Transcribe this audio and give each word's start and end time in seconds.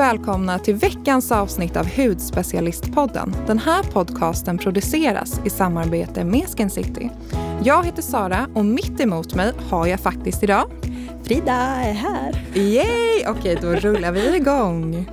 välkomna 0.00 0.58
till 0.58 0.74
veckans 0.74 1.32
avsnitt 1.32 1.76
av 1.76 1.86
Hudspecialistpodden. 1.96 3.36
Den 3.46 3.58
här 3.58 3.82
podcasten 3.82 4.58
produceras 4.58 5.40
i 5.44 5.50
samarbete 5.50 6.24
med 6.24 6.46
Skin 6.48 6.70
City. 6.70 7.10
Jag 7.64 7.84
heter 7.84 8.02
Sara 8.02 8.48
och 8.54 8.64
mitt 8.64 9.00
emot 9.00 9.34
mig 9.34 9.52
har 9.70 9.86
jag 9.86 10.00
faktiskt 10.00 10.42
idag 10.42 10.70
Frida 11.24 11.52
är 11.52 11.92
här. 11.92 12.44
Yay! 12.54 13.26
Okej, 13.28 13.58
då 13.62 13.68
rullar 13.68 14.12
vi 14.12 14.36
igång. 14.36 15.06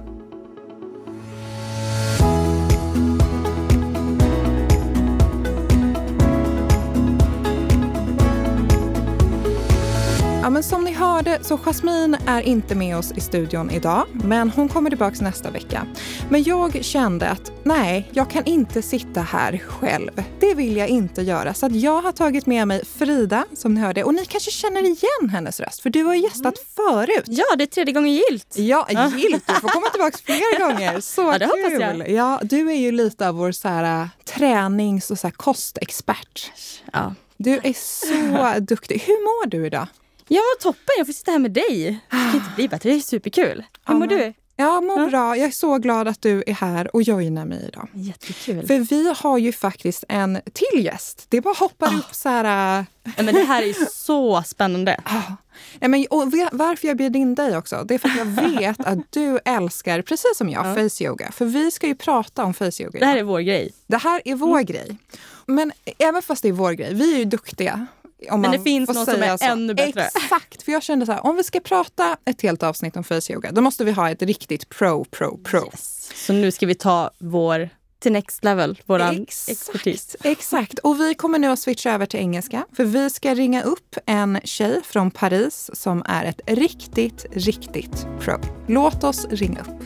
Ja, 10.47 10.51
men 10.51 10.63
som 10.63 10.83
ni 10.83 10.93
hörde 11.18 11.43
så 11.43 11.57
Jasmine 11.57 12.18
är 12.27 12.41
inte 12.41 12.75
med 12.75 12.97
oss 12.97 13.11
i 13.11 13.21
studion 13.21 13.71
idag, 13.71 14.07
men 14.13 14.49
hon 14.49 14.70
kommer 14.70 14.89
tillbaka 14.89 15.16
nästa 15.21 15.52
vecka. 15.52 15.88
Men 16.30 16.43
jag 16.43 16.84
kände 16.84 17.30
att 17.30 17.52
nej, 17.63 18.09
jag 18.13 18.30
kan 18.30 18.45
inte 18.45 18.81
sitta 18.81 19.21
här 19.21 19.57
själv. 19.57 20.23
Det 20.40 20.53
vill 20.53 20.77
jag 20.77 20.88
inte 20.88 21.21
göra. 21.21 21.53
Så 21.53 21.66
att 21.66 21.76
jag 21.76 22.02
har 22.02 22.12
tagit 22.12 22.45
med 22.45 22.67
mig 22.67 22.85
Frida, 22.85 23.45
som 23.53 23.73
ni 23.73 23.81
hörde. 23.81 24.03
Och 24.03 24.13
ni 24.13 24.26
kanske 24.26 24.52
känner 24.52 24.84
igen 24.84 25.30
hennes 25.30 25.59
röst, 25.59 25.81
för 25.81 25.90
du 25.90 26.03
har 26.03 26.16
gästat 26.16 26.55
mm. 26.57 26.66
förut. 26.76 27.26
Ja, 27.27 27.55
det 27.57 27.63
är 27.63 27.68
tredje 27.68 27.93
gången 27.93 28.12
gilt. 28.12 28.55
Ja, 28.57 28.88
gilt. 29.18 29.48
Du 29.48 29.54
får 29.54 29.68
komma 29.68 29.88
tillbaka 29.90 30.18
fler 30.23 30.59
gånger. 30.68 30.99
Så 30.99 31.21
ja, 31.21 31.38
det 31.38 31.70
kul. 31.70 31.81
jag. 31.81 32.09
Ja, 32.09 32.40
du 32.43 32.70
är 32.71 32.77
ju 32.77 32.91
lite 32.91 33.29
av 33.29 33.35
vår 33.35 33.52
så 33.52 33.68
här, 33.68 34.02
äh, 34.02 34.07
tränings 34.26 35.12
och 35.12 35.20
så 35.20 35.27
här, 35.27 35.31
kostexpert. 35.31 36.52
Ja. 36.93 37.15
Du 37.38 37.59
är 37.63 37.73
så 37.73 38.59
duktig. 38.59 39.04
Hur 39.07 39.23
mår 39.23 39.49
du 39.49 39.65
idag? 39.65 39.88
Jag 40.27 40.38
mår 40.38 40.62
toppen, 40.62 40.95
jag 40.98 41.08
får 41.08 41.13
sitta 41.13 41.31
här 41.31 41.40
med 41.40 41.52
dig. 41.52 41.99
Det 42.09 42.16
kan 42.17 42.35
inte 42.35 42.52
bli 42.55 42.68
bättre, 42.68 42.90
det 42.90 42.95
är 42.95 42.99
superkul. 42.99 43.63
Hur 43.85 43.95
mår 43.95 44.08
du? 44.08 44.34
Jag 44.59 44.84
mår 44.84 44.99
ja. 44.99 45.08
bra. 45.08 45.38
Jag 45.38 45.48
är 45.48 45.52
så 45.52 45.77
glad 45.77 46.08
att 46.08 46.21
du 46.21 46.43
är 46.48 46.54
här 46.54 46.96
och 46.96 47.04
joinar 47.04 47.46
mig 47.46 47.65
idag. 47.68 47.88
Jättekul. 47.93 48.68
För 48.68 48.79
vi 48.79 49.13
har 49.18 49.38
ju 49.38 49.51
faktiskt 49.51 50.04
en 50.07 50.40
till 50.54 50.85
gäst. 50.85 51.26
Det 51.29 51.41
bara 51.41 51.54
hoppar 51.54 51.88
oh. 51.88 51.99
upp 51.99 52.13
så 52.16 52.29
här... 52.29 52.85
Ja, 53.04 53.24
men 53.24 53.35
det 53.35 53.43
här 53.43 53.63
är 53.63 53.90
så 53.90 54.43
spännande. 54.43 55.01
Oh. 55.07 55.32
Ja, 55.79 55.88
men, 55.88 56.05
och 56.10 56.34
varför 56.51 56.88
jag 56.88 56.98
bjöd 56.98 57.16
in 57.16 57.35
dig 57.35 57.57
också, 57.57 57.84
det 57.88 57.94
är 57.94 57.98
för 57.98 58.10
att 58.10 58.18
jag 58.18 58.26
vet 58.26 58.79
att 58.88 59.12
du 59.12 59.40
älskar, 59.46 60.01
precis 60.01 60.38
som 60.38 60.49
jag, 60.49 60.66
ja. 60.66 60.76
face 60.90 61.04
yoga. 61.04 61.32
För 61.32 61.46
vi 61.46 61.71
ska 61.71 61.88
ju 61.88 61.96
prata 61.96 62.44
om 62.44 62.54
face 62.54 62.84
yoga. 62.84 62.99
Det 62.99 63.05
här 63.05 63.18
är 63.18 63.23
vår 63.23 63.40
grej. 63.40 63.71
Det 63.88 63.98
här 63.98 64.22
är 64.25 64.35
vår 64.35 64.47
mm. 64.47 64.66
grej. 64.66 64.97
Men 65.46 65.72
även 65.97 66.22
fast 66.22 66.41
det 66.44 66.50
är 66.50 66.53
vår 66.53 66.72
grej, 66.72 66.94
vi 66.94 67.13
är 67.13 67.18
ju 67.18 67.25
duktiga 67.25 67.88
men 68.31 68.51
det 68.51 68.59
finns 68.59 68.90
något 68.90 69.09
som 69.09 69.23
är 69.23 69.38
så. 69.38 69.46
ännu 69.46 69.73
bättre. 69.73 70.03
Exakt, 70.03 70.63
för 70.63 70.72
jag 70.72 70.84
kände 70.84 71.06
så 71.06 71.12
här, 71.12 71.25
om 71.25 71.35
vi 71.35 71.44
ska 71.44 71.59
prata 71.59 72.18
ett 72.25 72.41
helt 72.41 72.63
avsnitt 72.63 72.97
om 72.97 73.03
face 73.03 73.22
yoga, 73.34 73.51
då 73.51 73.62
måste 73.62 73.84
vi 73.84 73.91
ha 73.91 74.09
ett 74.09 74.22
riktigt 74.22 74.69
pro, 74.69 75.06
pro, 75.06 75.38
pro. 75.38 75.66
Yes. 75.66 76.12
Så 76.16 76.34
nu 76.34 76.51
ska 76.51 76.66
vi 76.66 76.75
ta 76.75 77.12
vår 77.18 77.69
till 78.00 78.12
next 78.12 78.44
level, 78.44 78.79
vår 78.85 79.01
expertis. 79.01 80.16
Exakt, 80.23 80.79
och 80.79 81.00
vi 81.00 81.13
kommer 81.13 81.40
nu 81.40 81.47
att 81.47 81.59
switcha 81.59 81.91
över 81.91 82.06
till 82.06 82.19
engelska. 82.19 82.66
För 82.73 82.85
vi 82.85 83.09
ska 83.09 83.34
ringa 83.34 83.63
upp 83.63 83.95
en 84.06 84.40
tjej 84.44 84.81
från 84.84 85.12
Paris 85.12 85.69
som 85.73 86.03
är 86.06 86.25
ett 86.25 86.41
riktigt, 86.45 87.25
riktigt 87.31 88.07
pro. 88.19 88.40
Låt 88.68 89.03
oss 89.03 89.25
ringa 89.29 89.62
upp. 89.62 89.84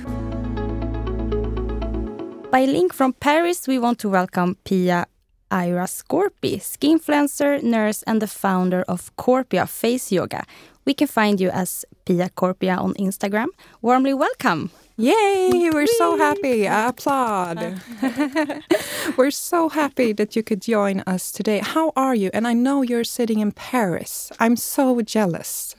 By 2.52 2.68
link 2.68 2.94
from 2.94 3.14
Paris 3.14 3.68
we 3.68 3.80
want 3.80 4.00
to 4.00 4.10
welcome 4.10 4.56
Pia 4.64 5.06
Ira 5.52 5.86
Scorpi, 5.86 6.58
skinfluencer, 6.58 7.62
nurse, 7.62 8.04
and 8.04 8.22
the 8.22 8.28
founder 8.28 8.84
of 8.88 9.16
Corpia 9.18 9.68
Face 9.68 10.12
Yoga. 10.12 10.46
We 10.86 10.94
can 10.94 11.08
find 11.08 11.40
you 11.40 11.50
as 11.50 11.86
Pia 12.06 12.30
Corpia 12.30 12.76
on 12.76 12.94
Instagram. 12.96 13.48
Warmly 13.82 14.14
welcome. 14.14 14.72
Yay! 14.98 15.70
We're 15.74 15.88
so 15.88 16.18
happy. 16.18 16.68
I 16.68 16.90
applaud. 16.90 17.82
we're 19.18 19.32
so 19.32 19.70
happy 19.70 20.14
that 20.14 20.36
you 20.36 20.44
could 20.44 20.62
join 20.62 21.02
us 21.08 21.32
today. 21.32 21.60
How 21.60 21.92
are 21.96 22.16
you? 22.16 22.30
And 22.34 22.48
I 22.48 22.54
know 22.54 22.82
you're 22.82 23.04
sitting 23.04 23.40
in 23.40 23.52
Paris. 23.52 24.32
I'm 24.40 24.56
so 24.56 25.02
jealous. 25.02 25.76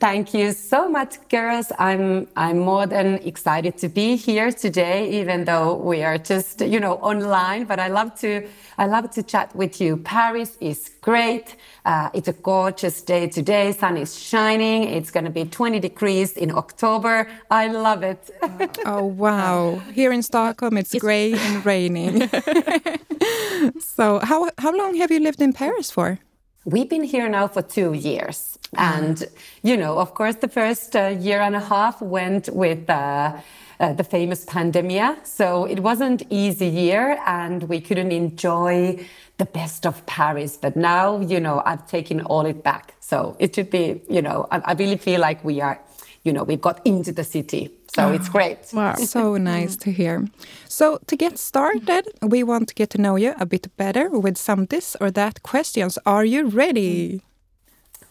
Thank 0.00 0.32
you 0.32 0.52
so 0.52 0.88
much, 0.88 1.18
girls. 1.28 1.70
I'm 1.78 2.26
I'm 2.34 2.58
more 2.58 2.86
than 2.86 3.16
excited 3.16 3.76
to 3.82 3.88
be 3.90 4.16
here 4.16 4.50
today, 4.50 5.10
even 5.20 5.44
though 5.44 5.74
we 5.74 6.02
are 6.02 6.16
just 6.16 6.62
you 6.62 6.80
know 6.80 6.94
online. 6.94 7.64
But 7.64 7.78
I 7.80 7.88
love 7.88 8.14
to 8.20 8.48
I 8.78 8.86
love 8.86 9.10
to 9.10 9.22
chat 9.22 9.54
with 9.54 9.78
you. 9.78 9.98
Paris 9.98 10.56
is 10.58 10.90
great. 11.02 11.56
Uh, 11.84 12.08
it's 12.14 12.28
a 12.28 12.32
gorgeous 12.32 13.02
day 13.02 13.28
today. 13.28 13.72
Sun 13.72 13.98
is 13.98 14.18
shining. 14.18 14.84
It's 14.84 15.10
going 15.10 15.24
to 15.24 15.30
be 15.30 15.44
20 15.44 15.80
degrees 15.80 16.32
in 16.32 16.50
October. 16.50 17.28
I 17.50 17.68
love 17.68 18.02
it. 18.02 18.30
oh 18.86 19.04
wow! 19.04 19.82
Here 19.92 20.12
in 20.12 20.22
Stockholm, 20.22 20.78
it's, 20.78 20.94
it's 20.94 21.02
grey 21.02 21.34
and 21.34 21.66
raining. 21.66 22.26
so 23.80 24.18
how 24.20 24.50
how 24.56 24.74
long 24.74 24.94
have 24.96 25.10
you 25.10 25.20
lived 25.20 25.42
in 25.42 25.52
Paris 25.52 25.90
for? 25.90 26.20
We've 26.66 26.88
been 26.88 27.04
here 27.04 27.26
now 27.28 27.48
for 27.48 27.62
two 27.62 27.94
years. 27.94 28.58
And, 28.76 29.24
you 29.62 29.78
know, 29.78 29.98
of 29.98 30.12
course, 30.14 30.36
the 30.36 30.48
first 30.48 30.94
uh, 30.94 31.08
year 31.18 31.40
and 31.40 31.56
a 31.56 31.60
half 31.60 32.02
went 32.02 32.50
with 32.50 32.88
uh, 32.88 33.40
uh, 33.80 33.92
the 33.94 34.04
famous 34.04 34.44
pandemic. 34.44 35.26
So 35.26 35.64
it 35.64 35.80
wasn't 35.80 36.22
easy 36.28 36.66
year 36.66 37.18
and 37.26 37.62
we 37.62 37.80
couldn't 37.80 38.12
enjoy 38.12 39.06
the 39.38 39.46
best 39.46 39.86
of 39.86 40.04
Paris. 40.04 40.58
But 40.58 40.76
now, 40.76 41.20
you 41.20 41.40
know, 41.40 41.62
I've 41.64 41.86
taken 41.86 42.20
all 42.20 42.44
it 42.44 42.62
back. 42.62 42.94
So 43.00 43.36
it 43.38 43.54
should 43.54 43.70
be, 43.70 44.02
you 44.10 44.20
know, 44.20 44.46
I, 44.50 44.58
I 44.58 44.72
really 44.74 44.98
feel 44.98 45.20
like 45.20 45.42
we 45.42 45.62
are, 45.62 45.80
you 46.24 46.32
know, 46.34 46.44
we've 46.44 46.60
got 46.60 46.86
into 46.86 47.10
the 47.10 47.24
city. 47.24 47.70
So 47.94 48.08
oh, 48.08 48.12
it's 48.12 48.28
great. 48.28 48.58
Wow. 48.72 48.94
so 48.94 49.36
nice 49.54 49.76
to 49.78 49.90
hear. 49.90 50.26
So 50.68 50.98
to 51.06 51.16
get 51.16 51.38
started, 51.38 52.06
we 52.22 52.42
want 52.44 52.68
to 52.68 52.74
get 52.74 52.90
to 52.90 52.98
know 52.98 53.16
you 53.16 53.34
a 53.40 53.46
bit 53.46 53.66
better 53.76 54.08
with 54.08 54.38
some 54.38 54.66
this 54.66 54.96
or 55.00 55.10
that 55.10 55.42
questions. 55.42 55.98
Are 56.06 56.24
you 56.24 56.46
ready? 56.48 57.22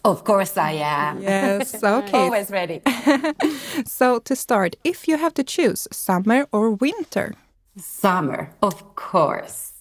Of 0.04 0.24
course 0.24 0.58
I 0.58 0.72
am. 0.72 1.22
Yes, 1.22 1.84
okay. 1.84 2.18
Always 2.18 2.52
ready. 2.52 2.82
so 3.86 4.20
to 4.20 4.36
start, 4.36 4.76
if 4.84 5.08
you 5.08 5.18
have 5.18 5.34
to 5.36 5.44
choose 5.44 5.88
summer 5.92 6.48
or 6.52 6.72
winter? 6.72 7.36
Summer, 7.78 8.50
of 8.62 8.96
course. 8.96 9.74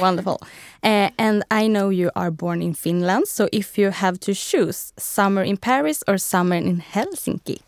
Wonderful. 0.00 0.40
Uh, 0.82 1.10
and 1.18 1.44
I 1.50 1.68
know 1.68 1.90
you 1.90 2.10
are 2.16 2.30
born 2.30 2.62
in 2.62 2.74
Finland, 2.74 3.28
so 3.28 3.48
if 3.52 3.78
you 3.78 3.90
have 3.90 4.18
to 4.20 4.34
choose 4.34 4.92
summer 4.96 5.42
in 5.42 5.56
Paris 5.58 6.02
or 6.08 6.18
summer 6.18 6.56
in 6.56 6.80
Helsinki? 6.80 7.60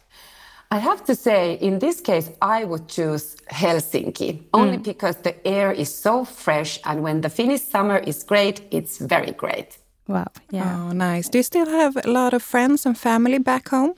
I 0.72 0.78
have 0.78 1.04
to 1.06 1.16
say, 1.16 1.54
in 1.54 1.80
this 1.80 2.00
case, 2.00 2.30
I 2.40 2.64
would 2.64 2.86
choose 2.86 3.36
Helsinki 3.50 4.40
only 4.54 4.78
mm. 4.78 4.84
because 4.84 5.16
the 5.16 5.34
air 5.44 5.72
is 5.72 5.92
so 5.92 6.24
fresh. 6.24 6.78
And 6.84 7.02
when 7.02 7.22
the 7.22 7.28
Finnish 7.28 7.62
summer 7.62 7.98
is 7.98 8.22
great, 8.22 8.62
it's 8.70 8.98
very 8.98 9.32
great. 9.32 9.78
Wow. 10.06 10.28
Yeah. 10.50 10.86
Oh, 10.86 10.92
nice. 10.92 11.28
Do 11.28 11.38
you 11.38 11.42
still 11.42 11.66
have 11.66 11.96
a 11.96 12.08
lot 12.08 12.34
of 12.34 12.42
friends 12.42 12.86
and 12.86 12.96
family 12.96 13.38
back 13.38 13.68
home? 13.70 13.94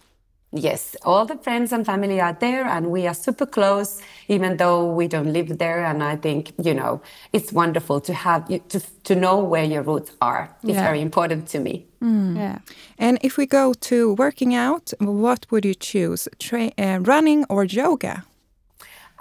Yes, 0.55 0.97
all 1.03 1.25
the 1.25 1.39
friends 1.39 1.73
and 1.73 1.87
family 1.87 2.21
are 2.21 2.35
there, 2.35 2.67
and 2.67 2.91
we 2.91 3.07
are 3.07 3.15
super 3.15 3.47
close, 3.47 4.03
even 4.29 4.59
though 4.59 4.87
we 4.87 5.09
don't 5.09 5.33
live 5.33 5.57
there. 5.57 5.83
And 5.85 6.03
I 6.03 6.17
think 6.17 6.53
you 6.63 6.75
know 6.75 7.01
it's 7.33 7.53
wonderful 7.53 8.01
to 8.03 8.13
have 8.13 8.51
you 8.51 8.59
to 8.69 8.81
to 9.05 9.15
know 9.15 9.39
where 9.39 9.65
your 9.65 9.83
roots 9.83 10.13
are. 10.21 10.55
It's 10.63 10.75
yeah. 10.75 10.85
very 10.85 11.01
important 11.01 11.49
to 11.49 11.59
me. 11.59 11.87
Mm. 12.03 12.37
Yeah. 12.37 12.59
And 12.99 13.19
if 13.23 13.39
we 13.39 13.47
go 13.47 13.73
to 13.73 14.15
working 14.15 14.55
out, 14.55 14.93
what 14.99 15.47
would 15.51 15.65
you 15.65 15.75
choose? 15.75 16.29
Tra- 16.39 16.73
uh, 16.77 16.99
running 17.01 17.47
or 17.49 17.65
yoga? 17.65 18.25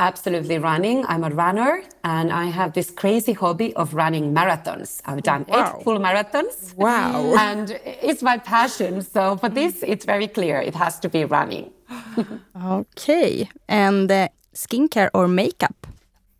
Absolutely 0.02 0.58
running. 0.58 1.06
I'm 1.06 1.24
a 1.24 1.30
runner 1.30 1.84
and 2.04 2.32
I 2.32 2.46
have 2.46 2.74
this 2.74 2.90
crazy 2.90 3.34
hobby 3.34 3.74
of 3.76 3.94
running 3.94 4.34
marathons. 4.34 5.02
I've 5.06 5.22
done 5.22 5.46
wow. 5.48 5.78
eight 5.78 5.84
full 5.84 6.00
marathons. 6.00 6.76
Wow. 6.76 7.36
And 7.52 7.80
it's 7.86 8.24
my 8.24 8.38
passion. 8.38 9.02
So 9.04 9.38
for 9.38 9.50
this, 9.50 9.84
it's 9.84 10.06
very 10.06 10.28
clear 10.28 10.60
it 10.60 10.76
has 10.76 11.00
to 11.00 11.10
be 11.10 11.24
running. 11.26 11.72
okay. 12.80 13.50
And 13.68 14.12
uh, 14.12 14.28
skincare 14.56 15.10
or 15.14 15.28
makeup? 15.28 15.88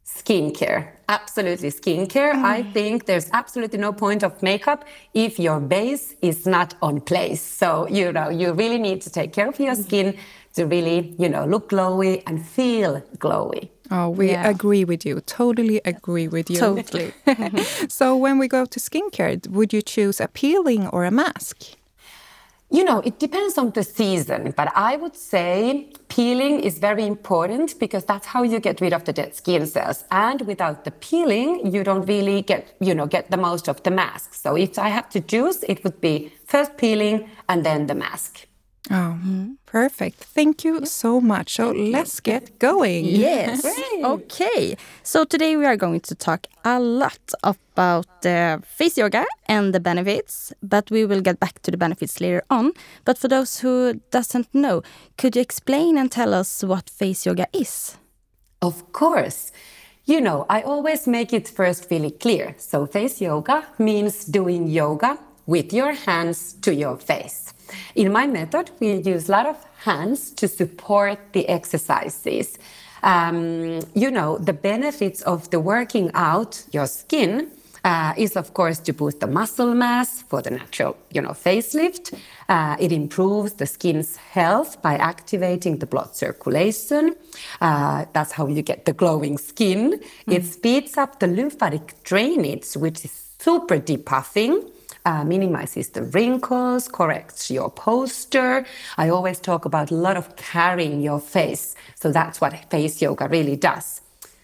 Skincare. 0.06 0.90
Absolutely 1.08 1.70
skincare. 1.70 2.34
I 2.34 2.64
think 2.64 3.06
there's 3.06 3.30
absolutely 3.34 3.80
no 3.80 3.94
point 3.94 4.24
of 4.24 4.42
makeup 4.42 4.86
if 5.14 5.40
your 5.40 5.60
base 5.60 6.16
is 6.22 6.46
not 6.46 6.74
on 6.82 7.02
place. 7.02 7.42
So, 7.42 7.88
you 7.88 8.12
know, 8.12 8.30
you 8.30 8.54
really 8.54 8.78
need 8.78 9.02
to 9.02 9.10
take 9.10 9.34
care 9.34 9.50
of 9.50 9.60
your 9.60 9.76
skin 9.76 10.18
to 10.54 10.66
really, 10.66 11.16
you 11.18 11.30
know, 11.30 11.46
look 11.46 11.70
glowy 11.70 12.24
and 12.28 12.46
feel 12.46 13.02
glowy. 13.18 13.70
Oh, 13.90 14.10
we 14.10 14.32
yeah. 14.32 14.48
agree 14.48 14.86
with 14.86 15.06
you. 15.06 15.20
Totally 15.22 15.82
agree 15.84 16.30
with 16.30 16.50
you. 16.50 16.58
Totally. 16.58 17.14
so, 17.90 18.16
when 18.16 18.40
we 18.40 18.48
go 18.48 18.66
to 18.66 18.80
skincare, 18.80 19.46
would 19.48 19.74
you 19.74 19.82
choose 19.82 20.22
a 20.22 20.30
peeling 20.30 20.88
or 20.88 21.04
a 21.04 21.12
mask? 21.12 21.58
You 22.74 22.86
know, 22.86 23.00
it 23.00 23.20
depends 23.20 23.58
on 23.58 23.72
the 23.72 23.84
season, 23.84 24.54
but 24.56 24.72
I 24.74 24.96
would 24.96 25.18
say 25.18 25.92
peeling 26.08 26.62
is 26.62 26.80
very 26.80 27.06
important 27.06 27.78
because 27.78 28.06
that's 28.06 28.26
how 28.26 28.44
you 28.44 28.62
get 28.62 28.80
rid 28.80 28.94
of 28.94 29.04
the 29.04 29.12
dead 29.12 29.36
skin 29.36 29.68
cells. 29.68 30.06
And 30.10 30.40
without 30.44 30.86
the 30.86 30.92
peeling, 30.92 31.74
you 31.74 31.84
don't 31.84 32.06
really 32.06 32.42
get, 32.44 32.74
you 32.80 32.96
know, 32.96 33.08
get 33.08 33.30
the 33.30 33.36
most 33.36 33.68
of 33.68 33.84
the 33.84 33.92
mask. 33.92 34.36
So 34.36 34.56
if 34.56 34.80
I 34.80 34.88
have 34.88 35.10
to 35.10 35.20
choose, 35.20 35.64
it 35.64 35.84
would 35.84 36.00
be 36.00 36.32
first 36.46 36.78
peeling 36.78 37.30
and 37.50 37.66
then 37.66 37.88
the 37.88 37.96
mask. 37.96 38.48
Oh, 38.90 38.94
mm-hmm. 38.94 39.52
Perfect. 39.72 40.18
Thank 40.36 40.66
you 40.66 40.86
so 40.86 41.22
much. 41.22 41.56
So 41.56 41.72
let's 41.72 42.20
get 42.20 42.60
going. 42.60 43.06
Yes. 43.06 43.62
Great. 43.62 44.04
Okay. 44.04 44.76
So 45.04 45.24
today 45.24 45.56
we 45.56 45.66
are 45.66 45.78
going 45.78 46.02
to 46.02 46.16
talk 46.16 46.48
a 46.66 46.80
lot 46.80 47.20
about 47.44 48.26
uh, 48.26 48.60
face 48.66 48.98
yoga 48.98 49.26
and 49.48 49.74
the 49.74 49.80
benefits, 49.80 50.54
but 50.62 50.92
we 50.92 51.06
will 51.06 51.22
get 51.22 51.40
back 51.40 51.62
to 51.62 51.72
the 51.72 51.78
benefits 51.78 52.20
later 52.20 52.44
on. 52.50 52.74
But 53.06 53.18
for 53.18 53.30
those 53.30 53.60
who 53.62 54.02
doesn't 54.12 54.54
know, 54.54 54.84
could 55.18 55.36
you 55.36 55.42
explain 55.42 55.98
and 55.98 56.12
tell 56.12 56.34
us 56.34 56.64
what 56.64 56.90
face 56.90 57.26
yoga 57.26 57.48
is? 57.54 57.98
Of 58.62 58.92
course. 58.92 59.52
You 60.06 60.20
know, 60.20 60.46
I 60.50 60.62
always 60.62 61.08
make 61.08 61.32
it 61.32 61.48
first 61.48 61.88
really 61.90 62.12
clear. 62.12 62.56
So, 62.58 62.86
face 62.86 63.22
yoga 63.22 63.66
means 63.78 64.26
doing 64.26 64.68
yoga 64.68 65.18
with 65.46 65.72
your 65.72 65.94
hands 65.94 66.54
to 66.62 66.74
your 66.74 66.98
face. 66.98 67.41
In 67.96 68.12
my 68.12 68.28
method, 68.28 68.72
we 68.80 68.94
use 68.94 69.30
a 69.30 69.32
lot 69.32 69.46
of 69.46 69.58
hands 69.84 70.32
to 70.32 70.48
support 70.48 71.20
the 71.34 71.48
exercises. 71.50 72.58
Um, 73.04 73.82
you 73.96 74.12
know, 74.12 74.38
the 74.38 74.54
benefits 74.54 75.22
of 75.24 75.50
the 75.50 75.60
working 75.60 76.12
out 76.14 76.64
your 76.72 76.86
skin 76.86 77.52
uh, 77.84 78.14
is 78.18 78.36
of 78.36 78.54
course 78.54 78.80
to 78.80 78.94
boost 78.94 79.20
the 79.20 79.28
muscle 79.28 79.74
mass 79.74 80.22
for 80.22 80.42
the 80.42 80.52
natural, 80.52 80.96
you 81.12 81.22
know, 81.22 81.32
facelift. 81.32 82.14
Uh, 82.48 82.76
it 82.80 82.92
improves 82.92 83.54
the 83.54 83.66
skin's 83.66 84.18
health 84.18 84.82
by 84.82 84.96
activating 84.96 85.80
the 85.80 85.86
blood 85.86 86.16
circulation. 86.16 87.16
Uh, 87.60 88.06
that's 88.14 88.34
how 88.34 88.48
you 88.48 88.62
get 88.62 88.86
the 88.86 88.94
glowing 88.94 89.38
skin. 89.38 90.00
It 90.28 90.46
speeds 90.46 90.98
up 90.98 91.20
the 91.20 91.28
lymphatic 91.28 92.04
drainage, 92.04 92.74
which 92.76 93.04
is 93.06 93.12
super 93.40 93.80
depuffing. 93.80 94.70
Uh, 95.04 95.24
minimizes 95.24 95.90
the 95.90 96.04
wrinkles, 96.04 96.88
corrects 96.88 97.50
your 97.50 97.72
posture. 97.72 98.64
I 98.98 99.10
always 99.10 99.40
talk 99.40 99.66
about 99.66 99.90
a 99.90 99.96
lot 99.96 100.16
of 100.16 100.36
carrying 100.36 101.02
your 101.02 101.20
face. 101.20 101.76
So 101.96 102.12
that's 102.12 102.40
what 102.40 102.54
face 102.70 103.02
yoga 103.02 103.28
really 103.28 103.56
does. 103.56 104.02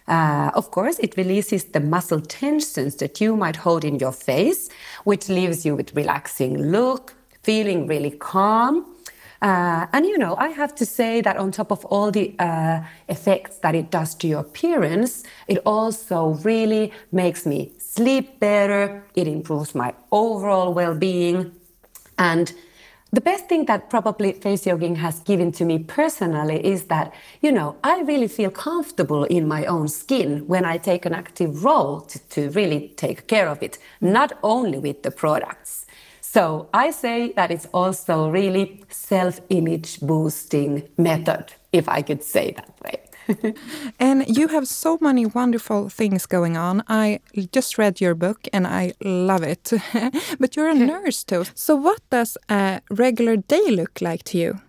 Uh, 0.07 0.49
of 0.55 0.71
course, 0.71 0.97
it 0.99 1.15
releases 1.17 1.65
the 1.65 1.79
muscle 1.79 2.21
tensions 2.21 2.95
that 2.95 3.19
you 3.19 3.35
might 3.35 3.57
hold 3.57 3.83
in 3.83 3.99
your 3.99 4.13
face, 4.13 4.69
which 5.03 5.29
leaves 5.29 5.65
you 5.65 5.75
with 5.75 5.95
relaxing 5.95 6.57
look, 6.71 7.13
feeling 7.43 7.85
really 7.87 8.11
calm. 8.11 8.85
Uh, 9.41 9.85
and 9.93 10.05
you 10.05 10.17
know, 10.17 10.35
I 10.37 10.49
have 10.49 10.73
to 10.75 10.85
say 10.85 11.21
that 11.21 11.37
on 11.37 11.51
top 11.51 11.71
of 11.71 11.85
all 11.85 12.11
the 12.11 12.35
uh, 12.39 12.81
effects 13.07 13.57
that 13.59 13.75
it 13.75 13.91
does 13.91 14.15
to 14.15 14.27
your 14.27 14.39
appearance, 14.41 15.23
it 15.47 15.59
also 15.65 16.39
really 16.43 16.91
makes 17.11 17.45
me 17.45 17.71
sleep 17.77 18.39
better. 18.39 19.03
It 19.15 19.27
improves 19.27 19.75
my 19.75 19.93
overall 20.11 20.73
well-being, 20.73 21.51
and 22.17 22.53
the 23.13 23.21
best 23.21 23.47
thing 23.47 23.65
that 23.67 23.89
probably 23.89 24.33
face 24.33 24.67
yoga 24.67 24.93
has 24.95 25.21
given 25.21 25.53
to 25.53 25.63
me 25.63 25.79
personally 25.79 26.63
is 26.65 26.85
that, 26.85 27.13
you 27.41 27.53
know, 27.53 27.77
I 27.81 28.01
really 28.01 28.27
feel 28.27 28.51
comfortable 28.51 29.23
in 29.23 29.47
my 29.47 29.65
own 29.65 29.87
skin 29.87 30.45
when 30.45 30.65
I 30.65 30.77
take 30.77 31.05
an 31.05 31.13
active 31.13 31.63
role 31.63 32.01
to, 32.01 32.19
to 32.19 32.49
really 32.49 32.89
take 32.97 33.27
care 33.27 33.47
of 33.47 33.63
it, 33.63 33.77
not 34.01 34.37
only 34.43 34.77
with 34.77 35.03
the 35.03 35.11
products. 35.11 35.85
So 36.37 36.69
I 36.71 36.91
say 36.91 37.33
that 37.35 37.49
it's 37.49 37.65
also 37.73 38.29
really 38.29 38.83
self-image 38.89 40.01
boosting 40.01 40.87
method, 40.95 41.45
if 41.73 41.89
I 41.89 42.03
could 42.03 42.23
say 42.23 42.51
that 42.51 42.73
way. 42.83 43.53
And 43.99 44.37
you 44.37 44.47
have 44.49 44.67
so 44.67 44.99
many 45.01 45.25
wonderful 45.25 45.89
things 45.89 46.27
going 46.27 46.55
on. 46.55 46.83
I 46.87 47.21
just 47.51 47.79
read 47.79 47.99
your 47.99 48.13
book 48.13 48.47
and 48.53 48.67
I 48.67 48.93
love 49.03 49.41
it. 49.41 49.73
but 50.39 50.55
you're 50.55 50.69
a 50.69 50.75
nurse 50.93 51.23
too. 51.23 51.45
So, 51.55 51.75
what 51.75 52.01
does 52.11 52.37
a 52.49 52.81
regular 52.91 53.37
day 53.37 53.71
look 53.71 53.99
like 53.99 54.23
to 54.25 54.37
you? 54.37 54.59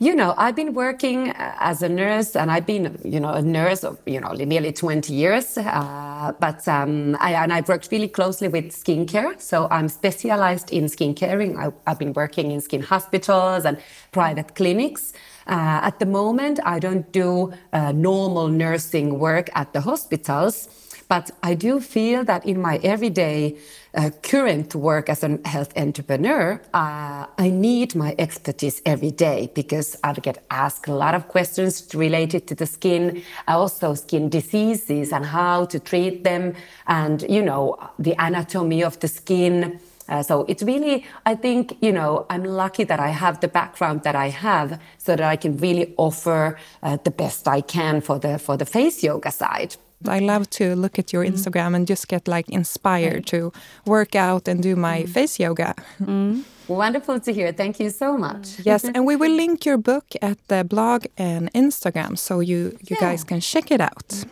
You 0.00 0.14
know, 0.14 0.32
I've 0.36 0.54
been 0.54 0.74
working 0.74 1.30
uh, 1.30 1.56
as 1.58 1.82
a 1.82 1.88
nurse, 1.88 2.36
and 2.36 2.52
I've 2.52 2.66
been, 2.66 3.00
you 3.04 3.18
know, 3.18 3.30
a 3.30 3.42
nurse 3.42 3.82
of, 3.82 3.98
you 4.06 4.20
know, 4.20 4.30
nearly 4.30 4.72
20 4.72 5.12
years. 5.12 5.58
Uh, 5.58 6.32
but 6.38 6.68
um, 6.68 7.16
I, 7.18 7.32
and 7.32 7.52
I've 7.52 7.68
worked 7.68 7.88
really 7.90 8.06
closely 8.06 8.46
with 8.46 8.66
skincare. 8.66 9.40
So 9.40 9.66
I'm 9.72 9.88
specialized 9.88 10.70
in 10.70 10.84
skincaring. 10.84 11.58
I, 11.58 11.72
I've 11.90 11.98
been 11.98 12.12
working 12.12 12.52
in 12.52 12.60
skin 12.60 12.80
hospitals 12.80 13.64
and 13.64 13.76
private 14.12 14.54
clinics. 14.54 15.14
Uh, 15.48 15.80
at 15.82 15.98
the 15.98 16.06
moment, 16.06 16.60
I 16.64 16.78
don't 16.78 17.10
do 17.10 17.52
uh, 17.72 17.90
normal 17.90 18.46
nursing 18.46 19.18
work 19.18 19.50
at 19.56 19.72
the 19.72 19.80
hospitals, 19.80 20.68
but 21.08 21.32
I 21.42 21.54
do 21.54 21.80
feel 21.80 22.22
that 22.22 22.46
in 22.46 22.62
my 22.62 22.78
everyday 22.84 23.56
uh, 23.98 24.10
current 24.22 24.74
work 24.74 25.08
as 25.08 25.24
a 25.24 25.38
health 25.44 25.76
entrepreneur, 25.76 26.60
uh, 26.72 27.26
I 27.36 27.50
need 27.50 27.94
my 27.96 28.14
expertise 28.18 28.80
every 28.86 29.10
day 29.10 29.50
because 29.54 29.96
I 30.04 30.12
get 30.12 30.44
asked 30.50 30.86
a 30.86 30.94
lot 30.94 31.14
of 31.14 31.26
questions 31.28 31.88
related 31.94 32.46
to 32.46 32.54
the 32.54 32.66
skin, 32.66 33.22
also 33.48 33.94
skin 33.94 34.28
diseases 34.28 35.12
and 35.12 35.26
how 35.26 35.64
to 35.66 35.80
treat 35.80 36.22
them, 36.22 36.54
and 36.86 37.24
you 37.28 37.42
know 37.42 37.76
the 37.98 38.14
anatomy 38.18 38.84
of 38.84 39.00
the 39.00 39.08
skin. 39.08 39.80
Uh, 40.08 40.22
so 40.22 40.46
it's 40.48 40.62
really, 40.62 41.04
I 41.26 41.34
think, 41.34 41.76
you 41.82 41.92
know, 41.92 42.24
I'm 42.30 42.42
lucky 42.42 42.84
that 42.84 42.98
I 42.98 43.08
have 43.08 43.40
the 43.40 43.48
background 43.48 44.04
that 44.04 44.16
I 44.16 44.30
have, 44.30 44.80
so 44.96 45.16
that 45.16 45.26
I 45.32 45.36
can 45.36 45.58
really 45.58 45.92
offer 45.98 46.56
uh, 46.82 46.96
the 47.04 47.10
best 47.10 47.46
I 47.46 47.60
can 47.60 48.00
for 48.00 48.18
the 48.18 48.38
for 48.38 48.56
the 48.56 48.64
face 48.64 49.02
yoga 49.02 49.32
side. 49.32 49.76
I 50.06 50.20
love 50.20 50.48
to 50.50 50.76
look 50.76 50.98
at 50.98 51.12
your 51.12 51.24
mm-hmm. 51.24 51.34
Instagram 51.34 51.74
and 51.74 51.86
just 51.86 52.08
get 52.08 52.28
like 52.28 52.48
inspired 52.48 53.26
to 53.26 53.52
work 53.84 54.14
out 54.14 54.48
and 54.48 54.62
do 54.62 54.76
my 54.76 55.02
mm-hmm. 55.02 55.12
face 55.12 55.40
yoga. 55.40 55.74
Mm-hmm. 56.00 56.42
Wonderful 56.68 57.18
to 57.20 57.32
hear. 57.32 57.50
Thank 57.52 57.80
you 57.80 57.88
so 57.90 58.14
mm. 58.14 58.20
much. 58.20 58.60
Yes, 58.62 58.84
and 58.84 59.06
we 59.06 59.16
will 59.16 59.32
link 59.32 59.64
your 59.64 59.78
book 59.78 60.04
at 60.20 60.36
the 60.48 60.64
blog 60.64 61.06
and 61.16 61.50
Instagram 61.54 62.18
so 62.18 62.40
you 62.40 62.76
you 62.88 62.96
guys 62.96 63.24
can 63.24 63.40
check 63.40 63.70
it 63.70 63.80
out. 63.80 64.24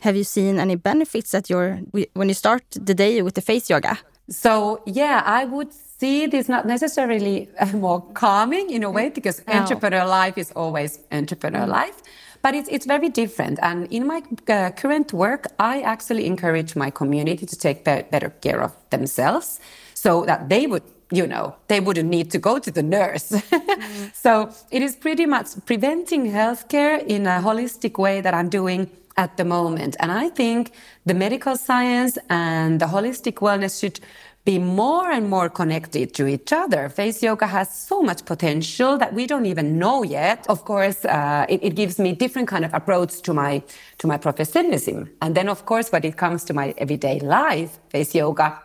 Have 0.00 0.16
you 0.16 0.24
seen 0.24 0.58
any 0.58 0.74
benefits 0.74 1.34
at 1.34 1.50
your 1.50 1.80
when 2.14 2.28
you 2.28 2.34
start 2.34 2.64
the 2.70 2.94
day 2.94 3.22
with 3.22 3.34
the 3.34 3.42
face 3.42 3.68
yoga? 3.68 3.98
So 4.28 4.82
yeah, 4.86 5.22
I 5.26 5.44
would 5.44 5.72
see 5.72 6.26
this 6.26 6.48
not 6.48 6.66
necessarily 6.66 7.48
uh, 7.60 7.66
more 7.86 8.00
calming 8.14 8.70
in 8.70 8.82
a 8.82 8.90
way 8.90 9.10
mm. 9.10 9.14
because 9.14 9.42
Oh. 9.46 9.58
entrepreneur 9.58 10.06
life 10.06 10.38
is 10.38 10.50
always 10.56 10.98
entrepreneur 11.10 11.66
life, 11.66 12.02
but 12.42 12.54
it's 12.54 12.68
it's 12.68 12.86
very 12.86 13.08
different. 13.08 13.58
And 13.62 13.86
in 13.92 14.06
my 14.06 14.22
uh, 14.48 14.70
current 14.70 15.12
work, 15.12 15.46
I 15.58 15.80
actually 15.82 16.26
encourage 16.26 16.76
my 16.76 16.90
community 16.90 17.46
to 17.46 17.56
take 17.56 17.84
be- 17.84 18.04
better 18.10 18.30
care 18.40 18.60
of 18.60 18.72
themselves, 18.90 19.60
so 19.94 20.24
that 20.26 20.48
they 20.48 20.66
would. 20.66 20.82
You 21.14 21.26
know, 21.26 21.56
they 21.68 21.78
wouldn't 21.78 22.08
need 22.08 22.30
to 22.30 22.38
go 22.38 22.58
to 22.58 22.70
the 22.70 22.82
nurse. 22.82 23.34
so 24.14 24.48
it 24.70 24.80
is 24.80 24.96
pretty 24.96 25.26
much 25.26 25.48
preventing 25.66 26.32
healthcare 26.32 27.04
in 27.06 27.26
a 27.26 27.38
holistic 27.42 27.98
way 27.98 28.22
that 28.22 28.32
I'm 28.32 28.48
doing 28.48 28.88
at 29.16 29.36
the 29.36 29.44
moment. 29.44 29.96
And 30.00 30.10
I 30.10 30.28
think 30.30 30.72
the 31.04 31.14
medical 31.14 31.56
science 31.56 32.18
and 32.30 32.80
the 32.80 32.86
holistic 32.86 33.34
wellness 33.34 33.80
should 33.80 34.00
be 34.44 34.58
more 34.58 35.08
and 35.10 35.30
more 35.30 35.48
connected 35.48 36.14
to 36.14 36.26
each 36.26 36.52
other. 36.52 36.88
Face 36.88 37.22
yoga 37.22 37.46
has 37.46 37.72
so 37.72 38.02
much 38.02 38.24
potential 38.24 38.98
that 38.98 39.14
we 39.14 39.26
don't 39.26 39.46
even 39.46 39.78
know 39.78 40.02
yet. 40.02 40.44
Of 40.48 40.64
course, 40.64 41.04
uh, 41.04 41.46
it, 41.48 41.62
it 41.62 41.74
gives 41.76 41.98
me 41.98 42.12
different 42.12 42.48
kind 42.48 42.64
of 42.64 42.74
approach 42.74 43.22
to 43.22 43.32
my 43.32 43.62
to 43.98 44.06
my 44.08 44.16
professionalism. 44.16 45.10
And 45.20 45.36
then, 45.36 45.48
of 45.48 45.64
course, 45.64 45.92
when 45.92 46.04
it 46.04 46.16
comes 46.16 46.42
to 46.44 46.54
my 46.54 46.74
everyday 46.78 47.20
life, 47.20 47.78
face 47.90 48.14
yoga 48.14 48.60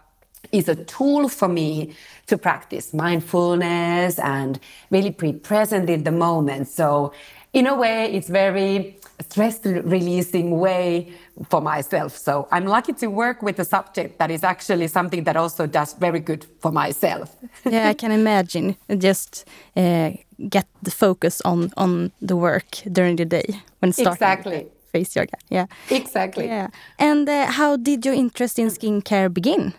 is 0.52 0.68
a 0.68 0.76
tool 0.86 1.30
for 1.30 1.48
me 1.48 1.94
to 2.26 2.38
practice 2.38 2.94
mindfulness 2.94 4.18
and 4.20 4.60
really 4.90 5.12
be 5.12 5.34
present 5.34 5.90
in 5.90 6.04
the 6.04 6.12
moment. 6.12 6.70
So, 6.70 7.14
in 7.54 7.68
a 7.68 7.76
way, 7.76 8.12
it's 8.14 8.30
very 8.30 8.98
stress 9.30 9.64
releasing 9.66 10.60
way 10.60 11.14
for 11.50 11.62
myself. 11.62 12.18
So, 12.18 12.48
I'm 12.52 12.66
lucky 12.66 12.94
to 12.94 13.08
work 13.08 13.42
with 13.42 13.60
a 13.60 13.66
subject 13.66 14.18
that 14.20 14.32
is 14.32 14.44
actually 14.44 14.88
something 14.88 15.24
that 15.26 15.36
also 15.36 15.68
does 15.68 15.94
very 15.94 16.20
good 16.20 16.46
for 16.62 16.72
myself. 16.72 17.36
yeah, 17.66 17.90
I 17.90 17.94
can 17.94 18.12
imagine. 18.12 18.76
Just 18.98 19.46
uh, 19.76 20.12
get 20.50 20.66
the 20.84 20.92
focus 20.92 21.42
on 21.46 21.72
on 21.78 22.12
the 22.22 22.36
work 22.36 22.84
during 22.92 23.18
the 23.18 23.26
day 23.26 23.62
when 23.80 23.92
starting 23.94 24.14
Exactly. 24.14 24.68
face 24.92 25.16
yoga. 25.16 25.38
Yeah, 25.50 25.66
Exactly. 25.90 26.46
yeah. 26.46 26.68
And 27.00 27.30
uh, 27.30 27.46
how 27.52 27.78
did 27.78 28.06
your 28.06 28.16
interest 28.16 28.60
in 28.60 28.68
skincare 28.70 29.30
begin? 29.34 29.74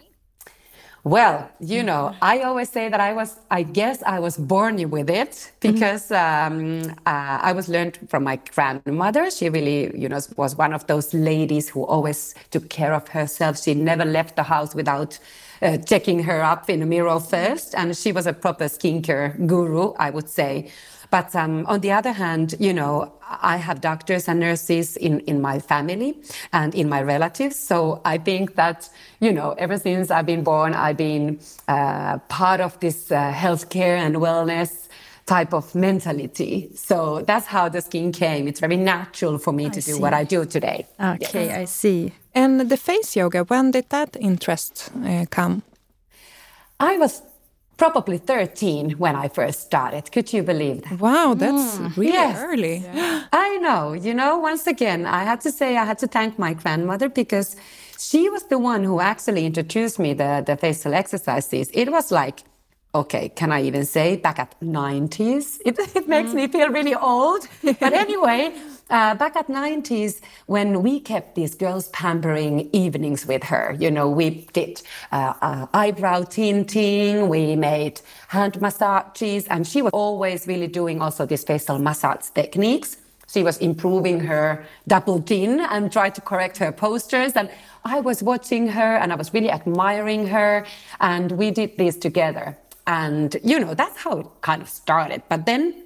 Well, 1.04 1.48
you 1.60 1.82
know, 1.82 2.14
I 2.20 2.40
always 2.40 2.68
say 2.68 2.88
that 2.88 3.00
I 3.00 3.12
was, 3.12 3.36
I 3.50 3.62
guess 3.62 4.02
I 4.02 4.18
was 4.18 4.36
born 4.36 4.90
with 4.90 5.08
it 5.08 5.52
because 5.60 6.10
um, 6.10 6.82
uh, 7.06 7.38
I 7.40 7.52
was 7.52 7.68
learned 7.68 7.98
from 8.08 8.24
my 8.24 8.36
grandmother. 8.54 9.30
She 9.30 9.48
really, 9.48 9.96
you 9.96 10.08
know, 10.08 10.18
was 10.36 10.56
one 10.56 10.72
of 10.72 10.86
those 10.86 11.14
ladies 11.14 11.68
who 11.70 11.84
always 11.84 12.34
took 12.50 12.68
care 12.68 12.92
of 12.92 13.08
herself. 13.08 13.62
She 13.62 13.74
never 13.74 14.04
left 14.04 14.36
the 14.36 14.42
house 14.42 14.74
without 14.74 15.18
uh, 15.62 15.78
checking 15.78 16.24
her 16.24 16.42
up 16.42 16.68
in 16.68 16.82
a 16.82 16.86
mirror 16.86 17.20
first. 17.20 17.74
And 17.74 17.96
she 17.96 18.12
was 18.12 18.26
a 18.26 18.32
proper 18.32 18.64
skincare 18.64 19.46
guru, 19.46 19.92
I 19.98 20.10
would 20.10 20.28
say. 20.28 20.70
But 21.10 21.34
um, 21.34 21.64
on 21.66 21.80
the 21.80 21.92
other 21.92 22.12
hand, 22.12 22.54
you 22.58 22.72
know, 22.72 23.12
I 23.22 23.56
have 23.56 23.80
doctors 23.80 24.28
and 24.28 24.40
nurses 24.40 24.96
in, 24.96 25.20
in 25.20 25.40
my 25.40 25.58
family 25.58 26.18
and 26.52 26.74
in 26.74 26.88
my 26.88 27.02
relatives. 27.02 27.56
So 27.56 28.00
I 28.04 28.18
think 28.18 28.54
that, 28.56 28.88
you 29.20 29.32
know, 29.32 29.52
ever 29.58 29.78
since 29.78 30.10
I've 30.10 30.26
been 30.26 30.42
born, 30.42 30.74
I've 30.74 30.96
been 30.96 31.40
uh, 31.66 32.18
part 32.28 32.60
of 32.60 32.78
this 32.80 33.10
uh, 33.10 33.32
healthcare 33.32 33.98
and 33.98 34.16
wellness 34.16 34.88
type 35.26 35.52
of 35.52 35.74
mentality. 35.74 36.70
So 36.74 37.20
that's 37.22 37.46
how 37.46 37.68
the 37.68 37.82
skin 37.82 38.12
came. 38.12 38.48
It's 38.48 38.60
very 38.60 38.78
natural 38.78 39.38
for 39.38 39.52
me 39.52 39.66
I 39.66 39.68
to 39.70 39.82
see. 39.82 39.92
do 39.92 40.00
what 40.00 40.14
I 40.14 40.24
do 40.24 40.46
today. 40.46 40.86
Okay, 40.98 41.46
yes. 41.46 41.58
I 41.58 41.64
see. 41.66 42.12
And 42.34 42.70
the 42.70 42.76
face 42.76 43.14
yoga, 43.14 43.44
when 43.44 43.70
did 43.70 43.90
that 43.90 44.16
interest 44.18 44.90
uh, 45.04 45.26
come? 45.30 45.62
I 46.80 46.96
was 46.96 47.22
probably 47.78 48.18
13 48.18 48.90
when 48.98 49.16
I 49.16 49.28
first 49.28 49.60
started. 49.60 50.12
Could 50.12 50.32
you 50.32 50.42
believe 50.42 50.82
that? 50.82 51.00
Wow, 51.00 51.34
that's 51.34 51.78
mm. 51.78 51.96
really 51.96 52.12
yes. 52.12 52.38
early. 52.38 52.76
Yeah. 52.78 53.24
I 53.32 53.56
know. 53.58 53.94
You 53.94 54.12
know, 54.12 54.38
once 54.38 54.66
again, 54.66 55.06
I 55.06 55.24
had 55.24 55.40
to 55.42 55.50
say 55.50 55.76
I 55.76 55.84
had 55.84 55.98
to 56.00 56.08
thank 56.08 56.38
my 56.38 56.52
grandmother 56.54 57.08
because 57.08 57.56
she 57.98 58.28
was 58.28 58.42
the 58.44 58.58
one 58.58 58.84
who 58.84 59.00
actually 59.00 59.46
introduced 59.46 59.98
me 59.98 60.12
the, 60.12 60.42
the 60.44 60.56
facial 60.56 60.92
exercises. 60.92 61.70
It 61.72 61.90
was 61.90 62.10
like 62.12 62.40
okay, 62.94 63.28
can 63.28 63.52
I 63.52 63.62
even 63.62 63.84
say 63.84 64.16
back 64.16 64.38
at 64.38 64.58
90s? 64.60 65.58
It, 65.64 65.78
it 65.94 66.08
makes 66.08 66.30
mm. 66.30 66.34
me 66.34 66.48
feel 66.48 66.70
really 66.70 66.94
old. 66.94 67.46
but 67.62 67.92
anyway, 67.92 68.52
uh, 68.90 69.14
back 69.14 69.36
at 69.36 69.48
90s, 69.48 70.20
when 70.46 70.82
we 70.82 71.00
kept 71.00 71.34
these 71.34 71.54
girls 71.54 71.88
pampering 71.88 72.70
evenings 72.72 73.26
with 73.26 73.42
her, 73.44 73.76
you 73.78 73.90
know, 73.90 74.08
we 74.08 74.46
did 74.52 74.82
uh, 75.12 75.34
uh, 75.42 75.66
eyebrow 75.74 76.22
tinting, 76.22 77.28
we 77.28 77.54
made 77.56 78.00
hand 78.28 78.60
massages, 78.60 79.46
and 79.48 79.66
she 79.66 79.82
was 79.82 79.90
always 79.92 80.46
really 80.46 80.68
doing 80.68 81.02
also 81.02 81.26
these 81.26 81.44
facial 81.44 81.78
massage 81.78 82.30
techniques. 82.34 82.96
She 83.30 83.42
was 83.42 83.58
improving 83.58 84.20
her 84.20 84.64
double 84.86 85.22
chin 85.22 85.60
and 85.60 85.92
tried 85.92 86.14
to 86.14 86.22
correct 86.22 86.56
her 86.58 86.72
postures. 86.72 87.34
And 87.34 87.50
I 87.84 88.00
was 88.00 88.22
watching 88.22 88.68
her 88.68 88.96
and 88.96 89.12
I 89.12 89.16
was 89.16 89.34
really 89.34 89.50
admiring 89.50 90.26
her. 90.28 90.64
And 91.00 91.32
we 91.32 91.50
did 91.50 91.76
this 91.76 91.96
together. 91.96 92.56
And, 92.86 93.36
you 93.44 93.60
know, 93.60 93.74
that's 93.74 93.98
how 93.98 94.20
it 94.20 94.26
kind 94.40 94.62
of 94.62 94.68
started. 94.70 95.22
But 95.28 95.44
then 95.44 95.84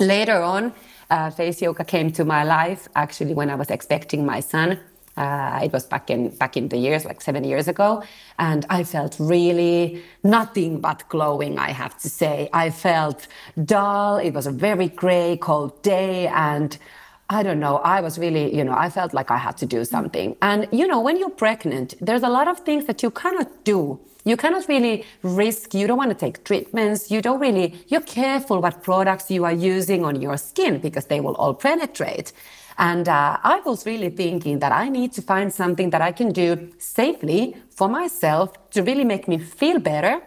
later 0.00 0.42
on, 0.42 0.72
uh, 1.10 1.30
face 1.30 1.60
yoga 1.60 1.84
came 1.84 2.10
to 2.12 2.24
my 2.24 2.44
life 2.44 2.88
actually 2.94 3.34
when 3.34 3.50
I 3.50 3.54
was 3.54 3.70
expecting 3.70 4.24
my 4.24 4.40
son. 4.40 4.78
Uh, 5.16 5.60
it 5.64 5.72
was 5.72 5.84
back 5.84 6.08
in 6.08 6.28
back 6.36 6.56
in 6.56 6.68
the 6.68 6.78
years, 6.78 7.04
like 7.04 7.20
seven 7.20 7.44
years 7.44 7.66
ago, 7.68 8.02
and 8.38 8.64
I 8.70 8.84
felt 8.84 9.16
really 9.18 10.02
nothing 10.22 10.80
but 10.80 11.06
glowing. 11.08 11.58
I 11.58 11.72
have 11.72 11.98
to 11.98 12.08
say, 12.08 12.48
I 12.52 12.70
felt 12.70 13.26
dull. 13.64 14.18
It 14.18 14.30
was 14.30 14.46
a 14.46 14.52
very 14.52 14.88
grey, 14.88 15.36
cold 15.36 15.82
day, 15.82 16.28
and 16.28 16.78
I 17.28 17.42
don't 17.42 17.60
know. 17.60 17.78
I 17.78 18.00
was 18.00 18.18
really, 18.18 18.56
you 18.56 18.64
know, 18.64 18.74
I 18.74 18.88
felt 18.88 19.12
like 19.12 19.30
I 19.30 19.36
had 19.36 19.56
to 19.58 19.66
do 19.66 19.84
something. 19.84 20.36
And 20.42 20.68
you 20.72 20.86
know, 20.86 21.00
when 21.00 21.18
you're 21.18 21.36
pregnant, 21.46 21.94
there's 22.00 22.22
a 22.22 22.28
lot 22.28 22.46
of 22.48 22.60
things 22.60 22.86
that 22.86 23.02
you 23.02 23.10
cannot 23.10 23.64
do 23.64 24.00
you 24.24 24.36
cannot 24.36 24.68
really 24.68 25.04
risk, 25.22 25.74
you 25.74 25.86
don't 25.86 25.98
want 25.98 26.10
to 26.10 26.16
take 26.16 26.44
treatments, 26.44 27.10
you 27.10 27.22
don't 27.22 27.40
really, 27.40 27.74
you're 27.88 28.02
careful 28.02 28.60
what 28.60 28.82
products 28.82 29.30
you 29.30 29.44
are 29.44 29.52
using 29.52 30.04
on 30.04 30.20
your 30.20 30.36
skin 30.36 30.78
because 30.78 31.06
they 31.06 31.20
will 31.20 31.34
all 31.36 31.54
penetrate. 31.54 32.32
And 32.78 33.08
uh, 33.08 33.36
I 33.42 33.60
was 33.60 33.84
really 33.84 34.10
thinking 34.10 34.58
that 34.60 34.72
I 34.72 34.88
need 34.88 35.12
to 35.12 35.22
find 35.22 35.52
something 35.52 35.90
that 35.90 36.00
I 36.00 36.12
can 36.12 36.32
do 36.32 36.70
safely 36.78 37.56
for 37.68 37.88
myself 37.88 38.70
to 38.70 38.82
really 38.82 39.04
make 39.04 39.28
me 39.28 39.38
feel 39.38 39.78
better. 39.78 40.22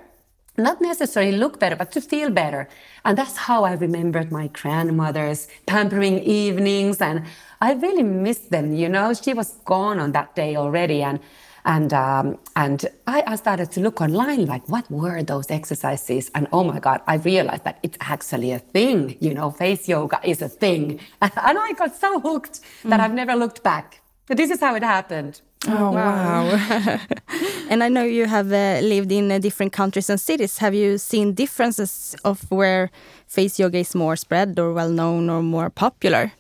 Not 0.56 0.80
necessarily 0.80 1.32
look 1.32 1.60
better, 1.60 1.76
but 1.76 1.92
to 1.94 2.02
feel 2.02 2.30
better. 2.30 2.70
And 3.06 3.18
that's 3.18 3.38
how 3.38 3.64
I 3.64 3.74
remembered 3.74 4.32
my 4.32 4.50
grandmother's 4.50 5.48
pampering 5.66 6.20
evenings. 6.20 7.02
And 7.02 7.26
I 7.60 7.74
really 7.74 8.04
missed 8.04 8.52
them, 8.52 8.72
you 8.72 8.88
know. 8.88 9.16
She 9.16 9.34
was 9.34 9.54
gone 9.66 10.00
on 10.00 10.12
that 10.12 10.36
day 10.36 10.56
already. 10.56 11.02
And 11.02 11.20
and 11.66 11.94
um, 11.94 12.38
and 12.56 12.86
I, 13.08 13.24
I, 13.26 13.36
started 13.36 13.72
to 13.72 13.80
look 13.80 14.02
online, 14.02 14.46
like 14.46 14.68
what 14.68 14.90
were 14.92 15.24
those 15.24 15.50
exercises? 15.50 16.30
And 16.36 16.48
oh 16.52 16.64
my 16.64 16.80
God, 16.80 17.02
I 17.08 17.16
realized 17.16 17.64
that 17.64 17.80
it's 17.84 17.98
actually 18.02 18.52
a 18.52 18.60
thing. 18.60 19.18
You 19.22 19.34
know, 19.34 19.52
face 19.52 19.88
yoga 19.88 20.20
is 20.24 20.42
a 20.42 20.50
thing, 20.50 21.00
and 21.22 21.32
I 21.36 21.74
got 21.74 21.96
so 21.96 22.20
hooked 22.20 22.60
that 22.84 23.00
mm. 23.00 23.04
I've 23.04 23.14
never 23.14 23.36
looked 23.36 23.64
back. 23.64 24.02
But 24.28 24.38
this 24.38 24.52
is 24.52 24.60
how 24.60 24.76
it 24.76 24.84
happened. 24.84 25.42
Oh 25.68 25.92
wow! 25.92 26.50
wow. 26.50 27.00
and 27.70 27.84
I 27.84 27.90
know 27.90 28.04
you 28.04 28.26
have 28.26 28.52
uh, 28.52 28.80
lived 28.82 29.12
in 29.12 29.32
uh, 29.32 29.40
different 29.40 29.72
countries 29.72 30.10
and 30.10 30.20
cities. 30.20 30.58
Have 30.58 30.74
you 30.74 30.98
seen 30.98 31.34
differences 31.34 32.16
of 32.26 32.50
where 32.52 32.92
face 33.28 33.60
yoga 33.60 33.78
is 33.78 33.96
more 33.96 34.18
spread 34.18 34.60
or 34.60 34.74
well 34.74 34.90
known 34.90 35.30
or 35.30 35.42
more 35.42 35.70
popular? 35.70 36.34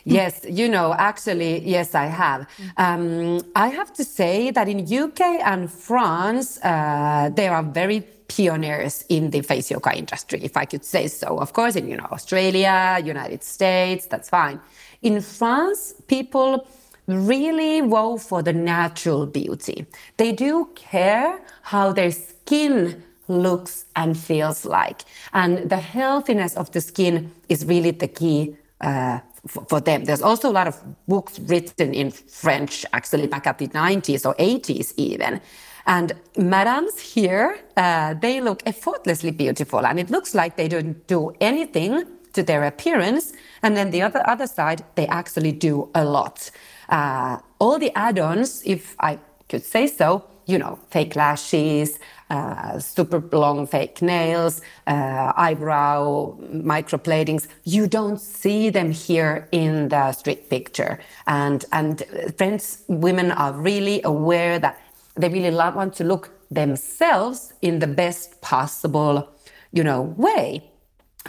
yes, 0.04 0.44
you 0.48 0.68
know, 0.68 0.94
actually, 0.94 1.66
yes, 1.66 1.94
I 1.94 2.06
have. 2.06 2.46
Um, 2.76 3.42
I 3.54 3.68
have 3.68 3.92
to 3.94 4.04
say 4.04 4.50
that 4.50 4.68
in 4.68 4.80
UK 4.80 5.20
and 5.44 5.70
France, 5.70 6.58
uh, 6.62 7.30
they 7.34 7.48
are 7.48 7.62
very 7.62 8.04
pioneers 8.28 9.04
in 9.08 9.30
the 9.30 9.42
face 9.42 9.70
yoga 9.70 9.96
industry, 9.96 10.40
if 10.42 10.56
I 10.56 10.64
could 10.64 10.84
say 10.84 11.08
so. 11.08 11.38
Of 11.38 11.52
course, 11.52 11.76
in 11.76 11.88
you 11.88 11.96
know 11.96 12.08
Australia, 12.10 12.98
United 13.04 13.42
States, 13.42 14.06
that's 14.06 14.28
fine. 14.28 14.60
In 15.02 15.20
France, 15.20 15.94
people 16.06 16.66
really 17.06 17.82
woe 17.82 18.18
for 18.18 18.42
the 18.42 18.52
natural 18.52 19.26
beauty. 19.26 19.86
They 20.16 20.32
do 20.32 20.68
care 20.74 21.40
how 21.62 21.92
their 21.92 22.12
skin 22.12 23.02
looks 23.28 23.84
and 23.96 24.16
feels 24.16 24.64
like, 24.64 25.02
and 25.32 25.68
the 25.70 25.78
healthiness 25.78 26.56
of 26.56 26.70
the 26.70 26.80
skin 26.80 27.32
is 27.48 27.64
really 27.64 27.90
the 27.90 28.08
key 28.08 28.56
uh, 28.80 29.20
for 29.46 29.80
them. 29.80 30.04
There's 30.04 30.22
also 30.22 30.50
a 30.50 30.52
lot 30.52 30.68
of 30.68 30.76
books 31.06 31.38
written 31.38 31.94
in 31.94 32.10
French, 32.10 32.84
actually 32.92 33.26
back 33.26 33.46
at 33.46 33.58
the 33.58 33.68
90s 33.68 34.26
or 34.26 34.34
80s 34.34 34.92
even. 34.96 35.40
And 35.86 36.12
madams 36.36 36.98
here, 37.00 37.58
uh, 37.76 38.14
they 38.14 38.40
look 38.40 38.62
effortlessly 38.66 39.30
beautiful, 39.30 39.86
and 39.86 39.98
it 39.98 40.10
looks 40.10 40.34
like 40.34 40.56
they 40.56 40.68
don't 40.68 41.06
do 41.06 41.32
anything 41.40 42.04
to 42.34 42.42
their 42.42 42.64
appearance. 42.64 43.32
And 43.62 43.76
then 43.76 43.90
the 43.90 44.02
other 44.02 44.22
other 44.28 44.46
side, 44.46 44.84
they 44.94 45.06
actually 45.06 45.52
do 45.52 45.90
a 45.94 46.04
lot. 46.04 46.50
Uh, 46.88 47.38
all 47.58 47.78
the 47.78 47.92
add-ons, 47.94 48.62
if 48.64 48.94
I 49.00 49.18
could 49.48 49.64
say 49.64 49.86
so, 49.86 50.24
you 50.46 50.58
know, 50.58 50.78
fake 50.90 51.16
lashes, 51.16 51.98
uh, 52.30 52.78
super 52.78 53.20
long 53.32 53.66
fake 53.66 54.00
nails, 54.02 54.62
uh, 54.86 55.32
eyebrow 55.36 56.36
microbladings. 56.52 57.48
You 57.64 57.86
don't 57.86 58.20
see 58.20 58.70
them 58.70 58.92
here 58.92 59.48
in 59.52 59.88
the 59.88 60.12
street 60.12 60.48
picture. 60.48 61.00
And, 61.26 61.64
and 61.72 62.02
French 62.38 62.62
women 62.88 63.32
are 63.32 63.52
really 63.52 64.00
aware 64.04 64.58
that 64.58 64.80
they 65.16 65.28
really 65.28 65.50
want 65.50 65.94
to 65.94 66.04
look 66.04 66.30
themselves 66.50 67.52
in 67.62 67.78
the 67.80 67.86
best 67.86 68.40
possible, 68.40 69.28
you 69.72 69.84
know, 69.84 70.02
way. 70.02 70.70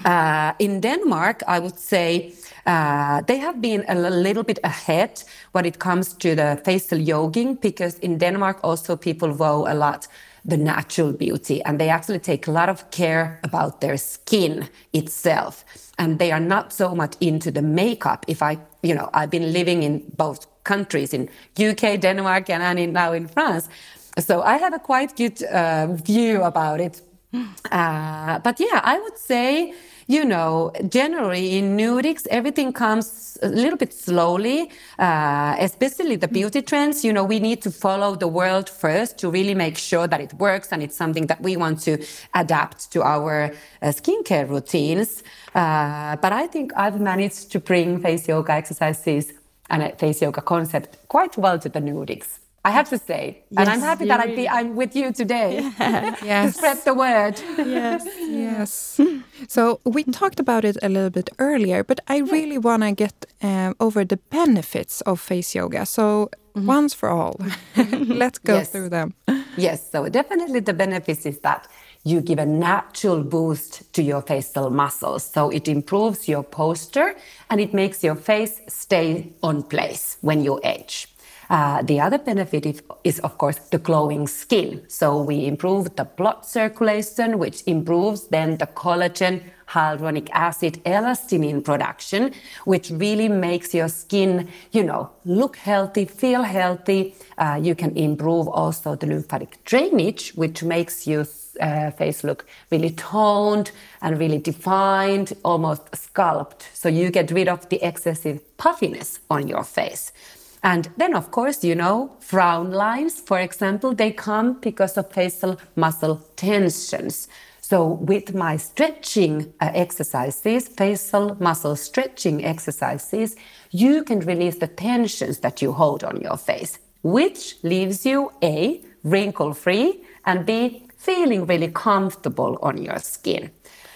Uh, 0.06 0.54
in 0.60 0.80
Denmark, 0.80 1.44
I 1.48 1.60
would 1.60 1.78
say 1.78 2.34
uh, 2.66 3.22
they 3.22 3.38
have 3.38 3.62
been 3.62 3.84
a 3.88 3.96
little 3.96 4.44
bit 4.44 4.60
ahead 4.64 5.24
when 5.52 5.66
it 5.66 5.80
comes 5.80 6.14
to 6.14 6.36
the 6.36 6.62
facial 6.64 7.00
yoging 7.00 7.60
because 7.62 7.96
in 8.00 8.18
Denmark 8.18 8.60
also 8.64 8.96
people 8.96 9.34
vow 9.34 9.66
a 9.68 9.74
lot 9.74 10.08
the 10.44 10.58
natural 10.58 11.14
beauty 11.14 11.62
and 11.64 11.80
they 11.80 11.90
actually 11.90 12.20
take 12.20 12.48
a 12.48 12.52
lot 12.52 12.70
of 12.70 12.90
care 12.92 13.40
about 13.44 13.82
their 13.82 13.98
skin 13.98 14.68
itself. 14.94 15.64
And 16.00 16.18
they 16.18 16.32
are 16.32 16.40
not 16.40 16.74
so 16.74 16.96
much 16.96 17.16
into 17.22 17.52
the 17.52 17.62
makeup. 17.62 18.26
If 18.28 18.42
i 18.42 18.58
you 18.84 18.96
know 18.96 19.10
i've 19.14 19.30
been 19.30 19.54
living 19.54 19.84
in 19.84 20.04
both 20.18 20.48
countries 20.64 21.14
in 21.14 21.30
uk 21.60 22.02
denmark 22.02 22.50
and 22.50 22.80
in, 22.80 22.94
now 22.94 23.14
in 23.14 23.28
france. 23.28 23.70
So 24.18 24.42
i 24.42 24.58
have 24.58 24.74
a 24.74 24.80
quite 24.80 25.16
good 25.16 25.44
uh, 25.44 25.88
view 25.94 26.44
about 26.44 26.80
it. 26.80 27.02
Uh, 27.72 28.38
but 28.40 28.60
yeah 28.60 28.82
i 28.84 29.00
would 29.00 29.18
say 29.18 29.74
you 30.12 30.26
know, 30.26 30.74
generally 30.90 31.58
in 31.58 31.78
Nordics, 31.78 32.28
everything 32.28 32.74
comes 32.74 33.38
a 33.42 33.48
little 33.48 33.78
bit 33.78 33.94
slowly, 33.94 34.70
uh, 35.00 35.56
especially 35.58 36.18
the 36.18 36.28
beauty 36.28 36.62
trends. 36.62 37.06
You 37.06 37.14
know, 37.14 37.24
we 37.24 37.40
need 37.40 37.62
to 37.62 37.72
follow 37.72 38.16
the 38.16 38.28
world 38.28 38.68
first 38.70 39.18
to 39.20 39.30
really 39.30 39.56
make 39.56 39.78
sure 39.78 40.08
that 40.08 40.20
it 40.20 40.34
works 40.34 40.74
and 40.74 40.84
it's 40.84 40.98
something 40.98 41.28
that 41.28 41.42
we 41.42 41.56
want 41.56 41.80
to 41.84 42.04
adapt 42.34 42.92
to 42.92 43.04
our 43.04 43.54
uh, 43.82 43.88
skincare 43.88 44.50
routines. 44.50 45.24
Uh, 45.56 46.18
but 46.18 46.34
I 46.34 46.46
think 46.46 46.74
I've 46.76 47.00
managed 47.00 47.50
to 47.54 47.60
bring 47.62 48.02
face 48.02 48.28
yoga 48.28 48.52
exercises 48.52 49.32
and 49.70 49.82
a 49.82 49.96
face 49.96 50.22
yoga 50.22 50.42
concept 50.42 51.08
quite 51.08 51.38
well 51.38 51.58
to 51.60 51.70
the 51.70 51.80
Nordics. 51.80 52.41
I 52.64 52.70
have 52.70 52.90
to 52.90 52.98
say, 53.00 53.44
yes, 53.50 53.60
and 53.60 53.70
I'm 53.70 53.80
happy 53.80 54.06
that 54.06 54.24
really... 54.24 54.48
I 54.48 54.60
am 54.60 54.76
with 54.76 54.96
you 54.96 55.12
today 55.12 55.62
yes. 55.80 56.54
to 56.54 56.58
spread 56.58 56.78
the 56.86 56.94
word. 56.94 57.42
Yes, 57.58 58.06
yes. 58.20 59.02
so 59.48 59.80
we 59.84 60.04
talked 60.04 60.40
about 60.40 60.64
it 60.64 60.78
a 60.84 60.90
little 60.90 61.10
bit 61.10 61.32
earlier, 61.40 61.84
but 61.84 62.00
I 62.08 62.18
really 62.20 62.60
want 62.60 62.84
to 62.84 62.92
get 62.92 63.26
um, 63.42 63.76
over 63.80 64.06
the 64.06 64.18
benefits 64.30 65.02
of 65.02 65.20
face 65.20 65.56
yoga. 65.56 65.86
So 65.86 66.04
mm 66.04 66.28
-hmm. 66.54 66.78
once 66.78 66.96
for 66.96 67.10
all, 67.10 67.36
let's 68.22 68.40
go 68.44 68.54
yes. 68.54 68.70
through 68.70 68.90
them. 68.90 69.14
Yes. 69.58 69.90
So 69.92 70.10
definitely 70.10 70.62
the 70.62 70.74
benefits 70.74 71.26
is 71.26 71.40
that 71.40 71.68
you 72.04 72.22
give 72.22 72.40
a 72.40 72.46
natural 72.46 73.24
boost 73.24 73.94
to 73.94 74.02
your 74.02 74.22
facial 74.22 74.70
muscles. 74.70 75.24
So 75.24 75.50
it 75.50 75.68
improves 75.68 76.28
your 76.28 76.44
posture 76.44 77.16
and 77.50 77.60
it 77.60 77.74
makes 77.74 78.04
your 78.04 78.16
face 78.16 78.62
stay 78.68 79.34
on 79.42 79.64
place 79.64 80.18
when 80.22 80.44
you 80.44 80.60
age. 80.64 81.08
Uh, 81.52 81.82
the 81.82 82.00
other 82.00 82.18
benefit 82.18 82.82
is, 83.04 83.20
of 83.20 83.38
course, 83.38 83.58
the 83.72 83.78
glowing 83.78 84.26
skin. 84.26 84.82
So 84.88 85.22
we 85.22 85.46
improve 85.46 85.98
the 85.98 86.06
blood 86.06 86.46
circulation, 86.46 87.40
which 87.40 87.62
improves 87.68 88.28
then 88.28 88.56
the 88.56 88.68
collagen 88.68 89.44
hyaluronic 89.68 90.30
acid 90.32 90.80
elastin 90.86 91.62
production, 91.62 92.34
which 92.64 92.90
really 92.92 93.28
makes 93.28 93.74
your 93.74 93.90
skin, 93.90 94.48
you 94.72 94.84
know, 94.84 95.10
look 95.26 95.58
healthy, 95.58 96.06
feel 96.06 96.44
healthy. 96.44 97.16
Uh, 97.38 97.60
you 97.62 97.76
can 97.76 97.98
improve 97.98 98.48
also 98.48 98.96
the 98.96 99.08
lymphatic 99.08 99.62
drainage, 99.66 100.32
which 100.36 100.64
makes 100.64 101.06
your 101.06 101.26
uh, 101.60 101.92
face 101.92 102.24
look 102.24 102.46
really 102.70 102.92
toned 102.92 103.72
and 104.02 104.18
really 104.18 104.38
defined, 104.38 105.34
almost 105.44 105.84
sculpted. 105.94 106.66
So 106.74 106.88
you 106.88 107.12
get 107.12 107.30
rid 107.30 107.50
of 107.50 107.68
the 107.68 107.86
excessive 107.86 108.40
puffiness 108.56 109.20
on 109.30 109.50
your 109.50 109.66
face. 109.66 110.14
And 110.64 110.90
then, 110.98 111.16
of 111.16 111.32
course, 111.32 111.64
you 111.64 111.76
know, 111.76 112.16
frown 112.20 112.72
lines, 112.72 113.20
for 113.20 113.40
example, 113.40 113.94
they 113.94 114.12
come 114.12 114.60
because 114.62 114.98
of 114.98 115.12
facial 115.12 115.58
muscle 115.76 116.18
tensions. 116.36 117.28
So, 117.62 117.88
with 117.88 118.36
my 118.36 118.58
stretching 118.58 119.54
uh, 119.60 119.72
exercises, 119.74 120.68
facial 120.68 121.36
muscle 121.40 121.76
stretching 121.76 122.44
exercises, 122.46 123.36
you 123.72 124.04
can 124.04 124.20
release 124.20 124.58
the 124.58 124.68
tensions 124.68 125.40
that 125.40 125.62
you 125.62 125.72
hold 125.72 126.04
on 126.04 126.22
your 126.22 126.38
face, 126.38 126.78
which 127.02 127.56
leaves 127.64 128.06
you 128.06 128.32
A, 128.44 128.84
wrinkle 129.04 129.54
free, 129.54 130.04
and 130.26 130.46
B, 130.46 130.88
feeling 130.98 131.48
really 131.48 131.70
comfortable 131.70 132.60
on 132.62 132.78
your 132.78 133.00
skin. 133.00 133.52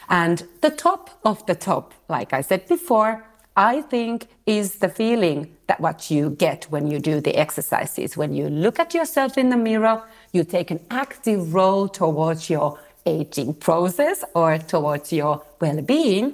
And 0.09 0.43
the 0.61 0.71
top 0.71 1.09
of 1.23 1.45
the 1.45 1.55
top, 1.55 1.93
like 2.07 2.33
I 2.33 2.41
said 2.41 2.67
before, 2.67 3.25
I 3.55 3.81
think 3.81 4.27
is 4.45 4.75
the 4.75 4.89
feeling 4.89 5.55
that 5.67 5.79
what 5.79 6.11
you 6.11 6.31
get 6.31 6.65
when 6.65 6.91
you 6.91 6.99
do 6.99 7.21
the 7.21 7.37
exercises. 7.37 8.17
When 8.17 8.33
you 8.33 8.49
look 8.49 8.79
at 8.79 8.93
yourself 8.93 9.37
in 9.37 9.49
the 9.49 9.57
mirror, 9.57 10.03
you 10.33 10.43
take 10.43 10.71
an 10.71 10.81
active 10.91 11.53
role 11.53 11.87
towards 11.87 12.49
your 12.49 12.79
aging 13.05 13.53
process 13.53 14.23
or 14.33 14.57
towards 14.57 15.13
your 15.13 15.41
well-being, 15.61 16.33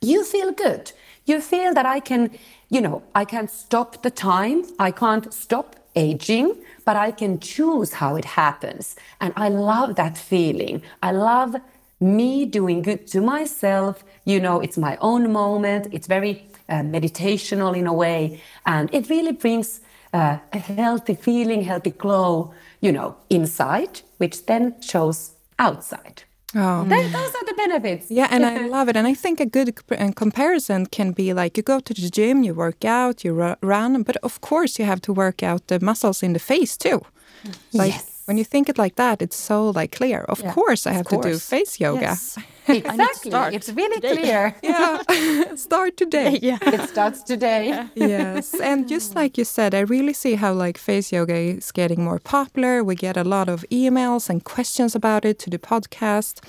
you 0.00 0.24
feel 0.24 0.52
good. 0.52 0.92
You 1.26 1.40
feel 1.40 1.74
that 1.74 1.86
I 1.86 2.00
can, 2.00 2.30
you 2.70 2.80
know, 2.80 3.02
I 3.14 3.24
can 3.24 3.48
stop 3.48 4.02
the 4.02 4.10
time. 4.10 4.64
I 4.78 4.90
can't 4.90 5.32
stop 5.32 5.76
aging, 5.96 6.56
but 6.84 6.96
I 6.96 7.10
can 7.10 7.40
choose 7.40 7.94
how 7.94 8.16
it 8.16 8.24
happens. 8.24 8.96
And 9.20 9.32
I 9.36 9.48
love 9.48 9.96
that 9.96 10.18
feeling. 10.18 10.82
I 11.02 11.12
love 11.12 11.56
me 12.00 12.44
doing 12.44 12.82
good 12.82 13.06
to 13.08 13.20
myself. 13.20 14.04
You 14.24 14.40
know, 14.40 14.60
it's 14.60 14.76
my 14.76 14.96
own 15.00 15.32
moment. 15.32 15.88
It's 15.92 16.06
very 16.06 16.46
uh, 16.68 16.74
meditational 16.82 17.76
in 17.76 17.86
a 17.86 17.92
way. 17.92 18.40
And 18.66 18.92
it 18.92 19.08
really 19.08 19.32
brings 19.32 19.80
uh, 20.12 20.38
a 20.52 20.58
healthy 20.58 21.14
feeling, 21.14 21.62
healthy 21.62 21.90
glow, 21.90 22.54
you 22.80 22.92
know, 22.92 23.16
inside, 23.30 24.02
which 24.18 24.46
then 24.46 24.80
shows 24.80 25.32
outside. 25.58 26.24
Oh. 26.56 26.84
those 26.84 27.34
are 27.34 27.44
the 27.46 27.54
benefits. 27.56 28.12
Yeah, 28.12 28.28
and 28.30 28.46
I 28.46 28.68
love 28.76 28.88
it. 28.88 28.96
And 28.96 29.08
I 29.08 29.14
think 29.14 29.40
a 29.40 29.46
good 29.46 29.74
comparison 30.14 30.86
can 30.86 31.10
be 31.10 31.32
like 31.32 31.56
you 31.56 31.64
go 31.64 31.80
to 31.80 31.92
the 31.94 32.08
gym, 32.08 32.44
you 32.44 32.54
work 32.54 32.84
out, 32.84 33.24
you 33.24 33.56
run, 33.60 34.02
but 34.04 34.16
of 34.18 34.40
course 34.40 34.78
you 34.78 34.84
have 34.84 35.00
to 35.02 35.12
work 35.12 35.42
out 35.42 35.66
the 35.66 35.80
muscles 35.80 36.22
in 36.22 36.32
the 36.32 36.38
face 36.38 36.76
too. 36.76 37.02
Like, 37.72 37.92
yes 37.92 38.14
when 38.26 38.38
you 38.38 38.44
think 38.44 38.68
it 38.68 38.78
like 38.78 38.96
that, 38.96 39.22
it's 39.22 39.36
so 39.36 39.70
like 39.70 39.92
clear. 39.92 40.20
Of 40.20 40.40
yeah, 40.40 40.52
course, 40.52 40.86
I 40.86 40.92
have 40.92 41.06
to 41.08 41.20
do 41.20 41.38
face 41.38 41.80
yoga. 41.80 42.00
Yes. 42.00 42.38
exactly, 42.68 43.56
it's 43.56 43.68
really 43.68 44.00
today. 44.00 44.16
clear. 44.16 44.54
yeah, 44.62 45.54
start 45.54 45.96
today. 45.96 46.38
Yeah, 46.40 46.58
it 46.62 46.88
starts 46.88 47.22
today. 47.22 47.86
yes, 47.94 48.54
and 48.60 48.88
just 48.88 49.14
like 49.14 49.36
you 49.36 49.44
said, 49.44 49.74
I 49.74 49.80
really 49.80 50.14
see 50.14 50.34
how 50.34 50.52
like 50.54 50.78
face 50.78 51.12
yoga 51.12 51.36
is 51.36 51.72
getting 51.72 52.02
more 52.02 52.18
popular. 52.18 52.82
We 52.82 52.94
get 52.94 53.16
a 53.16 53.24
lot 53.24 53.48
of 53.48 53.64
emails 53.70 54.30
and 54.30 54.42
questions 54.42 54.94
about 54.94 55.24
it 55.24 55.38
to 55.40 55.50
the 55.50 55.58
podcast. 55.58 56.40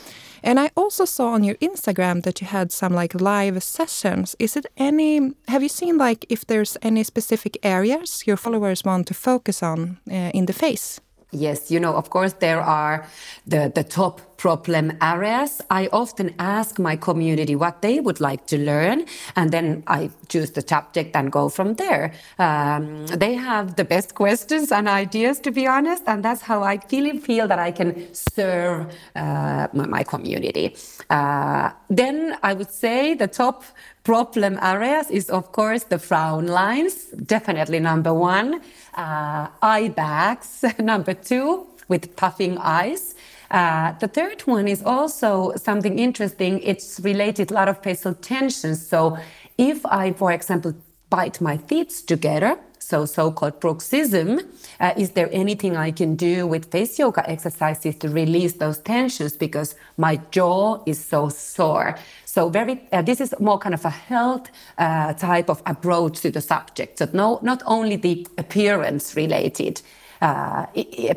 And 0.46 0.60
I 0.60 0.70
also 0.78 1.06
saw 1.06 1.34
on 1.34 1.44
your 1.44 1.56
Instagram 1.56 2.22
that 2.24 2.40
you 2.40 2.48
had 2.48 2.72
some 2.72 2.94
like 2.94 3.20
live 3.20 3.64
sessions. 3.64 4.36
Is 4.38 4.56
it 4.56 4.68
any, 4.78 5.34
have 5.48 5.64
you 5.64 5.70
seen 5.70 5.98
like 5.98 6.26
if 6.30 6.46
there's 6.46 6.78
any 6.84 7.04
specific 7.04 7.58
areas 7.64 8.24
your 8.28 8.38
followers 8.38 8.84
want 8.84 9.08
to 9.08 9.14
focus 9.16 9.64
on 9.64 9.98
uh, 10.10 10.32
in 10.34 10.46
the 10.46 10.54
face? 10.54 11.01
Yes, 11.32 11.72
you 11.72 11.80
know, 11.80 11.94
of 11.96 12.10
course, 12.12 12.34
there 12.34 12.62
are 12.62 13.06
the, 13.48 13.72
the 13.74 13.84
top 13.84 14.35
problem 14.38 14.98
areas. 15.02 15.62
I 15.70 15.88
often 15.92 16.34
ask 16.40 16.80
my 16.80 16.96
community 16.96 17.56
what 17.56 17.82
they 17.82 18.00
would 18.00 18.20
like 18.20 18.48
to 18.48 18.58
learn, 18.58 19.06
and 19.36 19.52
then 19.52 19.84
I 19.88 20.10
choose 20.28 20.52
the 20.52 20.62
subject 20.62 21.16
and 21.16 21.32
go 21.32 21.50
from 21.50 21.76
there. 21.76 22.14
Um, 22.40 23.08
they 23.08 23.34
have 23.36 23.76
the 23.76 23.86
best 23.86 24.16
questions 24.16 24.72
and 24.72 24.88
ideas, 24.88 25.40
to 25.40 25.52
be 25.52 25.68
honest, 25.68 26.04
and 26.08 26.24
that's 26.24 26.42
how 26.42 26.64
I 26.64 26.80
really 26.92 27.20
feel 27.20 27.48
that 27.48 27.60
I 27.60 27.72
can 27.72 28.14
serve 28.14 28.94
uh, 29.16 29.68
my, 29.74 29.86
my, 29.86 30.04
community. 30.04 30.76
Uh, 31.10 31.72
then 31.90 32.38
I 32.44 32.54
would 32.54 32.72
say 32.72 33.14
the 33.14 33.28
top 33.28 33.64
problem 34.04 34.60
areas 34.62 35.10
is, 35.10 35.30
of 35.30 35.52
course, 35.52 35.84
the 35.86 36.00
frown 36.00 36.48
lines, 36.48 37.06
definitely 37.26 37.80
number 37.80 38.14
one 38.14 38.62
uh, 38.96 39.48
eye 39.62 39.92
bags, 39.96 40.64
number 40.80 41.14
two, 41.14 41.66
with 41.88 42.16
puffing 42.16 42.58
eyes. 42.58 43.16
Uh, 43.55 43.94
the 44.00 44.07
third 44.09 44.41
one 44.41 44.68
is 44.68 44.83
also 44.83 45.53
something 45.55 45.98
interesting. 45.98 46.59
It's 46.61 47.00
related 47.00 47.51
a 47.51 47.53
lot 47.53 47.70
of 47.70 47.81
facial 47.81 48.13
tension. 48.13 48.75
So 48.75 49.18
if 49.57 49.85
I, 49.85 50.11
for 50.11 50.33
example, 50.33 50.74
bite 51.09 51.39
my 51.39 51.55
teeth 51.55 52.03
together, 52.05 52.59
so 52.79 53.05
so-called 53.05 53.61
bruxism, 53.61 54.46
uh, 54.81 54.94
is 54.98 55.11
there 55.11 55.29
anything 55.31 55.77
I 55.77 55.91
can 55.91 56.18
do 56.18 56.46
with 56.46 56.70
face 56.70 57.00
yoga 57.00 57.27
exercises 57.29 57.96
to 58.00 58.09
release 58.09 58.53
those 58.53 58.79
tensions 58.79 59.37
because 59.37 59.75
my 59.96 60.18
jaw 60.31 60.83
is 60.85 61.03
so 61.03 61.29
sore? 61.29 61.98
So 62.25 62.50
very, 62.50 62.85
uh, 62.91 63.03
this 63.03 63.22
is 63.22 63.33
more 63.39 63.57
kind 63.57 63.74
of 63.74 63.85
a 63.85 63.89
health 63.89 64.50
uh, 64.77 65.13
type 65.13 65.50
of 65.50 65.63
approach 65.65 66.20
to 66.24 66.29
the 66.29 66.41
subject. 66.41 67.00
So 67.00 67.07
no, 67.13 67.39
not 67.41 67.63
only 67.65 67.96
the 67.96 68.27
appearance 68.37 69.15
related 69.15 69.81
uh, 70.22 70.66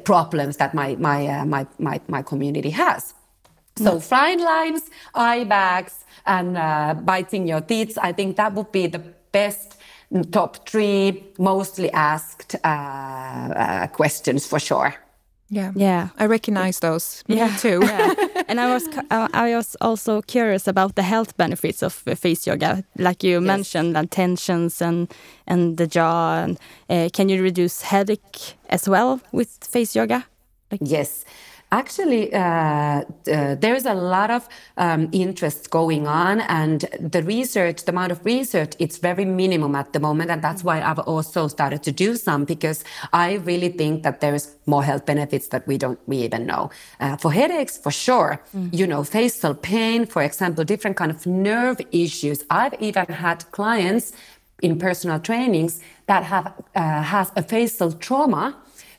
problems 0.05 0.57
that 0.57 0.75
my, 0.75 0.97
my, 0.97 1.27
uh, 1.27 1.45
my, 1.45 1.67
my, 1.79 2.01
my, 2.09 2.23
community 2.23 2.71
has. 2.71 3.15
So 3.77 3.95
yes. 3.95 4.09
fine 4.09 4.41
lines, 4.41 4.91
eye 5.15 5.45
bags, 5.45 6.05
and 6.27 6.57
uh, 6.57 6.95
biting 6.95 7.47
your 7.47 7.61
teeth, 7.61 7.97
I 8.01 8.13
think 8.13 8.37
that 8.37 8.55
would 8.55 8.73
be 8.73 8.87
the 8.87 9.03
best 9.33 9.77
top 10.33 10.69
three 10.69 11.25
mostly 11.39 11.91
asked 11.93 12.57
uh, 12.65 13.87
questions 13.89 14.47
for 14.47 14.59
sure. 14.59 14.95
Yeah, 15.51 15.73
yeah, 15.75 16.09
I 16.19 16.27
recognize 16.27 16.81
those. 16.81 17.25
Me 17.29 17.37
yeah. 17.37 17.57
too. 17.57 17.81
yeah. 17.83 18.38
And 18.49 18.59
I 18.61 18.73
was 18.73 18.89
uh, 19.11 19.29
I 19.35 19.55
was 19.55 19.77
also 19.81 20.23
curious 20.23 20.67
about 20.67 20.95
the 20.95 21.03
health 21.03 21.37
benefits 21.37 21.83
of 21.83 22.03
uh, 22.07 22.15
face 22.15 22.47
yoga, 22.47 22.83
like 22.97 23.23
you 23.23 23.35
yes. 23.35 23.43
mentioned, 23.43 23.97
and 23.97 24.11
tensions 24.11 24.81
and 24.81 25.13
and 25.47 25.77
the 25.77 25.87
jaw. 25.87 26.45
And 26.45 26.59
uh, 26.89 27.11
can 27.13 27.29
you 27.29 27.43
reduce 27.43 27.83
headache 27.83 28.57
as 28.71 28.89
well 28.89 29.21
with 29.33 29.59
face 29.63 29.95
yoga? 29.95 30.25
Like 30.71 30.81
yes. 30.83 31.25
Actually, 31.71 32.33
uh, 32.33 32.41
uh, 32.41 33.03
there 33.27 33.75
is 33.75 33.85
a 33.85 33.93
lot 33.93 34.31
of 34.31 34.49
um, 34.79 35.11
interest 35.13 35.69
going 35.69 36.07
on, 36.07 36.41
and 36.41 36.87
the 36.99 37.23
research, 37.23 37.85
the 37.85 37.93
amount 37.93 38.11
of 38.11 38.25
research, 38.25 38.73
it's 38.79 38.97
very 38.97 39.27
minimum 39.27 39.75
at 39.75 39.93
the 39.93 40.01
moment, 40.01 40.31
and 40.31 40.41
that's 40.41 40.65
why 40.65 40.81
I've 40.81 40.99
also 41.01 41.47
started 41.47 41.83
to 41.83 41.93
do 41.93 42.17
some 42.17 42.47
because 42.47 42.85
I 43.13 43.35
really 43.35 43.69
think 43.69 44.03
that 44.05 44.23
there 44.23 44.35
is 44.35 44.57
more 44.65 44.83
health 44.83 45.05
benefits 45.05 45.49
that 45.49 45.67
we 45.67 45.77
don't 45.77 45.99
we 46.07 46.17
even 46.19 46.47
know. 46.47 46.71
Uh, 47.01 47.19
for 47.19 47.33
headaches, 47.33 47.77
for 47.77 47.91
sure, 47.91 48.41
mm. 48.57 48.73
you 48.73 48.87
know, 48.87 49.05
facial 49.05 49.55
pain, 49.55 50.07
for 50.07 50.23
example, 50.23 50.65
different 50.65 50.97
kind 50.97 51.11
of 51.11 51.27
nerve 51.27 51.83
issues. 51.93 52.45
I've 52.49 52.81
even 52.81 53.07
had 53.07 53.45
clients 53.53 54.13
in 54.63 54.79
personal 54.79 55.21
trainings 55.21 55.83
that 56.07 56.23
have 56.25 56.47
uh, 56.75 57.03
has 57.03 57.31
a 57.37 57.43
facial 57.43 57.93
trauma 57.93 58.57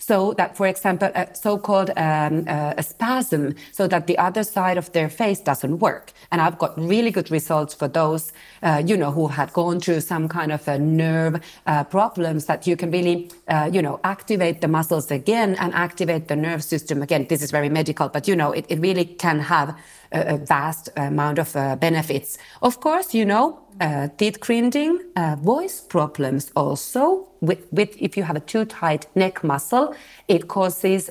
so 0.10 0.34
that, 0.39 0.58
for 0.58 0.65
example, 0.65 1.12
a 1.13 1.24
so-called 1.36 1.91
um, 1.95 2.34
uh, 2.48 2.82
a 2.82 2.84
spasm, 2.91 3.43
so 3.72 3.88
that 3.88 4.08
the 4.08 4.17
other 4.17 4.43
side 4.43 4.78
of 4.80 4.91
their 4.91 5.10
face 5.22 5.39
doesn't 5.39 5.78
work. 5.88 6.06
And 6.32 6.41
I've 6.41 6.58
got 6.58 6.72
really 6.93 7.12
good 7.12 7.30
results 7.30 7.76
for 7.76 7.88
those, 7.88 8.34
uh, 8.63 8.82
you 8.89 8.98
know, 8.98 9.12
who 9.12 9.28
had 9.28 9.54
gone 9.54 9.80
through 9.80 10.02
some 10.02 10.28
kind 10.28 10.52
of 10.52 10.67
a 10.67 10.80
nerve 10.80 11.36
uh, 11.67 11.84
problems 11.84 12.45
that 12.45 12.65
you 12.65 12.76
can 12.76 12.89
really, 12.89 13.30
uh, 13.48 13.69
you 13.72 13.84
know, 13.84 14.00
activate 14.04 14.62
the 14.62 14.67
muscles 14.67 15.12
again 15.12 15.56
and 15.60 15.76
activate 15.76 16.28
the 16.28 16.36
nerve 16.36 16.63
system 16.63 17.04
again. 17.04 17.28
This 17.30 17.43
is 17.43 17.52
very 17.52 17.69
medical, 17.69 18.10
but 18.10 18.28
you 18.28 18.36
know, 18.36 18.52
it, 18.52 18.65
it 18.67 18.80
really 18.80 19.06
can 19.06 19.39
have 19.39 19.78
a, 20.12 20.36
a 20.36 20.38
vast 20.38 20.89
amount 20.95 21.39
of 21.39 21.56
uh, 21.56 21.76
benefits. 21.76 22.38
Of 22.62 22.80
course, 22.80 23.13
you 23.13 23.26
know, 23.26 23.60
uh, 23.80 24.10
teeth 24.17 24.39
grinding, 24.39 25.00
uh, 25.15 25.36
voice 25.38 25.82
problems 25.82 26.52
also. 26.56 27.28
With, 27.41 27.72
with 27.72 27.95
if 27.98 28.17
you 28.17 28.24
have 28.24 28.36
a 28.36 28.41
too 28.41 28.65
tight 28.65 29.08
neck 29.15 29.43
muscle, 29.43 29.95
it 30.28 30.50
causes 30.50 31.10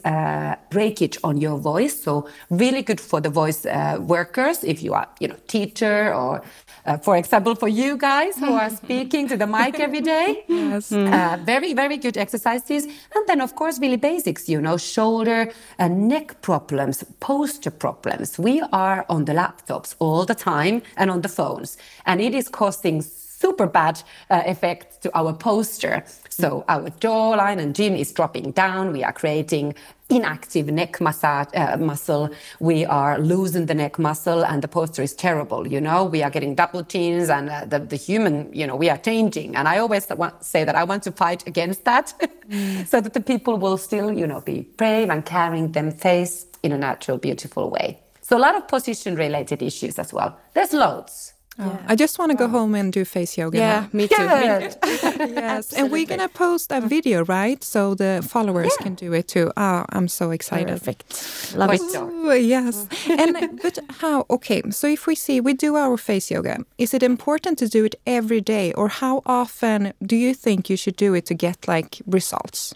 breakage 0.71 1.19
on 1.25 1.39
your 1.39 1.57
voice. 1.57 2.03
So 2.03 2.29
really 2.51 2.83
good 2.83 3.01
for 3.01 3.21
the 3.21 3.31
voice 3.31 3.65
workers 3.99 4.63
if 4.63 4.83
you 4.83 4.93
are, 4.93 5.09
you 5.21 5.29
know, 5.29 5.37
teacher 5.47 6.13
or 6.15 6.43
uh, 6.89 6.99
for 6.99 7.17
example, 7.17 7.55
for 7.55 7.69
you 7.69 7.97
guys 7.97 8.35
who 8.39 8.53
are 8.53 8.71
speaking 8.83 9.29
to 9.29 9.37
the 9.37 9.47
mic 9.47 9.79
every 9.79 10.01
day. 10.01 10.45
yes. 10.49 10.91
Uh, 10.91 11.39
very, 11.45 11.73
very 11.73 11.99
good 11.99 12.17
exercises. 12.17 12.85
And 13.15 13.23
then, 13.29 13.41
of 13.41 13.55
course, 13.55 13.79
really 13.79 13.97
basics, 13.97 14.49
you 14.49 14.61
know, 14.61 14.77
shoulder 14.77 15.41
and 15.79 16.09
neck 16.09 16.43
problems, 16.43 17.05
posture 17.21 17.71
problems. 17.71 18.39
We 18.39 18.61
are 18.73 18.89
are 18.89 19.05
on 19.09 19.25
the 19.25 19.33
laptops 19.33 19.95
all 19.99 20.25
the 20.25 20.35
time 20.35 20.83
and 20.97 21.11
on 21.11 21.21
the 21.21 21.29
phones. 21.29 21.77
And 22.07 22.21
it 22.21 22.35
is 22.35 22.49
causing 22.49 23.03
super 23.41 23.67
bad 23.67 24.03
uh, 24.31 24.43
effect 24.47 25.03
to 25.03 25.11
our 25.17 25.33
posture. 25.33 26.03
So 26.29 26.65
our 26.69 26.91
jawline 27.01 27.59
and 27.61 27.75
chin 27.75 27.95
is 27.97 28.13
dropping 28.13 28.51
down. 28.53 28.93
We 28.93 29.05
are 29.05 29.13
creating 29.13 29.75
inactive 30.11 30.67
neck 30.69 31.01
massage 31.01 31.49
uh, 31.55 31.77
muscle. 31.77 32.31
We 32.59 32.85
are 32.85 33.19
losing 33.19 33.67
the 33.67 33.75
neck 33.75 33.99
muscle, 33.99 34.45
and 34.45 34.63
the 34.63 34.69
posture 34.69 35.03
is 35.03 35.15
terrible. 35.15 35.69
You 35.69 35.81
know, 35.81 36.05
we 36.05 36.23
are 36.23 36.31
getting 36.31 36.55
double 36.55 36.83
chins, 36.85 37.29
and 37.29 37.49
uh, 37.49 37.65
the, 37.65 37.79
the 37.79 37.97
human, 37.97 38.53
you 38.53 38.67
know, 38.67 38.77
we 38.77 38.91
are 38.91 38.99
changing. 38.99 39.55
And 39.55 39.69
I 39.69 39.79
always 39.79 40.09
say 40.41 40.65
that 40.65 40.75
I 40.75 40.85
want 40.85 41.03
to 41.05 41.13
fight 41.13 41.47
against 41.47 41.85
that, 41.85 42.15
so 42.87 43.01
that 43.01 43.13
the 43.13 43.21
people 43.21 43.57
will 43.59 43.77
still, 43.77 44.11
you 44.13 44.27
know, 44.27 44.41
be 44.41 44.63
brave 44.77 45.11
and 45.11 45.25
carrying 45.25 45.73
them 45.73 45.93
face 45.93 46.47
in 46.63 46.73
a 46.73 46.79
natural, 46.79 47.19
beautiful 47.19 47.71
way. 47.71 48.01
So 48.23 48.37
a 48.37 48.43
lot 48.47 48.57
of 48.57 48.67
position-related 48.69 49.63
issues 49.63 49.99
as 49.99 50.13
well. 50.13 50.39
There's 50.55 50.73
loads. 50.73 51.35
Oh, 51.61 51.67
yeah. 51.67 51.83
I 51.89 51.97
just 51.97 52.19
want 52.19 52.31
to 52.31 52.37
go 52.37 52.47
home 52.47 52.75
and 52.75 52.93
do 52.93 53.05
face 53.05 53.37
yoga. 53.37 53.59
Yeah, 53.59 53.81
now. 53.81 53.89
me 53.93 54.07
too. 54.09 54.23
Yeah. 54.23 54.73
yes, 54.85 55.73
and 55.77 55.91
we're 55.91 56.07
gonna 56.07 56.29
post 56.29 56.71
a 56.71 56.77
oh. 56.77 56.81
video, 56.81 57.25
right? 57.25 57.63
So 57.65 57.95
the 57.95 58.25
followers 58.29 58.73
yeah. 58.79 58.85
can 58.85 58.95
do 58.95 59.13
it 59.13 59.27
too. 59.27 59.51
Oh, 59.57 59.85
I'm 59.91 60.07
so 60.07 60.31
excited. 60.31 60.69
Perfect. 60.69 61.55
Love 61.57 61.73
it. 61.73 61.81
Ooh, 61.81 62.33
yes. 62.33 62.87
Mm. 62.87 63.19
and 63.19 63.37
uh, 63.37 63.49
but 63.63 63.79
how? 64.01 64.27
Okay, 64.31 64.63
so 64.71 64.87
if 64.87 65.07
we 65.07 65.15
see 65.15 65.41
we 65.41 65.53
do 65.53 65.75
our 65.77 65.97
face 65.97 66.31
yoga, 66.31 66.65
is 66.79 66.95
it 66.95 67.03
important 67.03 67.59
to 67.59 67.69
do 67.69 67.85
it 67.85 67.97
every 68.07 68.41
day, 68.41 68.73
or 68.75 68.89
how 68.89 69.23
often 69.27 69.93
do 70.05 70.17
you 70.17 70.35
think 70.35 70.71
you 70.71 70.77
should 70.77 70.97
do 70.97 71.15
it 71.15 71.27
to 71.27 71.35
get 71.35 71.67
like 71.67 72.01
results? 72.07 72.75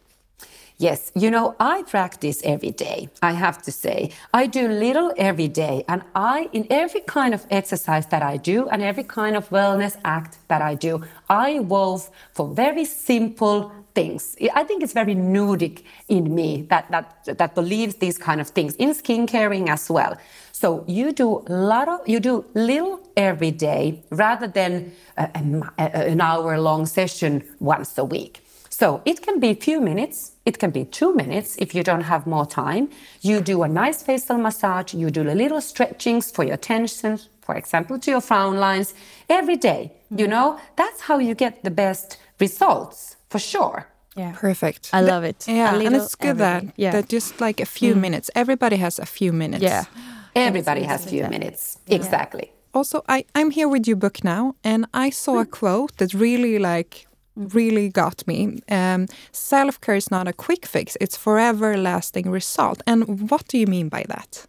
Yes, 0.82 1.12
you 1.14 1.30
know, 1.30 1.54
I 1.60 1.84
practice 1.84 2.42
every 2.42 2.72
day, 2.72 3.08
I 3.22 3.34
have 3.34 3.62
to 3.62 3.70
say. 3.70 4.10
I 4.34 4.48
do 4.48 4.66
little 4.66 5.12
every 5.16 5.46
day, 5.46 5.84
and 5.86 6.02
I, 6.16 6.48
in 6.52 6.66
every 6.70 7.02
kind 7.02 7.32
of 7.34 7.46
exercise 7.52 8.06
that 8.06 8.20
I 8.20 8.36
do 8.36 8.68
and 8.68 8.82
every 8.82 9.04
kind 9.04 9.36
of 9.36 9.48
wellness 9.50 9.96
act 10.04 10.38
that 10.48 10.60
I 10.60 10.74
do, 10.74 11.04
I 11.30 11.60
wove 11.60 12.10
for 12.32 12.48
very 12.48 12.84
simple 12.84 13.70
things. 13.94 14.36
I 14.56 14.64
think 14.64 14.82
it's 14.82 14.92
very 14.92 15.14
nudic 15.14 15.84
in 16.08 16.34
me 16.34 16.62
that, 16.62 16.90
that, 16.90 17.38
that 17.38 17.54
believes 17.54 17.94
these 17.96 18.18
kind 18.18 18.40
of 18.40 18.48
things, 18.48 18.74
in 18.74 18.90
skincaring 18.90 19.68
as 19.68 19.88
well. 19.88 20.16
So 20.50 20.84
you 20.88 21.12
do 21.12 21.44
a 21.46 21.52
lot 21.52 21.88
of, 21.88 22.00
you 22.08 22.18
do 22.18 22.44
little 22.54 23.00
every 23.16 23.52
day 23.52 24.02
rather 24.10 24.48
than 24.48 24.90
a, 25.16 25.30
a, 25.32 25.78
an 25.78 26.20
uh, 26.20 26.24
hour 26.24 26.58
long 26.58 26.86
session 26.86 27.44
once 27.60 27.96
a 27.98 28.04
week. 28.04 28.41
So 28.82 29.00
it 29.04 29.22
can 29.22 29.38
be 29.38 29.50
a 29.50 29.54
few 29.54 29.80
minutes, 29.80 30.32
it 30.44 30.58
can 30.58 30.72
be 30.72 30.84
two 30.84 31.14
minutes 31.14 31.54
if 31.58 31.72
you 31.72 31.84
don't 31.84 32.02
have 32.12 32.26
more 32.26 32.44
time. 32.44 32.88
You 33.20 33.40
do 33.40 33.62
a 33.62 33.68
nice 33.68 34.02
facial 34.02 34.38
massage, 34.38 34.92
you 34.92 35.08
do 35.08 35.22
a 35.22 35.36
little 35.42 35.60
stretchings 35.60 36.32
for 36.32 36.42
your 36.42 36.56
tension, 36.56 37.20
for 37.42 37.54
example, 37.54 38.00
to 38.00 38.10
your 38.10 38.20
frown 38.20 38.56
lines 38.56 38.92
every 39.28 39.54
day. 39.56 39.92
You 40.10 40.26
know, 40.26 40.58
that's 40.74 41.02
how 41.02 41.20
you 41.20 41.36
get 41.36 41.62
the 41.62 41.70
best 41.70 42.16
results 42.40 43.14
for 43.30 43.38
sure. 43.38 43.86
Yeah. 44.16 44.32
Perfect. 44.34 44.90
I 44.92 45.00
love 45.00 45.22
it. 45.22 45.46
Yeah, 45.46 45.76
and 45.76 45.94
it's 45.94 46.16
good 46.16 46.38
that, 46.38 46.64
yeah. 46.74 46.90
that 46.90 47.08
just 47.08 47.40
like 47.40 47.60
a 47.60 47.66
few 47.66 47.94
mm. 47.94 48.00
minutes. 48.00 48.30
Everybody 48.34 48.78
has 48.78 48.98
a 48.98 49.06
few 49.06 49.32
minutes. 49.32 49.62
Yeah. 49.62 49.84
Everybody 50.34 50.82
has 50.82 51.06
a 51.06 51.08
few 51.08 51.28
minutes. 51.28 51.78
Exactly. 51.86 52.50
Also, 52.74 53.04
I, 53.08 53.26
I'm 53.36 53.52
here 53.52 53.68
with 53.68 53.86
your 53.86 53.96
book 53.96 54.24
now, 54.24 54.56
and 54.64 54.86
I 54.92 55.10
saw 55.10 55.38
a 55.38 55.46
quote 55.46 55.98
that 55.98 56.14
really 56.14 56.58
like 56.58 57.06
really 57.36 57.88
got 57.88 58.26
me. 58.26 58.60
Um, 58.68 59.06
Self 59.32 59.80
care 59.80 59.96
is 59.96 60.10
not 60.10 60.28
a 60.28 60.32
quick 60.32 60.66
fix, 60.66 60.96
it's 61.00 61.16
forever 61.16 61.76
lasting 61.76 62.30
result. 62.30 62.82
And 62.86 63.30
what 63.30 63.48
do 63.48 63.58
you 63.58 63.66
mean 63.66 63.88
by 63.88 64.04
that? 64.08 64.46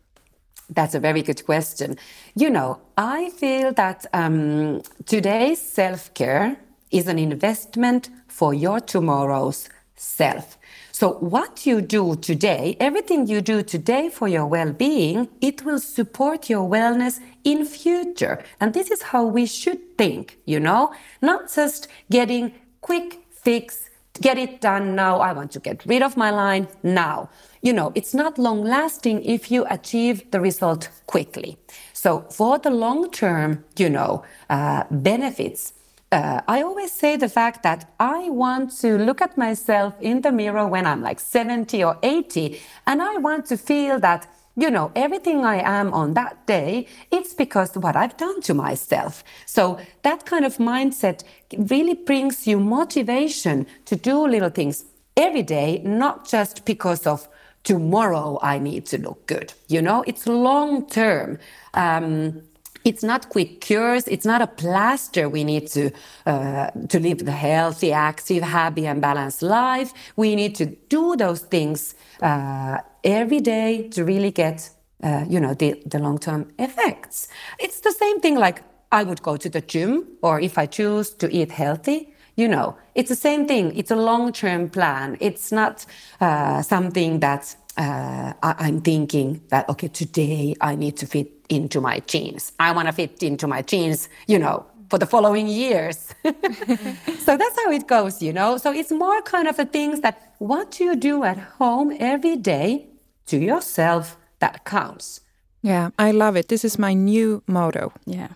That's 0.70 0.96
a 0.96 1.00
very 1.00 1.22
good 1.22 1.46
question. 1.46 1.98
You 2.36 2.50
know, 2.50 2.80
I 2.98 3.30
feel 3.32 3.74
that 3.74 4.06
um, 4.14 4.82
today's 5.06 5.62
self 5.62 6.14
care 6.14 6.58
is 6.92 7.08
an 7.08 7.20
investment 7.20 8.10
for 8.28 8.54
your 8.54 8.80
tomorrow's 8.80 9.70
self. 9.96 10.58
So, 10.92 11.14
what 11.14 11.66
you 11.66 11.82
do 11.82 12.16
today, 12.16 12.78
everything 12.80 13.28
you 13.28 13.42
do 13.42 13.64
today 13.64 14.10
for 14.10 14.28
your 14.28 14.46
well 14.46 14.72
being, 14.72 15.28
it 15.42 15.66
will 15.66 15.80
support 15.80 16.50
your 16.50 16.70
wellness 16.70 17.20
in 17.44 17.66
future. 17.66 18.44
And 18.60 18.74
this 18.74 18.92
is 18.92 19.02
how 19.02 19.26
we 19.26 19.46
should 19.46 19.98
think, 19.98 20.38
you 20.46 20.60
know, 20.60 20.94
not 21.22 21.52
just 21.54 21.88
getting 22.10 22.54
quick 22.84 23.24
fix, 23.32 23.90
get 24.22 24.38
it 24.38 24.62
done 24.62 24.96
now. 24.96 25.20
I 25.20 25.34
want 25.34 25.52
to 25.54 25.60
get 25.60 25.84
rid 25.86 26.04
of 26.04 26.16
my 26.16 26.30
line 26.30 26.68
now. 26.84 27.30
You 27.62 27.74
know, 27.74 27.92
it's 27.96 28.14
not 28.14 28.38
long 28.38 28.64
lasting 28.64 29.24
if 29.24 29.50
you 29.50 29.66
achieve 29.70 30.30
the 30.32 30.40
result 30.40 30.90
quickly. 31.08 31.58
So 31.94 32.26
for 32.30 32.60
the 32.60 32.70
long 32.70 33.10
term, 33.10 33.64
you 33.78 33.90
know, 33.90 34.24
uh, 34.50 34.84
benefits, 34.92 35.74
uh, 36.12 36.42
I 36.48 36.62
always 36.62 36.92
say 36.92 37.18
the 37.18 37.30
fact 37.30 37.64
that 37.64 37.92
I 38.00 38.30
want 38.30 38.78
to 38.82 39.00
look 39.00 39.20
at 39.22 39.36
myself 39.36 39.96
in 40.00 40.22
the 40.22 40.32
mirror 40.32 40.68
when 40.68 40.86
I'm 40.86 41.02
like 41.02 41.20
70 41.20 41.84
or 41.84 41.98
80, 42.04 42.62
and 42.86 43.02
I 43.02 43.18
want 43.18 43.48
to 43.48 43.58
feel 43.58 44.00
that 44.02 44.28
you 44.56 44.70
know, 44.70 44.92
everything 44.96 45.44
I 45.46 45.58
am 45.62 45.94
on 45.94 46.14
that 46.14 46.46
day, 46.46 46.88
it's 47.12 47.34
because 47.34 47.76
what 47.76 47.96
I've 47.96 48.18
done 48.18 48.42
to 48.42 48.54
myself. 48.54 49.24
So 49.46 49.80
that 50.04 50.26
kind 50.26 50.46
of 50.46 50.58
mindset 50.58 51.24
really 51.58 51.96
brings 51.96 52.46
you 52.46 52.60
motivation 52.60 53.66
to 53.86 53.96
do 53.96 54.28
little 54.28 54.50
things 54.50 54.86
every 55.18 55.44
day, 55.44 55.82
not 55.84 56.28
just 56.28 56.66
because 56.66 57.08
of 57.08 57.28
tomorrow 57.64 58.40
I 58.42 58.60
need 58.60 58.86
to 58.88 58.98
look 58.98 59.26
good. 59.26 59.54
You 59.68 59.82
know, 59.82 60.04
it's 60.06 60.28
long 60.28 60.88
term. 60.88 61.40
Um, 61.74 62.44
it's 62.86 63.02
not 63.02 63.30
quick 63.30 63.62
cures. 63.62 64.08
It's 64.10 64.26
not 64.26 64.42
a 64.42 64.48
plaster. 64.48 65.30
We 65.30 65.44
need 65.46 65.68
to 65.68 65.92
uh, 66.26 66.70
to 66.90 67.00
live 67.00 67.20
the 67.20 67.32
healthy, 67.32 67.94
active, 67.94 68.44
happy, 68.44 68.86
and 68.86 69.02
balanced 69.02 69.42
life. 69.42 69.94
We 70.18 70.36
need 70.36 70.56
to 70.56 70.66
do 70.90 71.16
those 71.16 71.42
things 71.42 71.96
uh, 72.22 72.80
every 73.04 73.40
day 73.40 73.88
to 73.90 74.04
really 74.04 74.32
get, 74.32 74.70
uh, 75.04 75.26
you 75.28 75.40
know, 75.40 75.54
the, 75.54 75.82
the 75.86 76.00
long-term 76.00 76.52
effects. 76.60 77.28
It's 77.60 77.82
the 77.82 77.92
same 77.92 78.20
thing 78.20 78.36
like 78.36 78.64
I 78.92 79.04
would 79.04 79.22
go 79.22 79.38
to 79.38 79.50
the 79.50 79.62
gym 79.62 80.08
or 80.22 80.40
if 80.40 80.58
I 80.58 80.66
choose 80.66 81.12
to 81.16 81.30
eat 81.32 81.52
healthy, 81.52 82.14
you 82.36 82.48
know, 82.48 82.78
it's 82.96 83.10
the 83.10 83.16
same 83.16 83.48
thing. 83.48 83.76
It's 83.78 83.92
a 83.92 83.96
long-term 83.96 84.70
plan. 84.70 85.18
It's 85.20 85.52
not 85.52 85.86
uh, 86.20 86.62
something 86.62 87.20
that 87.20 87.56
uh, 87.78 88.34
I, 88.42 88.68
am 88.68 88.82
thinking 88.82 89.42
that, 89.50 89.68
okay, 89.70 89.88
today 89.88 90.56
I 90.62 90.76
need 90.76 90.98
to 90.98 91.08
fit 91.08 91.32
into 91.50 91.82
my 91.82 92.00
jeans. 92.02 92.52
I 92.60 92.72
want 92.72 92.88
to 92.88 92.94
fit 92.94 93.22
into 93.24 93.48
my 93.48 93.62
jeans, 93.62 94.10
you 94.28 94.40
know, 94.40 94.66
for 94.90 95.00
the 95.00 95.06
following 95.06 95.48
years. 95.48 96.14
so 96.24 97.38
that's 97.38 97.64
how 97.64 97.72
it 97.72 97.88
goes, 97.88 98.22
you 98.22 98.34
know. 98.34 98.58
So 98.58 98.72
it's 98.72 98.92
more 98.92 99.22
kind 99.24 99.48
of 99.48 99.58
the 99.58 99.66
things 99.66 100.02
that 100.02 100.34
what 100.38 100.72
do 100.72 100.84
you 100.84 100.96
do 100.96 101.24
at 101.24 101.38
home 101.38 101.96
every 102.00 102.36
day 102.36 102.88
to 103.28 103.38
yourself 103.38 104.18
that 104.40 104.66
counts. 104.66 105.22
Yeah, 105.62 105.92
I 105.98 106.12
love 106.12 106.36
it. 106.36 106.50
This 106.50 106.66
is 106.66 106.78
my 106.78 106.94
new 106.94 107.42
motto. 107.48 107.94
Yeah. 108.06 108.30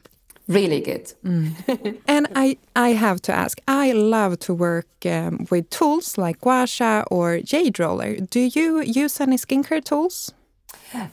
Really 0.48 0.80
good. 0.80 1.14
Mm. 1.26 2.00
and 2.08 2.28
I, 2.34 2.58
I 2.74 2.90
have 2.90 3.22
to 3.24 3.34
ask, 3.34 3.60
I 3.68 3.92
love 3.92 4.40
to 4.40 4.54
work 4.54 4.88
um, 5.06 5.46
with 5.52 5.70
tools 5.70 6.18
like 6.18 6.40
gua 6.40 6.66
sha 6.66 7.04
or 7.12 7.40
jade 7.40 7.80
roller. 7.80 8.16
Do 8.16 8.40
you 8.40 8.82
use 8.82 9.20
any 9.20 9.36
skincare 9.36 9.84
tools? 9.84 10.34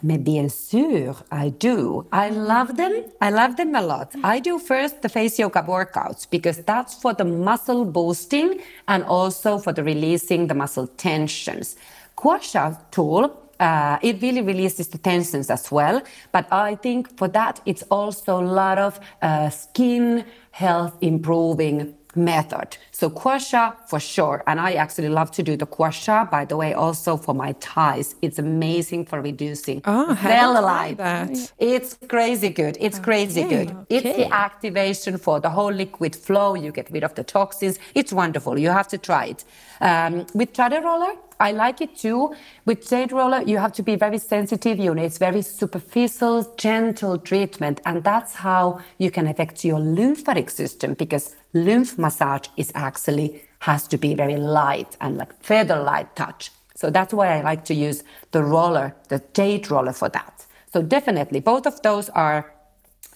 Mais 0.03 0.19
bien 0.19 0.49
sûr, 0.49 1.17
I 1.33 1.49
do. 1.49 2.07
I 2.13 2.31
love 2.31 2.77
them. 2.77 2.93
I 3.21 3.31
love 3.31 3.57
them 3.57 3.75
a 3.75 3.83
lot. 3.83 4.15
I 4.23 4.39
do 4.39 4.59
first 4.61 5.03
the 5.03 5.09
face 5.09 5.39
yoga 5.39 5.63
workouts 5.63 6.29
because 6.31 6.59
that's 6.59 6.95
for 6.95 7.13
the 7.13 7.25
muscle 7.25 7.85
boosting 7.85 8.61
and 8.87 9.03
also 9.05 9.59
for 9.59 9.73
the 9.73 9.83
releasing 9.83 10.47
the 10.47 10.55
muscle 10.55 10.87
tensions. 10.87 11.75
Gua 12.15 12.41
sha 12.41 12.75
tool 12.93 13.44
uh, 13.65 13.99
it 14.03 14.21
really 14.21 14.43
releases 14.43 14.89
the 14.89 14.99
tensions 14.99 15.49
as 15.51 15.73
well. 15.73 16.03
But 16.33 16.45
I 16.53 16.75
think 16.85 17.17
for 17.19 17.29
that, 17.29 17.61
it's 17.65 17.85
also 17.91 18.31
a 18.41 18.47
lot 18.63 18.79
of 18.79 19.01
uh, 19.23 19.51
skin 19.51 20.25
health 20.51 20.95
improving 21.01 21.95
method. 22.17 22.77
So 22.91 23.09
gua 23.09 23.41
sha 23.41 23.73
for 23.89 24.01
sure. 24.01 24.43
And 24.47 24.61
I 24.61 24.75
actually 24.75 25.09
love 25.09 25.31
to 25.33 25.43
do 25.43 25.57
the 25.57 25.67
gua 25.67 25.91
sha, 25.91 26.25
by 26.25 26.45
the 26.45 26.57
way, 26.57 26.73
also 26.75 27.17
for 27.17 27.35
my 27.35 27.53
thighs. 27.55 28.15
It's 28.23 28.39
amazing 28.39 29.07
for 29.07 29.21
reducing 29.21 29.83
oh, 29.85 30.17
cellulite. 30.21 31.53
It's 31.59 31.99
crazy 32.09 32.51
good. 32.51 32.77
It's 32.81 32.99
okay. 32.99 33.05
crazy 33.05 33.43
good. 33.55 33.71
Okay. 33.71 33.97
It's 33.97 34.17
the 34.17 34.33
activation 34.33 35.19
for 35.19 35.41
the 35.41 35.51
whole 35.51 35.73
liquid 35.73 36.15
flow. 36.15 36.55
You 36.55 36.71
get 36.71 36.91
rid 36.91 37.05
of 37.05 37.15
the 37.15 37.25
toxins. 37.25 37.79
It's 37.95 38.13
wonderful. 38.13 38.59
You 38.59 38.71
have 38.71 38.89
to 38.89 38.99
try 38.99 39.25
it. 39.35 39.45
Um, 39.81 40.27
with 40.35 40.57
Roller, 40.59 41.15
I 41.41 41.53
like 41.53 41.81
it 41.81 41.97
too. 41.97 42.35
With 42.65 42.89
Jade 42.89 43.13
Roller, 43.13 43.43
you 43.43 43.59
have 43.59 43.73
to 43.75 43.83
be 43.83 43.97
very 43.97 44.19
sensitive. 44.19 44.79
You 44.79 44.95
know, 44.95 45.03
it's 45.03 45.19
very 45.19 45.43
superficial, 45.43 46.55
gentle 46.57 47.19
treatment. 47.19 47.81
And 47.85 48.05
that's 48.05 48.35
how 48.35 48.81
you 48.99 49.11
can 49.11 49.27
affect 49.27 49.65
your 49.65 49.81
lymphatic 49.81 50.51
system 50.51 50.95
because 50.95 51.37
lymph 51.53 51.99
massage 51.99 52.49
is 52.57 52.73
actually 52.75 53.43
has 53.61 53.89
to 53.89 53.97
be 53.97 54.15
very 54.15 54.37
light 54.37 54.97
and 55.01 55.17
like 55.17 55.43
feather 55.43 55.81
light 55.83 56.15
touch. 56.17 56.51
So 56.77 56.91
that's 56.91 57.15
why 57.15 57.39
I 57.39 57.43
like 57.43 57.65
to 57.67 57.75
use 57.75 58.03
the 58.33 58.43
roller, 58.43 58.95
the 59.09 59.23
jade 59.33 59.71
roller 59.71 59.93
for 59.93 60.09
that. 60.11 60.47
So 60.73 60.83
definitely, 60.83 61.41
both 61.41 61.67
of 61.67 61.81
those 61.83 62.11
are 62.11 62.53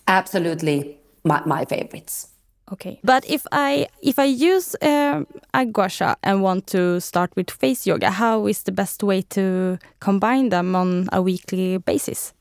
absolutely 0.07 0.99
my, 1.25 1.43
my 1.45 1.65
favorites. 1.65 2.29
Okay, 2.73 3.01
but 3.03 3.25
if 3.29 3.47
I 3.51 3.89
if 4.03 4.19
I 4.19 4.25
use 4.25 4.77
uh, 4.83 5.25
a 5.55 5.65
gua 5.65 5.89
sha 5.89 6.17
and 6.23 6.43
want 6.43 6.67
to 6.69 7.01
start 7.01 7.35
with 7.37 7.51
face 7.51 7.87
yoga, 7.87 8.11
how 8.11 8.47
is 8.47 8.63
the 8.65 8.73
best 8.73 9.03
way 9.03 9.23
to 9.31 9.79
combine 10.01 10.51
them 10.51 10.77
on 10.77 11.09
a 11.13 11.23
weekly 11.23 11.79
basis? 11.79 12.35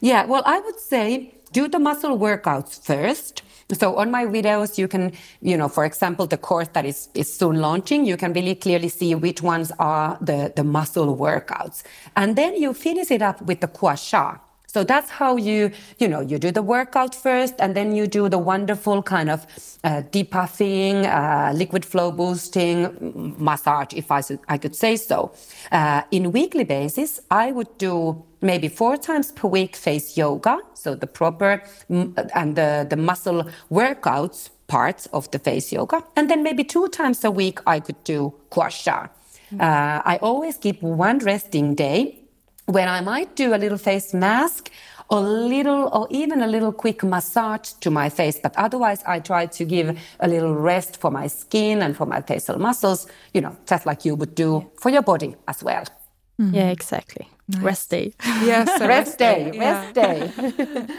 Yeah, 0.00 0.26
well, 0.26 0.42
I 0.44 0.60
would 0.60 0.80
say 0.80 1.34
do 1.52 1.68
the 1.68 1.78
muscle 1.78 2.18
workouts 2.18 2.82
first. 2.82 3.42
So 3.72 3.96
on 3.96 4.10
my 4.10 4.24
videos, 4.24 4.78
you 4.78 4.88
can, 4.88 5.12
you 5.42 5.56
know, 5.56 5.68
for 5.68 5.84
example, 5.84 6.26
the 6.26 6.38
course 6.38 6.68
that 6.72 6.86
is, 6.86 7.08
is 7.14 7.32
soon 7.32 7.60
launching, 7.60 8.06
you 8.06 8.16
can 8.16 8.32
really 8.32 8.54
clearly 8.54 8.88
see 8.88 9.14
which 9.14 9.42
ones 9.42 9.70
are 9.78 10.16
the, 10.22 10.52
the 10.56 10.64
muscle 10.64 11.14
workouts. 11.16 11.82
And 12.16 12.34
then 12.34 12.56
you 12.56 12.72
finish 12.72 13.10
it 13.10 13.20
up 13.20 13.42
with 13.42 13.60
the 13.60 13.66
gua 13.66 13.96
sha. 13.96 14.38
So 14.78 14.84
that's 14.84 15.10
how 15.10 15.36
you, 15.36 15.72
you 15.98 16.06
know, 16.06 16.20
you 16.20 16.38
do 16.38 16.52
the 16.52 16.62
workout 16.62 17.12
first, 17.12 17.54
and 17.58 17.74
then 17.74 17.96
you 17.96 18.06
do 18.06 18.28
the 18.28 18.38
wonderful 18.38 19.02
kind 19.02 19.28
of 19.28 19.44
uh, 19.82 20.02
depuffing, 20.12 21.04
uh, 21.04 21.52
liquid 21.52 21.84
flow 21.84 22.12
boosting 22.12 23.34
massage, 23.40 23.92
if 23.92 24.12
I, 24.12 24.22
I 24.48 24.56
could 24.56 24.76
say 24.76 24.94
so. 24.94 25.32
Uh, 25.72 26.02
in 26.12 26.30
weekly 26.30 26.62
basis, 26.62 27.20
I 27.28 27.50
would 27.50 27.76
do 27.76 28.24
maybe 28.40 28.68
four 28.68 28.96
times 28.96 29.32
per 29.32 29.48
week 29.48 29.74
face 29.74 30.16
yoga, 30.16 30.58
so 30.74 30.94
the 30.94 31.08
proper 31.08 31.60
and 31.88 32.54
the, 32.54 32.86
the 32.88 32.96
muscle 32.96 33.50
workouts 33.72 34.50
parts 34.68 35.06
of 35.06 35.28
the 35.32 35.40
face 35.40 35.72
yoga, 35.72 36.04
and 36.14 36.30
then 36.30 36.44
maybe 36.44 36.62
two 36.62 36.86
times 36.86 37.24
a 37.24 37.32
week 37.32 37.58
I 37.66 37.80
could 37.80 38.04
do 38.04 38.32
gua 38.50 38.70
sha. 38.70 39.08
Mm-hmm. 39.50 39.60
Uh, 39.60 40.02
I 40.04 40.18
always 40.22 40.56
keep 40.56 40.80
one 40.82 41.18
resting 41.18 41.74
day 41.74 42.17
when 42.68 42.86
I 42.86 43.00
might 43.00 43.34
do 43.34 43.54
a 43.54 43.58
little 43.58 43.78
face 43.78 44.12
mask 44.12 44.70
or 45.08 45.20
little 45.20 45.88
or 45.92 46.06
even 46.10 46.42
a 46.42 46.46
little 46.46 46.72
quick 46.72 47.02
massage 47.02 47.72
to 47.80 47.90
my 47.90 48.10
face. 48.10 48.38
But 48.42 48.54
otherwise 48.56 49.02
i 49.06 49.20
try 49.20 49.46
to 49.46 49.64
give 49.64 49.98
a 50.20 50.28
little 50.28 50.54
rest 50.54 51.00
for 51.00 51.10
my 51.10 51.28
skin 51.28 51.82
and 51.82 51.96
for 51.96 52.06
my 52.06 52.20
facial 52.20 52.58
muscles 52.58 53.06
you 53.32 53.40
know 53.40 53.56
just 53.66 53.86
like 53.86 54.04
you 54.04 54.14
would 54.14 54.34
do 54.34 54.70
for 54.80 54.90
your 54.90 55.02
body 55.02 55.34
as 55.46 55.64
well. 55.64 55.84
Mm-hmm. 56.40 56.54
yeah 56.54 56.70
exactly. 56.70 57.28
Nice. 57.48 57.62
rest 57.62 57.90
day. 57.90 58.12
Yes 58.44 58.80
rest 58.94 59.18
day. 59.18 59.50
rest 59.58 59.94
day. 59.94 60.30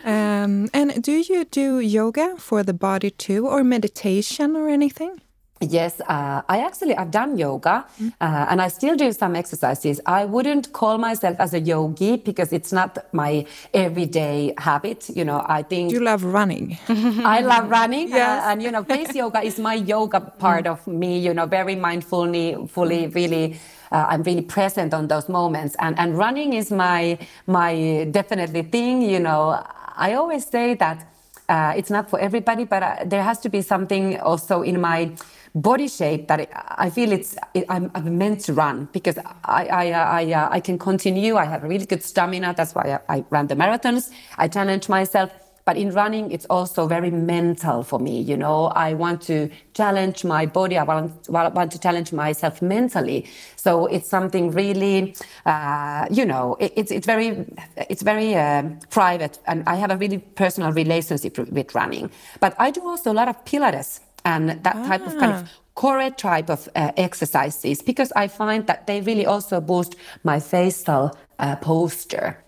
Um, 0.16 0.70
and 0.74 1.04
do 1.04 1.12
you 1.12 1.46
do 1.46 1.80
yoga 1.80 2.36
for 2.38 2.64
the 2.64 2.74
body 2.74 3.12
too 3.12 3.48
or 3.48 3.64
meditation 3.64 4.56
or 4.56 4.68
anything 4.70 5.22
Yes, 5.62 6.00
uh, 6.08 6.42
I 6.48 6.60
actually 6.60 6.96
I've 6.96 7.12
done 7.12 7.38
yoga 7.38 7.86
mm. 8.00 8.14
uh, 8.22 8.46
and 8.50 8.62
I 8.62 8.70
still 8.70 8.96
do 8.96 9.12
some 9.12 9.36
exercises. 9.36 10.00
I 10.06 10.24
wouldn't 10.24 10.72
call 10.72 10.98
myself 10.98 11.36
as 11.40 11.54
a 11.54 11.60
yogi 11.60 12.16
because 12.16 12.54
it's 12.54 12.72
not 12.72 12.98
my 13.14 13.46
everyday 13.74 14.54
habit. 14.58 15.10
You 15.10 15.26
know, 15.26 15.44
I 15.46 15.64
think 15.64 15.92
you 15.92 16.00
love 16.00 16.24
running. 16.24 16.78
I 16.88 17.42
love 17.42 17.70
running, 17.70 18.14
uh, 18.14 18.16
yes. 18.16 18.44
uh, 18.46 18.50
and 18.52 18.64
you 18.64 18.72
know, 18.72 18.84
face 18.86 19.14
yoga 19.14 19.42
is 19.42 19.60
my 19.60 19.74
yoga 19.74 20.22
part 20.22 20.64
mm. 20.64 20.72
of 20.72 20.88
me. 20.88 21.20
You 21.20 21.34
know, 21.34 21.46
very 21.46 21.76
mindfully, 21.76 22.70
fully, 22.70 23.08
really. 23.08 23.60
Uh, 23.92 24.06
I'm 24.08 24.24
really 24.24 24.44
present 24.44 24.94
on 24.94 25.08
those 25.08 25.28
moments, 25.28 25.76
and 25.80 26.00
and 26.00 26.18
running 26.18 26.54
is 26.54 26.72
my 26.72 27.18
my 27.48 28.08
definitely 28.12 28.62
thing. 28.62 29.02
You 29.02 29.20
know, 29.20 29.62
I 29.98 30.14
always 30.14 30.46
say 30.46 30.76
that 30.76 31.06
uh, 31.50 31.74
it's 31.76 31.90
not 31.90 32.10
for 32.10 32.20
everybody, 32.20 32.64
but 32.64 33.10
there 33.10 33.24
has 33.24 33.40
to 33.40 33.50
be 33.50 33.62
something 33.62 34.20
also 34.22 34.62
in 34.62 34.80
my 34.80 35.12
body 35.56 35.88
shape 35.88 36.28
that 36.28 36.50
I 36.78 36.90
feel 36.90 37.12
it's 37.12 37.36
it, 37.54 37.66
I'm, 37.70 37.92
I'm, 37.96 38.18
meant 38.18 38.42
to 38.42 38.54
run 38.54 38.88
because 38.92 39.18
I 39.18 39.66
I 39.68 39.92
I, 39.92 40.34
uh, 40.34 40.50
I 40.52 40.60
can 40.60 40.78
continue. 40.78 41.36
I 41.36 41.46
have 41.46 41.64
a 41.64 41.68
really 41.68 41.86
good 41.86 42.04
stamina. 42.04 42.54
That's 42.56 42.76
why 42.76 43.00
I, 43.10 43.24
I 43.32 43.44
the 43.44 43.56
marathons. 43.56 44.12
I 44.38 44.48
challenge 44.48 44.90
myself. 44.90 45.32
But 45.66 45.78
in 45.78 45.92
running, 45.92 46.32
it's 46.32 46.48
also 46.50 46.88
very 46.88 47.12
mental 47.12 47.84
for 47.84 48.00
me. 48.00 48.22
You 48.22 48.36
know, 48.38 48.68
I 48.68 48.96
want 48.96 49.22
to 49.24 49.52
challenge 49.76 50.24
my 50.24 50.48
body. 50.48 50.80
I 50.80 50.84
want, 50.84 51.30
want 51.30 51.72
to 51.72 51.80
challenge 51.80 52.12
myself 52.12 52.60
mentally. 52.64 53.30
So 53.56 53.86
it's 53.86 54.10
something 54.10 54.50
really, 54.50 55.14
uh, 55.46 56.08
you 56.10 56.26
know, 56.26 56.58
it, 56.60 56.74
it's 56.76 56.92
it's 56.92 57.06
very 57.06 57.46
it's 57.88 58.02
very 58.02 58.34
uh, 58.34 58.64
private, 58.90 59.38
and 59.46 59.64
I 59.68 59.76
have 59.76 59.92
a 59.92 59.98
really 59.98 60.18
personal 60.18 60.72
relationship 60.72 61.38
with 61.38 61.76
running. 61.76 62.10
But 62.40 62.56
I 62.58 62.72
do 62.72 62.82
also 62.88 63.12
a 63.12 63.18
lot 63.22 63.28
of 63.28 63.46
Pilates 63.46 64.00
and 64.26 64.50
that 64.50 64.76
ah. 64.76 64.88
type 64.88 65.06
of 65.08 65.18
kind 65.18 65.34
of 65.34 65.44
ah. 65.44 65.50
core 65.76 66.10
type 66.10 66.50
of 66.50 66.70
uh, 66.76 66.92
exercises 66.98 67.82
because 67.82 68.12
I 68.16 68.28
find 68.28 68.68
that 68.68 68.88
they 68.88 69.02
really 69.02 69.26
also 69.26 69.62
boost 69.62 69.96
my 70.24 70.40
facial 70.40 71.18
uh, 71.40 71.56
posture. 71.58 72.44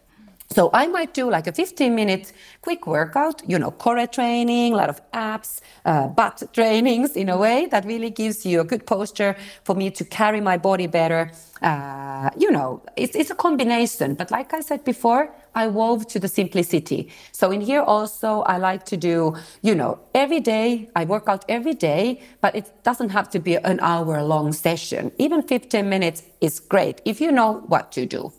So 0.52 0.70
I 0.74 0.88
might 0.88 1.14
do 1.14 1.30
like 1.30 1.48
a 1.48 1.54
15 1.54 1.96
minute 1.96 2.34
quick 2.62 2.86
workout, 2.86 3.42
you 3.48 3.58
know, 3.58 3.72
core 3.72 4.06
training, 4.06 4.74
a 4.74 4.76
lot 4.76 4.90
of 4.90 5.02
abs, 5.14 5.62
uh, 5.86 6.08
butt 6.08 6.44
trainings 6.52 7.16
in 7.16 7.30
a 7.30 7.38
way 7.38 7.68
that 7.68 7.86
really 7.86 8.10
gives 8.10 8.46
you 8.46 8.60
a 8.60 8.66
good 8.66 8.86
posture 8.86 9.38
for 9.64 9.76
me 9.76 9.90
to 9.92 10.04
carry 10.04 10.42
my 10.42 10.58
body 10.58 10.88
better. 10.88 11.32
Uh, 11.62 12.30
you 12.38 12.52
know, 12.52 12.84
it's, 12.98 13.16
it's 13.16 13.32
a 13.32 13.36
combination. 13.36 14.14
But 14.16 14.30
like 14.30 14.54
I 14.54 14.60
said 14.60 14.84
before, 14.84 15.34
I 15.56 15.68
wove 15.68 16.08
to 16.08 16.20
the 16.20 16.28
simplicity. 16.28 17.10
So 17.32 17.52
in 17.52 17.62
here 17.62 17.82
also, 17.82 18.42
I 18.42 18.58
like 18.58 18.86
to 18.86 18.98
do, 18.98 19.36
you 19.62 19.76
know, 19.76 20.00
every 20.14 20.40
day, 20.40 20.90
I 20.96 21.06
work 21.06 21.26
out 21.28 21.44
every 21.50 21.74
day, 21.74 22.22
but 22.42 22.56
it 22.56 22.72
doesn't 22.84 23.10
have 23.10 23.30
to 23.32 23.40
be 23.40 23.56
an 23.56 23.80
hour 23.82 24.24
long 24.24 24.54
session. 24.54 25.12
Even 25.18 25.42
15 25.42 25.88
minutes 25.88 26.24
is 26.40 26.60
great 26.60 27.02
if 27.06 27.20
you 27.22 27.32
know 27.32 27.64
what 27.68 27.92
to 27.94 28.06
do. 28.06 28.32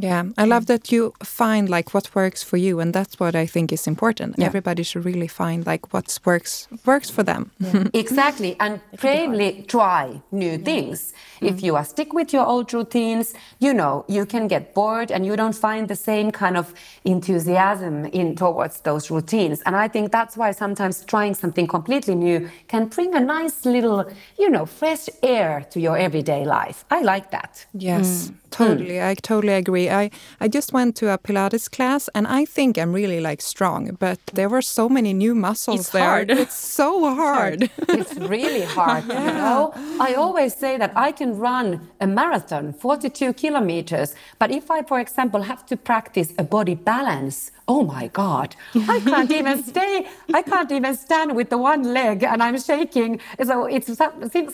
Mm-hmm. 0.00 0.04
Yeah, 0.04 0.24
I 0.42 0.46
love 0.46 0.66
that 0.66 0.90
you 0.90 1.12
find 1.22 1.68
like 1.68 1.94
what 1.94 2.14
works 2.14 2.42
for 2.42 2.56
you, 2.56 2.80
and 2.80 2.94
that's 2.94 3.20
what 3.20 3.34
I 3.34 3.46
think 3.46 3.72
is 3.72 3.86
important. 3.86 4.36
Yeah. 4.38 4.46
Everybody 4.46 4.82
should 4.82 5.04
really 5.04 5.28
find 5.28 5.66
like 5.66 5.92
what 5.92 6.18
works 6.24 6.68
works 6.86 7.10
for 7.10 7.22
them. 7.22 7.50
Yeah. 7.60 7.88
exactly, 7.94 8.56
and 8.58 8.80
bravely 9.00 9.64
try 9.68 10.20
new 10.30 10.52
yeah. 10.52 10.64
things. 10.64 11.12
Mm. 11.40 11.48
If 11.48 11.62
you 11.62 11.76
are 11.76 11.84
stick 11.84 12.12
with 12.12 12.32
your 12.32 12.46
old 12.46 12.72
routines, 12.72 13.34
you 13.58 13.74
know 13.74 14.04
you 14.08 14.26
can 14.26 14.48
get 14.48 14.74
bored, 14.74 15.10
and 15.10 15.26
you 15.26 15.36
don't 15.36 15.56
find 15.56 15.88
the 15.88 15.96
same 15.96 16.30
kind 16.30 16.56
of 16.56 16.74
enthusiasm 17.04 18.06
in 18.06 18.34
towards 18.34 18.80
those 18.80 19.10
routines. 19.10 19.62
And 19.66 19.76
I 19.76 19.88
think 19.88 20.10
that's 20.10 20.36
why 20.36 20.52
sometimes 20.52 21.04
trying 21.04 21.34
something 21.34 21.66
completely 21.66 22.14
new 22.14 22.48
can 22.66 22.86
bring 22.86 23.14
a 23.14 23.20
nice 23.20 23.64
little, 23.66 24.10
you 24.38 24.48
know, 24.50 24.66
fresh 24.66 25.08
air 25.22 25.66
to 25.70 25.80
your 25.80 25.96
everyday 25.96 26.44
life. 26.44 26.84
I 26.90 27.02
like 27.02 27.30
that. 27.30 27.66
Yes. 27.74 28.30
Mm. 28.30 28.41
Totally, 28.52 28.96
mm. 28.96 29.08
I 29.08 29.14
totally 29.14 29.54
agree. 29.54 29.88
I, 29.90 30.10
I 30.40 30.48
just 30.48 30.72
went 30.72 30.94
to 30.96 31.12
a 31.12 31.18
Pilates 31.18 31.70
class 31.70 32.08
and 32.14 32.26
I 32.26 32.44
think 32.44 32.78
I'm 32.78 32.92
really 32.92 33.20
like 33.20 33.40
strong, 33.40 33.96
but 33.98 34.20
there 34.32 34.48
were 34.48 34.62
so 34.62 34.88
many 34.88 35.12
new 35.12 35.34
muscles 35.34 35.80
it's 35.80 35.90
there. 35.90 36.04
Hard. 36.04 36.30
It's 36.30 36.54
so 36.54 37.14
hard. 37.14 37.70
it's 37.88 38.14
really 38.16 38.62
hard. 38.62 39.04
yeah. 39.08 39.26
You 39.26 39.32
know, 39.42 39.72
I 40.00 40.14
always 40.14 40.54
say 40.54 40.76
that 40.76 40.92
I 40.94 41.12
can 41.12 41.38
run 41.38 41.88
a 42.00 42.06
marathon, 42.06 42.72
42 42.72 43.32
kilometers, 43.32 44.14
but 44.38 44.50
if 44.50 44.70
I, 44.70 44.82
for 44.82 45.00
example, 45.00 45.42
have 45.42 45.64
to 45.66 45.76
practice 45.76 46.32
a 46.38 46.44
body 46.44 46.74
balance 46.74 47.50
oh 47.72 47.82
my 47.96 48.06
God, 48.08 48.54
I 48.74 49.00
can't 49.00 49.32
even 49.40 49.62
stay, 49.72 50.06
I 50.38 50.42
can't 50.42 50.70
even 50.78 50.94
stand 50.94 51.34
with 51.38 51.48
the 51.48 51.58
one 51.58 51.82
leg 51.98 52.22
and 52.22 52.42
I'm 52.42 52.58
shaking. 52.60 53.20
So 53.42 53.64
it's 53.64 53.90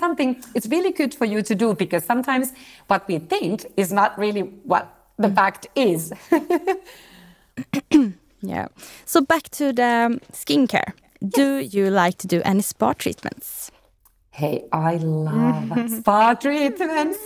something, 0.04 0.30
it's 0.54 0.68
really 0.74 0.92
good 0.92 1.12
for 1.14 1.24
you 1.24 1.42
to 1.42 1.54
do 1.54 1.74
because 1.74 2.04
sometimes 2.04 2.52
what 2.86 3.08
we 3.08 3.18
think 3.18 3.66
is 3.76 3.92
not 3.92 4.16
really 4.18 4.42
what 4.72 4.84
the 5.24 5.30
fact 5.30 5.66
is. 5.74 6.12
yeah. 8.40 8.66
So 9.04 9.20
back 9.20 9.44
to 9.58 9.72
the 9.72 10.20
skincare. 10.32 10.92
Do 11.40 11.58
you 11.58 11.90
like 11.90 12.18
to 12.18 12.28
do 12.28 12.40
any 12.44 12.62
spa 12.62 12.92
treatments? 12.92 13.72
Hey, 14.30 14.56
I 14.72 14.92
love 14.98 15.90
spa 15.90 16.34
treatments 16.44 17.18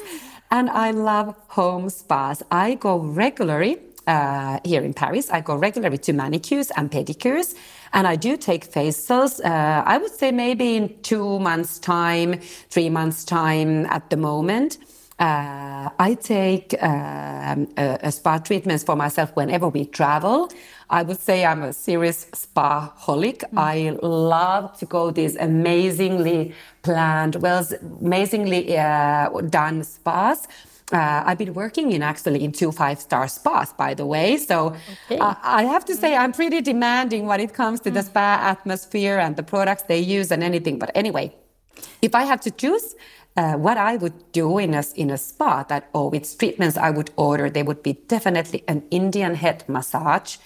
and 0.51 0.71
I 0.71 0.93
love 0.93 1.35
home 1.49 1.91
spas. 1.91 2.43
I 2.51 2.77
go 2.77 2.97
regularly 2.97 3.77
uh, 4.07 4.59
here 4.65 4.83
in 4.83 4.95
Paris. 4.95 5.31
I 5.31 5.41
go 5.41 5.57
regularly 5.57 5.99
to 5.99 6.13
manicures 6.13 6.71
and 6.77 6.91
pedicures, 6.91 7.55
and 7.93 8.07
I 8.07 8.17
do 8.17 8.37
take 8.37 8.71
facials. 8.71 9.45
Uh, 9.45 9.83
I 9.87 9.99
would 9.99 10.13
say 10.13 10.33
maybe 10.33 10.77
in 10.77 10.95
two 11.03 11.39
months' 11.39 11.79
time, 11.79 12.41
three 12.71 12.91
months' 12.91 13.25
time 13.25 13.87
at 13.87 14.11
the 14.11 14.17
moment. 14.17 14.79
Uh, 15.19 15.91
I 15.99 16.15
take 16.15 16.75
um, 16.83 17.69
a, 17.77 17.99
a, 18.03 18.11
spa 18.11 18.39
treatments 18.39 18.83
for 18.83 18.97
myself 18.97 19.31
whenever 19.37 19.69
we 19.69 19.85
travel. 19.85 20.51
I 20.91 21.03
would 21.03 21.21
say 21.21 21.45
I'm 21.45 21.63
a 21.63 21.73
serious 21.73 22.27
spa 22.35 22.93
holic. 22.99 23.41
Mm. 23.41 23.59
I 23.59 23.91
love 24.03 24.77
to 24.79 24.87
go 24.87 25.13
these 25.13 25.37
amazingly 25.37 26.55
planned, 26.83 27.37
well, 27.37 27.65
amazingly 28.01 28.77
uh, 28.77 29.29
done 29.43 29.85
spas. 29.85 30.49
Uh, 30.93 31.23
I've 31.25 31.39
been 31.39 31.55
working 31.55 31.93
in 31.93 32.03
actually 32.03 32.45
in 32.45 32.53
two 32.53 32.71
five 32.71 33.01
star 33.01 33.27
spas, 33.29 33.73
by 33.73 33.95
the 33.95 34.05
way. 34.05 34.37
So 34.37 34.77
okay. 35.07 35.19
uh, 35.19 35.35
I 35.43 35.65
have 35.65 35.85
to 35.87 35.95
say 35.95 36.15
I'm 36.15 36.33
pretty 36.33 36.61
demanding 36.61 37.27
when 37.27 37.41
it 37.41 37.55
comes 37.55 37.81
to 37.81 37.91
the 37.91 38.03
spa 38.03 38.39
atmosphere 38.43 39.19
and 39.19 39.35
the 39.37 39.43
products 39.43 39.85
they 39.85 40.01
use 40.01 40.31
and 40.31 40.43
anything. 40.43 40.79
But 40.79 40.91
anyway, 40.95 41.35
if 42.03 42.15
I 42.15 42.25
have 42.25 42.41
to 42.43 42.51
choose, 42.51 42.95
uh, 43.37 43.55
what 43.55 43.79
I 43.79 43.97
would 43.97 44.33
do 44.33 44.59
in 44.59 44.75
a, 44.75 44.85
in 44.95 45.11
a 45.11 45.17
spa 45.17 45.63
that, 45.65 45.89
or 45.95 46.11
with 46.11 46.39
treatments 46.39 46.77
I 46.77 46.91
would 46.91 47.11
order, 47.17 47.49
they 47.49 47.63
would 47.63 47.83
be 47.83 47.95
definitely 47.95 48.63
an 48.69 48.83
Indian 48.91 49.35
head 49.35 49.65
massage. 49.69 50.37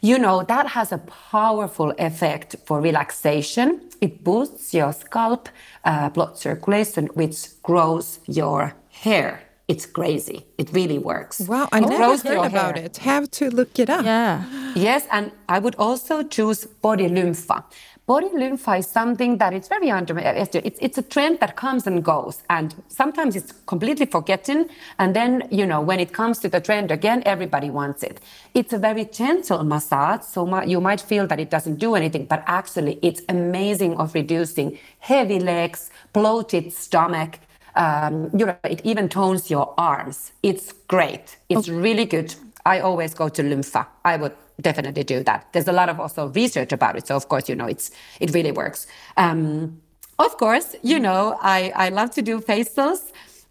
You 0.00 0.18
know, 0.18 0.44
that 0.44 0.68
has 0.68 0.92
a 0.92 0.98
powerful 0.98 1.92
effect 1.98 2.54
for 2.64 2.80
relaxation. 2.80 3.90
It 4.00 4.22
boosts 4.22 4.72
your 4.72 4.92
scalp 4.92 5.48
uh, 5.84 6.10
blood 6.10 6.38
circulation, 6.38 7.06
which 7.14 7.60
grows 7.62 8.20
your 8.26 8.74
hair. 8.90 9.47
It's 9.68 9.84
crazy. 9.84 10.46
It 10.56 10.70
really 10.72 10.98
works. 10.98 11.40
Wow, 11.40 11.68
I 11.72 11.78
it 11.78 11.88
never 11.88 12.16
heard 12.16 12.46
about 12.46 12.76
hair. 12.76 12.86
it. 12.86 12.96
Have 12.98 13.30
to 13.32 13.50
look 13.50 13.78
it 13.78 13.90
up. 13.90 14.04
Yeah. 14.04 14.44
Yes, 14.74 15.06
and 15.10 15.30
I 15.48 15.58
would 15.58 15.74
also 15.76 16.22
choose 16.22 16.64
body 16.64 17.08
lympha. 17.08 17.64
Body 18.06 18.30
lympha 18.30 18.78
is 18.78 18.86
something 18.86 19.36
that 19.36 19.52
it's 19.52 19.68
very 19.68 19.90
under. 19.90 20.18
It's, 20.18 20.56
it's 20.80 20.96
a 20.96 21.02
trend 21.02 21.40
that 21.40 21.56
comes 21.56 21.86
and 21.86 22.02
goes, 22.02 22.42
and 22.48 22.74
sometimes 22.88 23.36
it's 23.36 23.52
completely 23.66 24.06
forgotten. 24.06 24.70
And 24.98 25.14
then, 25.14 25.46
you 25.50 25.66
know, 25.66 25.82
when 25.82 26.00
it 26.00 26.14
comes 26.14 26.38
to 26.38 26.48
the 26.48 26.60
trend 26.62 26.90
again, 26.90 27.22
everybody 27.26 27.68
wants 27.68 28.02
it. 28.02 28.22
It's 28.54 28.72
a 28.72 28.78
very 28.78 29.04
gentle 29.04 29.62
massage, 29.64 30.22
so 30.22 30.46
mu- 30.46 30.64
you 30.64 30.80
might 30.80 31.02
feel 31.02 31.26
that 31.26 31.38
it 31.38 31.50
doesn't 31.50 31.76
do 31.76 31.94
anything, 31.94 32.24
but 32.24 32.42
actually, 32.46 32.98
it's 33.02 33.20
amazing 33.28 33.98
of 33.98 34.14
reducing 34.14 34.78
heavy 35.00 35.38
legs, 35.38 35.90
bloated 36.14 36.72
stomach. 36.72 37.40
Um, 37.78 38.30
you 38.38 38.44
know, 38.46 38.56
it 38.64 38.80
even 38.84 39.08
tones 39.08 39.50
your 39.50 39.72
arms. 39.78 40.32
It's 40.42 40.72
great. 40.88 41.36
It's 41.48 41.68
really 41.68 42.04
good. 42.04 42.34
I 42.66 42.80
always 42.80 43.14
go 43.14 43.28
to 43.30 43.42
Lympha. 43.42 43.86
I 44.04 44.16
would 44.16 44.34
definitely 44.60 45.04
do 45.04 45.22
that. 45.22 45.46
There's 45.52 45.68
a 45.68 45.72
lot 45.72 45.88
of 45.88 46.00
also 46.00 46.26
research 46.40 46.72
about 46.72 46.96
it, 46.96 47.06
so 47.06 47.14
of 47.16 47.28
course, 47.28 47.48
you 47.48 47.54
know, 47.54 47.66
it's 47.66 47.90
it 48.20 48.34
really 48.34 48.52
works. 48.52 48.86
Um, 49.16 49.80
of 50.18 50.36
course, 50.36 50.74
you 50.82 50.98
know, 50.98 51.38
I, 51.40 51.72
I 51.76 51.88
love 51.90 52.10
to 52.18 52.22
do 52.22 52.40
facials. 52.40 53.00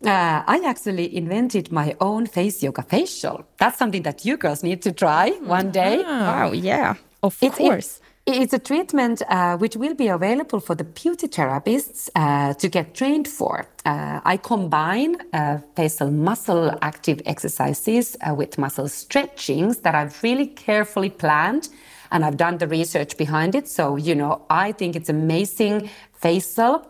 Uh, 0.05 0.43
I 0.55 0.61
actually 0.65 1.15
invented 1.15 1.71
my 1.71 1.95
own 2.01 2.27
face 2.27 2.61
yoga 2.61 2.83
facial. 2.83 3.45
That's 3.57 3.77
something 3.79 4.03
that 4.03 4.25
you 4.25 4.37
girls 4.37 4.61
need 4.61 4.81
to 4.83 4.91
try 4.91 5.31
one 5.57 5.71
day. 5.71 6.03
Wow, 6.03 6.51
yeah. 6.51 6.95
Of 7.23 7.37
It's, 7.41 7.57
course. 7.57 7.97
it- 7.97 8.01
it's 8.27 8.53
a 8.53 8.59
treatment 8.59 9.21
uh, 9.29 9.57
which 9.57 9.75
will 9.75 9.95
be 9.95 10.07
available 10.09 10.59
for 10.59 10.75
the 10.75 10.83
beauty 10.83 11.27
therapists 11.27 12.09
uh, 12.15 12.53
to 12.55 12.67
get 12.67 12.93
trained 12.93 13.27
for. 13.27 13.65
Uh, 13.85 14.19
I 14.25 14.37
combine 14.37 15.15
uh, 15.33 15.59
facial 15.75 16.11
muscle 16.11 16.77
active 16.81 17.21
exercises 17.25 18.17
uh, 18.27 18.33
with 18.33 18.57
muscle 18.57 18.89
stretchings 18.89 19.77
that 19.79 19.95
I've 19.95 20.21
really 20.23 20.47
carefully 20.47 21.09
planned. 21.09 21.69
And 22.11 22.23
I've 22.23 22.37
done 22.37 22.57
the 22.57 22.67
research 22.67 23.17
behind 23.17 23.55
it. 23.55 23.67
So, 23.67 23.95
you 23.97 24.15
know, 24.15 24.45
I 24.49 24.71
think 24.71 24.95
it's 24.95 25.09
amazing 25.09 25.89
facial 26.13 26.85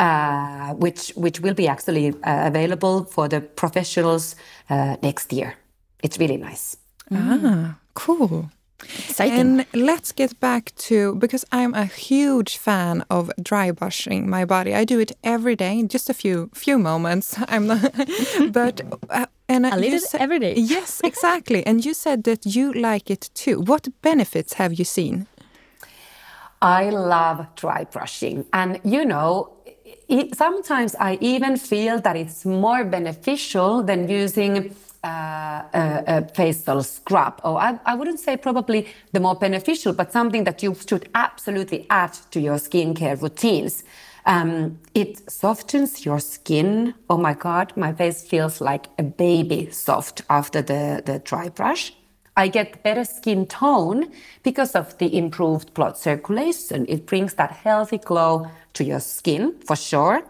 uh, 0.00 0.74
which 0.74 1.12
which 1.16 1.40
will 1.40 1.54
be 1.54 1.68
actually 1.68 2.08
uh, 2.08 2.46
available 2.46 3.04
for 3.04 3.28
the 3.28 3.40
professionals 3.40 4.36
uh, 4.70 4.96
next 5.02 5.32
year. 5.32 5.54
It's 6.02 6.18
really 6.18 6.36
nice. 6.36 6.76
Ah, 7.12 7.78
cool. 7.94 8.50
Exciting. 9.08 9.38
And 9.40 9.66
let's 9.74 10.12
get 10.12 10.38
back 10.40 10.72
to 10.88 11.14
because 11.16 11.44
I'm 11.52 11.74
a 11.74 11.84
huge 11.84 12.56
fan 12.58 13.04
of 13.10 13.30
dry 13.42 13.70
brushing 13.72 14.28
my 14.28 14.44
body. 14.44 14.74
I 14.74 14.84
do 14.84 14.98
it 15.00 15.12
every 15.22 15.56
day, 15.56 15.82
just 15.86 16.10
a 16.10 16.14
few 16.14 16.48
few 16.54 16.78
moments. 16.78 17.36
I'm 17.48 17.66
not, 17.66 17.80
but 18.52 18.80
uh, 19.10 19.26
and 19.48 19.66
A 19.66 19.70
you 19.70 19.76
little 19.80 19.98
sa- 20.00 20.18
every 20.20 20.38
day. 20.38 20.54
Yes, 20.56 21.00
exactly. 21.04 21.64
and 21.66 21.84
you 21.84 21.94
said 21.94 22.24
that 22.24 22.46
you 22.46 22.72
like 22.72 23.10
it 23.10 23.30
too. 23.34 23.60
What 23.60 23.88
benefits 24.02 24.54
have 24.54 24.72
you 24.78 24.84
seen? 24.84 25.26
I 26.62 26.90
love 26.90 27.46
dry 27.56 27.84
brushing. 27.84 28.46
And 28.52 28.80
you 28.84 29.04
know, 29.04 29.50
it, 30.08 30.34
sometimes 30.36 30.94
I 30.98 31.18
even 31.20 31.56
feel 31.56 32.00
that 32.00 32.16
it's 32.16 32.44
more 32.44 32.84
beneficial 32.84 33.82
than 33.82 34.08
using 34.08 34.56
a, 34.56 34.60
a 34.60 34.70
facial 36.34 36.82
scrub. 36.82 37.40
Or 37.44 37.58
I, 37.60 37.78
I 37.84 37.94
wouldn't 37.94 38.20
say 38.20 38.36
probably 38.36 38.88
the 39.12 39.20
more 39.20 39.34
beneficial, 39.34 39.92
but 39.92 40.12
something 40.12 40.44
that 40.44 40.62
you 40.62 40.74
should 40.74 41.08
absolutely 41.14 41.86
add 41.90 42.14
to 42.30 42.40
your 42.40 42.56
skincare 42.56 43.20
routines. 43.20 43.84
Um, 44.26 44.78
it 44.94 45.30
softens 45.30 46.04
your 46.04 46.18
skin. 46.18 46.94
Oh 47.10 47.18
my 47.18 47.34
God, 47.34 47.76
my 47.76 47.92
face 47.92 48.26
feels 48.26 48.60
like 48.60 48.86
a 48.98 49.02
baby 49.02 49.70
soft 49.70 50.22
after 50.30 50.62
the, 50.62 51.02
the 51.04 51.18
dry 51.18 51.50
brush. 51.50 51.92
I 52.36 52.48
get 52.48 52.82
better 52.82 53.04
skin 53.04 53.46
tone 53.46 54.10
because 54.42 54.74
of 54.74 54.98
the 54.98 55.16
improved 55.16 55.72
blood 55.74 55.96
circulation. 55.96 56.84
It 56.88 57.06
brings 57.06 57.34
that 57.34 57.52
healthy 57.52 57.98
glow 57.98 58.48
to 58.72 58.84
your 58.84 59.00
skin 59.00 59.54
for 59.66 59.76
sure. 59.76 60.22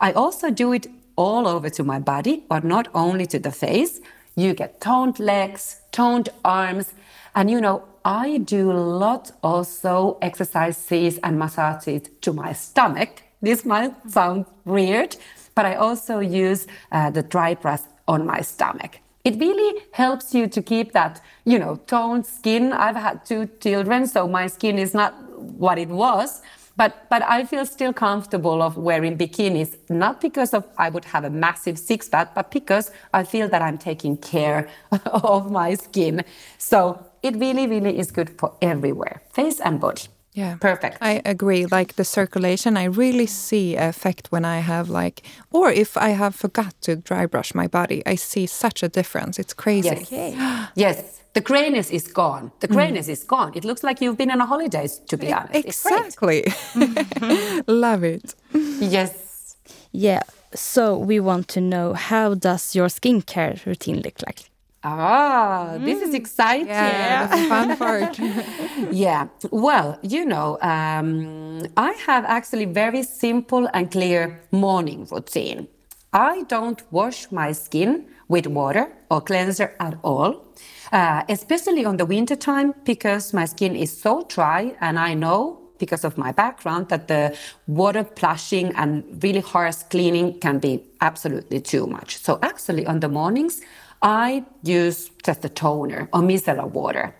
I 0.00 0.12
also 0.12 0.50
do 0.50 0.72
it 0.72 0.86
all 1.16 1.46
over 1.46 1.68
to 1.68 1.84
my 1.84 1.98
body, 1.98 2.44
but 2.48 2.64
not 2.64 2.88
only 2.94 3.26
to 3.26 3.38
the 3.38 3.50
face. 3.50 4.00
You 4.36 4.54
get 4.54 4.80
toned 4.80 5.18
legs, 5.18 5.80
toned 5.92 6.28
arms, 6.44 6.94
and 7.34 7.50
you 7.50 7.60
know, 7.60 7.84
I 8.04 8.38
do 8.38 8.72
a 8.72 8.80
lot 9.04 9.32
also 9.42 10.18
exercises 10.22 11.18
and 11.22 11.38
massages 11.38 12.08
to 12.22 12.32
my 12.32 12.52
stomach. 12.52 13.22
This 13.42 13.64
might 13.64 13.92
sound 14.08 14.46
weird, 14.64 15.16
but 15.54 15.66
I 15.66 15.74
also 15.74 16.20
use 16.20 16.66
uh, 16.92 17.10
the 17.10 17.22
dry 17.22 17.54
brush 17.54 17.80
on 18.08 18.26
my 18.26 18.40
stomach. 18.40 19.00
It 19.24 19.38
really 19.38 19.82
helps 19.92 20.34
you 20.34 20.46
to 20.48 20.62
keep 20.62 20.92
that, 20.92 21.20
you 21.44 21.58
know, 21.58 21.76
toned 21.86 22.24
skin. 22.24 22.72
I've 22.72 22.96
had 22.96 23.26
two 23.26 23.48
children, 23.60 24.06
so 24.06 24.26
my 24.26 24.46
skin 24.46 24.78
is 24.78 24.94
not 24.94 25.12
what 25.38 25.78
it 25.78 25.88
was. 25.88 26.40
But, 26.80 27.10
but 27.10 27.22
I 27.24 27.44
feel 27.44 27.66
still 27.66 27.92
comfortable 27.92 28.62
of 28.62 28.78
wearing 28.78 29.18
bikinis, 29.18 29.76
not 29.90 30.18
because 30.18 30.54
of 30.54 30.66
I 30.78 30.88
would 30.88 31.04
have 31.04 31.24
a 31.24 31.28
massive 31.28 31.78
six 31.78 32.08
pack, 32.08 32.34
but 32.34 32.50
because 32.50 32.90
I 33.12 33.22
feel 33.22 33.50
that 33.50 33.60
I'm 33.60 33.76
taking 33.76 34.16
care 34.16 34.66
of 35.04 35.50
my 35.50 35.74
skin. 35.74 36.24
So 36.56 37.04
it 37.22 37.36
really, 37.36 37.66
really 37.66 37.98
is 37.98 38.10
good 38.10 38.30
for 38.40 38.56
everywhere, 38.62 39.20
face 39.30 39.60
and 39.60 39.78
body. 39.78 40.04
Yeah. 40.32 40.56
Perfect. 40.60 40.98
I 41.00 41.20
agree. 41.24 41.66
Like 41.66 41.96
the 41.96 42.04
circulation, 42.04 42.76
I 42.76 42.84
really 42.84 43.26
see 43.26 43.76
effect 43.76 44.30
when 44.30 44.44
I 44.44 44.60
have 44.60 44.88
like, 44.88 45.22
or 45.50 45.70
if 45.70 45.96
I 45.96 46.10
have 46.10 46.34
forgot 46.34 46.74
to 46.82 46.96
dry 46.96 47.26
brush 47.26 47.54
my 47.54 47.66
body, 47.66 48.02
I 48.06 48.14
see 48.14 48.46
such 48.46 48.82
a 48.82 48.88
difference. 48.88 49.38
It's 49.38 49.54
crazy. 49.54 50.06
Yes. 50.10 50.70
yes. 50.76 51.16
The 51.32 51.40
grayness 51.40 51.90
is 51.90 52.08
gone. 52.08 52.50
The 52.60 52.68
mm. 52.68 52.74
grayness 52.74 53.08
is 53.08 53.22
gone. 53.22 53.52
It 53.54 53.64
looks 53.64 53.84
like 53.84 54.00
you've 54.00 54.16
been 54.16 54.30
on 54.30 54.40
a 54.40 54.46
holidays, 54.46 55.00
to 55.08 55.16
be 55.16 55.32
honest. 55.32 55.54
Exactly. 55.54 56.44
Love 57.68 58.02
it. 58.02 58.34
Yes. 58.52 59.56
Yeah. 59.92 60.22
So 60.54 60.98
we 60.98 61.20
want 61.20 61.46
to 61.48 61.60
know 61.60 61.94
how 61.94 62.34
does 62.34 62.74
your 62.74 62.88
skincare 62.88 63.64
routine 63.64 64.00
look 64.00 64.20
like? 64.26 64.49
Ah, 64.82 65.76
this 65.78 66.00
is 66.00 66.14
exciting. 66.14 66.68
Yeah, 66.68 67.26
the 67.26 67.48
fun 67.48 67.76
part. 67.76 68.18
Yeah. 68.90 69.28
Well, 69.50 69.98
you 70.02 70.24
know, 70.24 70.58
um, 70.62 71.66
I 71.76 71.92
have 72.06 72.24
actually 72.24 72.64
very 72.64 73.02
simple 73.02 73.68
and 73.74 73.90
clear 73.90 74.40
morning 74.50 75.06
routine. 75.10 75.68
I 76.12 76.44
don't 76.48 76.80
wash 76.90 77.30
my 77.30 77.52
skin 77.52 78.06
with 78.28 78.46
water 78.46 78.88
or 79.10 79.20
cleanser 79.20 79.74
at 79.80 79.98
all, 80.02 80.44
uh, 80.92 81.22
especially 81.28 81.84
on 81.84 81.98
the 81.98 82.06
winter 82.06 82.36
time 82.36 82.74
because 82.84 83.34
my 83.34 83.44
skin 83.44 83.76
is 83.76 83.96
so 83.96 84.24
dry 84.28 84.74
and 84.80 84.98
I 84.98 85.14
know 85.14 85.58
because 85.78 86.04
of 86.04 86.16
my 86.18 86.32
background 86.32 86.88
that 86.88 87.08
the 87.08 87.36
water 87.66 88.04
plashing 88.04 88.72
and 88.76 89.02
really 89.22 89.40
harsh 89.40 89.82
cleaning 89.90 90.38
can 90.40 90.58
be 90.58 90.82
absolutely 91.00 91.60
too 91.60 91.86
much. 91.86 92.18
So 92.18 92.38
actually 92.42 92.86
on 92.86 93.00
the 93.00 93.08
mornings, 93.08 93.62
I 94.02 94.44
use 94.62 95.10
just 95.24 95.44
a 95.44 95.48
toner 95.48 96.08
or 96.12 96.20
micellar 96.20 96.68
water. 96.70 97.14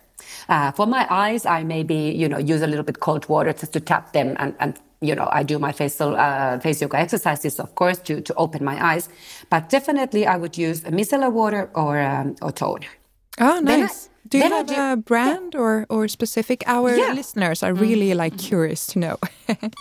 Uh, 0.49 0.73
for 0.73 0.87
my 0.87 1.07
eyes, 1.11 1.47
I 1.47 1.63
maybe 1.65 1.95
you 1.95 2.29
know 2.29 2.39
use 2.39 2.63
a 2.63 2.67
little 2.67 2.85
bit 2.85 3.01
cold 3.01 3.29
water 3.29 3.53
just 3.53 3.73
to 3.73 3.81
tap 3.81 4.13
them, 4.13 4.37
and, 4.39 4.55
and 4.61 4.79
you 5.01 5.15
know 5.15 5.29
I 5.31 5.43
do 5.43 5.59
my 5.59 5.73
facial 5.73 6.17
uh, 6.17 6.59
face 6.59 6.81
yoga 6.81 6.99
exercises, 6.99 7.61
of 7.61 7.75
course, 7.75 7.99
to 8.01 8.21
to 8.21 8.35
open 8.35 8.65
my 8.65 8.77
eyes. 8.85 9.09
But 9.51 9.69
definitely, 9.69 10.27
I 10.27 10.37
would 10.37 10.59
use 10.59 10.85
a 10.85 10.91
micellar 10.91 11.33
water 11.33 11.71
or 11.75 12.01
um, 12.01 12.37
or 12.43 12.53
toner. 12.53 12.89
Oh, 13.39 13.61
nice. 13.61 14.10
Do 14.31 14.39
you 14.39 14.49
have 14.49 14.67
do- 14.67 14.75
a 14.75 14.97
brand 14.97 15.55
or, 15.55 15.87
or 15.89 16.09
specific? 16.09 16.63
Our 16.67 16.95
Yeah. 16.97 17.13
listeners 17.13 17.63
are 17.63 17.75
really 17.75 18.11
mm-hmm. 18.11 18.19
like 18.19 18.35
mm-hmm. 18.35 18.49
curious 18.49 18.87
to 18.87 18.99
know. 18.99 19.17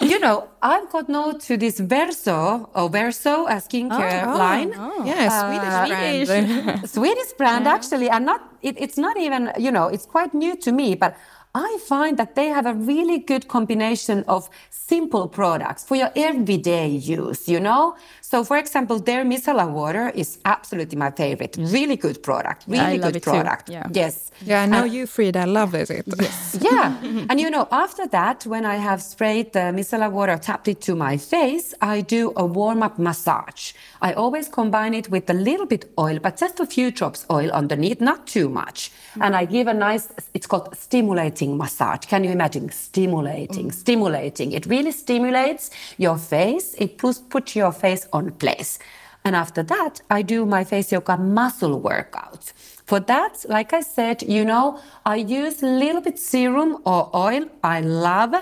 you 0.01 0.19
know, 0.19 0.49
I've 0.61 0.89
got 0.89 1.07
no 1.07 1.33
to 1.33 1.57
this 1.57 1.79
Verso 1.79 2.69
or 2.73 2.89
Verso 2.89 3.45
a 3.45 3.57
skincare 3.61 4.25
oh, 4.25 4.33
oh. 4.33 4.37
line. 4.37 4.69
yeah, 5.05 5.29
uh, 5.31 5.39
Swedish 5.45 6.27
brand. 6.27 6.89
Swedish 6.89 7.31
brand 7.37 7.67
actually, 7.67 8.09
and 8.09 8.25
not 8.25 8.41
it, 8.61 8.75
it's 8.79 8.97
not 8.97 9.17
even 9.17 9.51
you 9.57 9.71
know 9.71 9.87
it's 9.87 10.05
quite 10.05 10.33
new 10.33 10.55
to 10.57 10.71
me, 10.71 10.95
but 10.95 11.15
I 11.55 11.79
find 11.87 12.17
that 12.17 12.35
they 12.35 12.47
have 12.47 12.67
a 12.67 12.73
really 12.73 13.17
good 13.17 13.47
combination 13.47 14.23
of 14.27 14.49
simple 14.69 15.27
products 15.27 15.83
for 15.83 15.95
your 15.95 16.11
everyday 16.15 16.87
use, 16.87 17.49
you 17.49 17.59
know? 17.59 17.95
So, 18.31 18.43
for 18.43 18.57
example, 18.57 18.99
their 18.99 19.23
micellar 19.25 19.67
water 19.71 20.05
is 20.13 20.37
absolutely 20.45 20.97
my 21.05 21.09
favorite. 21.09 21.57
Really 21.77 21.95
good 22.05 22.21
product. 22.21 22.65
Really 22.67 22.83
I 22.85 22.95
love 22.97 23.01
good 23.13 23.15
it 23.15 23.23
too. 23.23 23.31
product. 23.31 23.69
Yeah. 23.69 23.87
Yes. 24.01 24.29
Yeah, 24.45 24.61
I 24.61 24.67
know 24.67 24.81
Uh, 24.83 24.95
you, 24.95 25.07
Frida, 25.07 25.43
love 25.47 25.73
it. 25.73 25.89
Yes. 26.21 26.57
yeah. 26.61 26.93
And 27.29 27.39
you 27.43 27.49
know, 27.49 27.65
after 27.71 28.05
that, 28.17 28.45
when 28.45 28.65
I 28.65 28.75
have 28.89 29.01
sprayed 29.01 29.47
the 29.53 29.65
micellar 29.77 30.11
water, 30.11 30.37
tapped 30.37 30.67
it 30.67 30.79
to 30.81 30.95
my 30.95 31.17
face, 31.17 31.73
I 31.81 32.01
do 32.01 32.31
a 32.35 32.45
warm 32.45 32.83
up 32.83 32.99
massage. 32.99 33.63
I 34.07 34.13
always 34.13 34.47
combine 34.47 34.93
it 34.93 35.09
with 35.09 35.27
a 35.29 35.33
little 35.33 35.65
bit 35.65 35.83
oil, 35.97 36.19
but 36.25 36.37
just 36.37 36.59
a 36.59 36.67
few 36.67 36.91
drops 36.91 37.25
oil 37.31 37.49
underneath, 37.61 37.99
not 37.99 38.27
too 38.27 38.47
much. 38.47 38.91
And 39.19 39.35
I 39.35 39.45
give 39.45 39.65
a 39.67 39.73
nice, 39.73 40.07
it's 40.35 40.45
called 40.45 40.75
stimulating 40.77 41.57
massage. 41.57 42.05
Can 42.11 42.23
you 42.23 42.31
imagine? 42.31 42.69
Stimulating, 42.69 43.71
stimulating. 43.71 44.51
It 44.51 44.65
really 44.67 44.91
stimulates 44.91 45.71
your 45.97 46.17
face. 46.19 46.75
It 46.77 46.97
puts, 46.99 47.17
puts 47.33 47.55
your 47.55 47.71
face 47.71 48.07
on 48.13 48.18
place. 48.27 48.79
And 49.25 49.35
after 49.35 49.63
that, 49.63 50.01
I 50.09 50.21
do 50.21 50.45
my 50.45 50.63
face 50.63 50.91
yoga 50.91 51.17
muscle 51.17 51.79
workout. 51.79 52.53
For 52.85 52.99
that, 53.01 53.45
like 53.47 53.73
I 53.73 53.81
said, 53.81 54.23
you 54.23 54.45
know, 54.45 54.79
I 55.05 55.17
use 55.17 55.61
a 55.61 55.67
little 55.67 56.01
bit 56.01 56.17
serum 56.17 56.77
or 56.85 57.09
oil. 57.13 57.45
I 57.63 57.81
love 57.81 58.33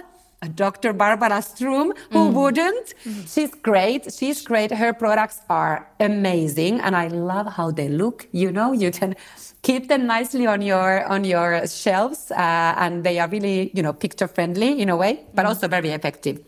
Dr. 0.53 0.93
Barbara 0.93 1.41
Sturm, 1.41 1.93
who 2.11 2.29
mm. 2.29 2.33
wouldn't? 2.33 2.93
Mm-hmm. 3.03 3.21
She's 3.25 3.53
great. 3.55 4.13
She's 4.13 4.41
great. 4.41 4.71
Her 4.71 4.93
products 4.93 5.41
are 5.49 5.89
amazing, 5.99 6.79
and 6.79 6.95
I 6.95 7.07
love 7.07 7.47
how 7.47 7.71
they 7.71 7.89
look. 7.89 8.27
You 8.31 8.51
know, 8.51 8.71
you 8.71 8.91
can 8.91 9.15
keep 9.63 9.87
them 9.87 10.05
nicely 10.05 10.45
on 10.45 10.61
your 10.61 11.05
on 11.05 11.23
your 11.23 11.65
shelves, 11.67 12.31
uh, 12.31 12.75
and 12.77 13.03
they 13.03 13.17
are 13.19 13.27
really, 13.27 13.71
you 13.73 13.81
know, 13.81 13.93
picture 13.93 14.27
friendly 14.27 14.79
in 14.79 14.89
a 14.89 14.95
way, 14.95 15.25
but 15.33 15.45
mm. 15.45 15.49
also 15.49 15.67
very 15.67 15.89
effective. 15.89 16.39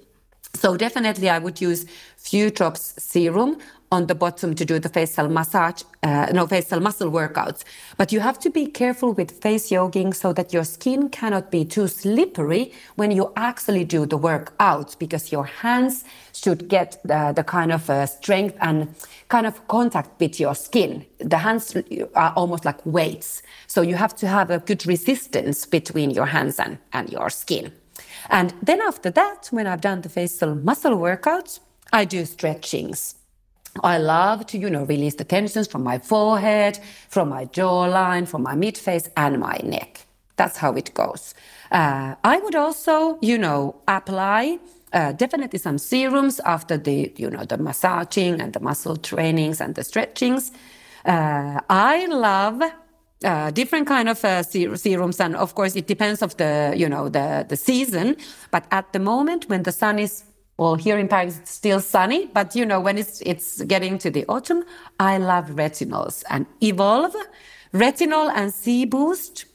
So 0.54 0.76
definitely, 0.76 1.30
I 1.30 1.40
would 1.40 1.62
use 1.62 1.86
few 2.18 2.50
drops 2.50 2.96
serum 2.98 3.58
on 3.92 4.06
the 4.06 4.14
bottom 4.14 4.54
to 4.54 4.66
do 4.66 4.78
the 4.78 4.90
facial 4.90 5.28
massage, 5.30 5.82
uh, 6.04 6.28
no 6.32 6.46
facial 6.46 6.80
muscle 6.80 7.10
workouts. 7.10 7.64
But 7.98 8.12
you 8.12 8.20
have 8.20 8.38
to 8.40 8.50
be 8.50 8.68
careful 8.68 9.14
with 9.14 9.42
face 9.42 9.72
yoging 9.72 10.14
so 10.14 10.32
that 10.34 10.54
your 10.54 10.64
skin 10.64 11.10
cannot 11.10 11.50
be 11.50 11.66
too 11.66 11.88
slippery 11.88 12.72
when 12.98 13.10
you 13.10 13.32
actually 13.36 13.86
do 13.86 14.06
the 14.06 14.18
workout, 14.18 14.96
because 15.00 15.32
your 15.32 15.46
hands 15.46 16.04
should 16.34 16.68
get 16.68 17.00
the, 17.04 17.34
the 17.36 17.44
kind 17.44 17.72
of 17.72 17.90
uh, 17.90 18.06
strength 18.06 18.56
and 18.62 18.94
kind 19.28 19.48
of 19.48 19.68
contact 19.68 20.20
with 20.20 20.40
your 20.40 20.56
skin. 20.56 21.06
The 21.18 21.38
hands 21.38 21.76
are 22.16 22.34
almost 22.36 22.66
like 22.66 22.86
weights, 22.86 23.42
so 23.66 23.82
you 23.82 23.96
have 23.96 24.16
to 24.18 24.28
have 24.28 24.52
a 24.52 24.60
good 24.60 24.86
resistance 24.86 25.66
between 25.66 26.12
your 26.12 26.28
hands 26.28 26.60
and, 26.60 26.78
and 26.94 27.10
your 27.10 27.30
skin. 27.32 27.72
And 28.30 28.54
then 28.62 28.82
after 28.82 29.10
that, 29.12 29.48
when 29.52 29.68
I've 29.68 29.82
done 29.82 30.02
the 30.02 30.10
facial 30.10 30.56
muscle 30.56 30.98
workouts, 30.98 31.60
I 31.92 32.06
do 32.06 32.26
stretchings. 32.26 33.16
I 33.84 33.98
love 33.98 34.46
to, 34.48 34.58
you 34.58 34.70
know, 34.70 34.84
release 34.84 35.16
the 35.16 35.24
tensions 35.24 35.68
from 35.68 35.84
my 35.84 36.00
forehead, 36.00 36.80
from 37.10 37.30
my 37.30 37.46
jawline, 37.46 38.28
from 38.28 38.44
my 38.44 38.56
midface, 38.56 39.10
and 39.16 39.40
my 39.40 39.60
neck. 39.64 40.06
That's 40.36 40.58
how 40.58 40.74
it 40.74 40.94
goes. 40.94 41.34
Uh, 41.72 42.16
I 42.24 42.40
would 42.40 42.56
also, 42.56 43.20
you 43.22 43.38
know, 43.38 43.76
apply 43.88 44.60
uh, 44.94 45.12
definitely 45.12 45.60
some 45.60 45.78
serums 45.78 46.40
after 46.42 46.78
the, 46.78 47.14
you 47.16 47.30
know, 47.30 47.44
the 47.46 47.58
massaging 47.58 48.42
and 48.42 48.54
the 48.54 48.60
muscle 48.60 48.98
trainings 48.98 49.62
and 49.62 49.76
the 49.76 49.84
stretchings. 49.84 50.52
Uh, 51.06 51.60
I 51.70 52.06
love 52.08 52.62
uh, 53.24 53.52
different 53.52 53.88
kind 53.88 54.10
of 54.10 54.24
uh, 54.24 54.44
ser- 54.44 54.76
serums, 54.76 55.20
and 55.20 55.36
of 55.36 55.56
course, 55.56 55.76
it 55.76 55.88
depends 55.88 56.22
of 56.22 56.38
the, 56.38 56.74
you 56.76 56.88
know, 56.88 57.10
the 57.10 57.46
the 57.48 57.56
season. 57.56 58.16
But 58.52 58.66
at 58.72 58.94
the 58.94 59.00
moment, 59.00 59.50
when 59.50 59.64
the 59.64 59.72
sun 59.72 60.00
is 60.00 60.24
well, 60.60 60.76
here 60.76 60.98
in 61.00 61.08
Paris, 61.08 61.40
it's 61.40 61.52
still 61.52 61.80
sunny, 61.80 62.26
but 62.34 62.54
you 62.54 62.66
know, 62.66 62.82
when 62.82 62.98
it's 62.98 63.22
it's 63.22 63.62
getting 63.62 63.98
to 64.00 64.12
the 64.12 64.26
autumn, 64.28 64.66
I 65.00 65.18
love 65.18 65.52
retinols 65.52 66.24
and 66.30 66.46
Evolve, 66.62 67.16
retinol 67.74 68.30
and 68.36 68.54
C 68.54 68.86
Boost 68.86 69.46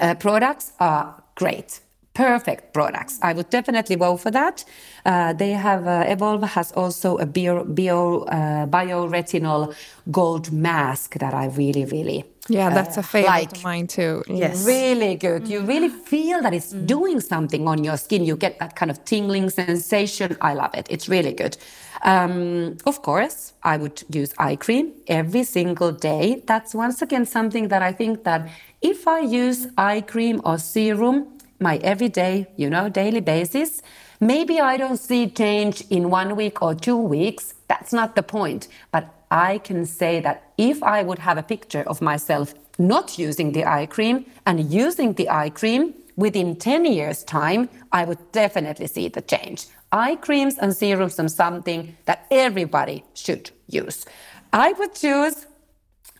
uh, 0.00 0.14
products 0.14 0.72
are 0.80 1.22
great. 1.34 1.80
Perfect 2.14 2.72
products. 2.72 3.18
I 3.22 3.32
would 3.32 3.50
definitely 3.50 3.94
vote 3.96 4.16
for 4.16 4.30
that. 4.30 4.64
Uh, 5.04 5.34
they 5.34 5.50
have 5.50 5.86
uh, 5.86 6.04
Evolve 6.08 6.42
has 6.42 6.72
also 6.72 7.18
a 7.18 7.26
bio, 7.26 7.64
bio 7.64 8.22
uh, 8.22 8.66
bioretinol 8.66 9.74
gold 10.10 10.50
mask 10.50 11.18
that 11.18 11.34
I 11.34 11.46
really 11.46 11.84
really 11.84 12.24
Yeah, 12.48 12.68
uh, 12.68 12.74
that's 12.74 12.96
a 12.96 13.02
favorite 13.02 13.28
like. 13.28 13.52
of 13.56 13.64
mine 13.64 13.86
too. 13.86 14.22
Yes. 14.26 14.62
Mm. 14.62 14.66
Really 14.66 15.14
good. 15.16 15.48
You 15.48 15.60
mm. 15.60 15.68
really 15.68 15.88
feel 15.88 16.42
that 16.42 16.54
it's 16.54 16.70
doing 16.70 17.20
something 17.20 17.68
on 17.68 17.84
your 17.84 17.96
skin. 17.96 18.24
You 18.24 18.36
get 18.36 18.58
that 18.58 18.76
kind 18.76 18.90
of 18.90 19.04
tingling 19.04 19.50
sensation. 19.50 20.36
I 20.40 20.54
love 20.54 20.74
it. 20.74 20.86
It's 20.90 21.08
really 21.08 21.32
good. 21.32 21.56
Um, 22.02 22.76
of 22.86 23.02
course, 23.02 23.54
I 23.62 23.76
would 23.76 24.02
use 24.10 24.32
eye 24.38 24.56
cream 24.56 24.92
every 25.08 25.44
single 25.44 25.92
day. 25.92 26.42
That's 26.46 26.74
once 26.74 27.02
again 27.02 27.26
something 27.26 27.68
that 27.68 27.82
I 27.82 27.92
think 27.92 28.24
that 28.24 28.48
if 28.80 29.08
I 29.08 29.20
use 29.20 29.66
eye 29.76 30.00
cream 30.00 30.40
or 30.44 30.58
serum, 30.58 31.38
my 31.60 31.78
everyday, 31.78 32.46
you 32.56 32.70
know, 32.70 32.88
daily 32.88 33.20
basis, 33.20 33.82
maybe 34.20 34.60
I 34.60 34.76
don't 34.76 34.96
see 34.96 35.28
change 35.28 35.82
in 35.90 36.10
one 36.10 36.36
week 36.36 36.62
or 36.62 36.74
two 36.74 36.96
weeks. 36.96 37.54
That's 37.68 37.92
not 37.92 38.16
the 38.16 38.22
point. 38.22 38.68
But 38.90 39.14
I 39.30 39.58
can 39.58 39.86
say 39.86 40.20
that 40.20 40.52
if 40.56 40.82
I 40.82 41.02
would 41.02 41.18
have 41.18 41.38
a 41.38 41.42
picture 41.42 41.82
of 41.86 42.00
myself 42.00 42.54
not 42.78 43.18
using 43.18 43.52
the 43.52 43.64
eye 43.64 43.86
cream 43.86 44.26
and 44.46 44.72
using 44.72 45.14
the 45.14 45.28
eye 45.28 45.50
cream 45.50 45.94
within 46.16 46.56
10 46.56 46.84
years' 46.84 47.24
time, 47.24 47.68
I 47.92 48.04
would 48.04 48.32
definitely 48.32 48.86
see 48.86 49.08
the 49.08 49.22
change. 49.22 49.66
Eye 49.92 50.16
creams 50.16 50.56
and 50.58 50.76
serums 50.76 51.18
are 51.18 51.28
something 51.28 51.96
that 52.04 52.26
everybody 52.30 53.04
should 53.14 53.50
use. 53.68 54.04
I 54.52 54.72
would 54.72 54.94
choose 54.94 55.46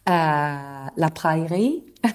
uh, 0.06 0.90
La 0.96 1.08
Prairie. 1.10 1.82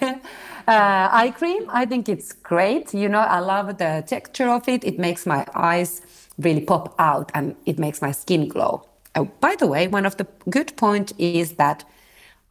uh, 0.68 1.10
eye 1.12 1.34
cream, 1.36 1.64
I 1.70 1.86
think 1.86 2.10
it's 2.10 2.32
great. 2.34 2.94
You 2.94 3.10
know, 3.10 3.20
I 3.20 3.40
love 3.40 3.78
the 3.78 4.04
texture 4.08 4.50
of 4.50 4.68
it. 4.68 4.84
It 4.84 5.00
makes 5.00 5.26
my 5.26 5.46
eyes 5.54 6.02
really 6.38 6.62
pop 6.62 6.96
out 7.00 7.32
and 7.34 7.56
it 7.66 7.80
makes 7.80 8.02
my 8.02 8.12
skin 8.12 8.48
glow. 8.48 8.88
Oh, 9.16 9.26
by 9.40 9.56
the 9.56 9.68
way, 9.68 9.88
one 9.88 10.06
of 10.06 10.18
the 10.18 10.28
good 10.50 10.76
point 10.78 11.14
is 11.20 11.54
that 11.54 11.84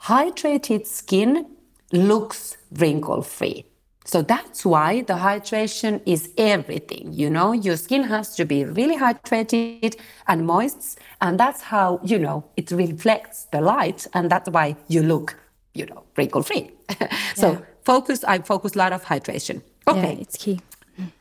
hydrated 0.03 0.87
skin 0.87 1.47
looks 1.93 2.57
wrinkle 2.73 3.23
free. 3.23 3.67
So 4.05 4.23
that's 4.23 4.65
why 4.67 5.03
the 5.03 5.15
hydration 5.15 6.01
is 6.07 6.31
everything. 6.37 7.13
You 7.13 7.31
know, 7.31 7.53
your 7.53 7.77
skin 7.77 8.03
has 8.05 8.35
to 8.37 8.45
be 8.45 8.65
really 8.65 8.97
hydrated 8.99 9.97
and 10.27 10.45
moist, 10.47 10.99
and 11.21 11.39
that's 11.39 11.63
how 11.63 12.01
you 12.03 12.19
know 12.19 12.45
it 12.57 12.71
reflects 12.73 13.45
the 13.53 13.61
light, 13.61 14.07
and 14.13 14.29
that's 14.31 14.51
why 14.51 14.77
you 14.89 15.03
look, 15.03 15.37
you 15.75 15.87
know, 15.87 16.03
wrinkle 16.17 16.43
free. 16.43 16.73
so 17.37 17.53
Yeah. 17.53 17.72
Focus. 17.85 18.25
I 18.25 18.39
focus 18.39 18.75
a 18.75 18.79
lot 18.79 18.93
of 18.93 19.05
hydration. 19.05 19.63
Okay. 19.87 20.15
Yeah, 20.15 20.21
it's 20.21 20.37
key. 20.37 20.61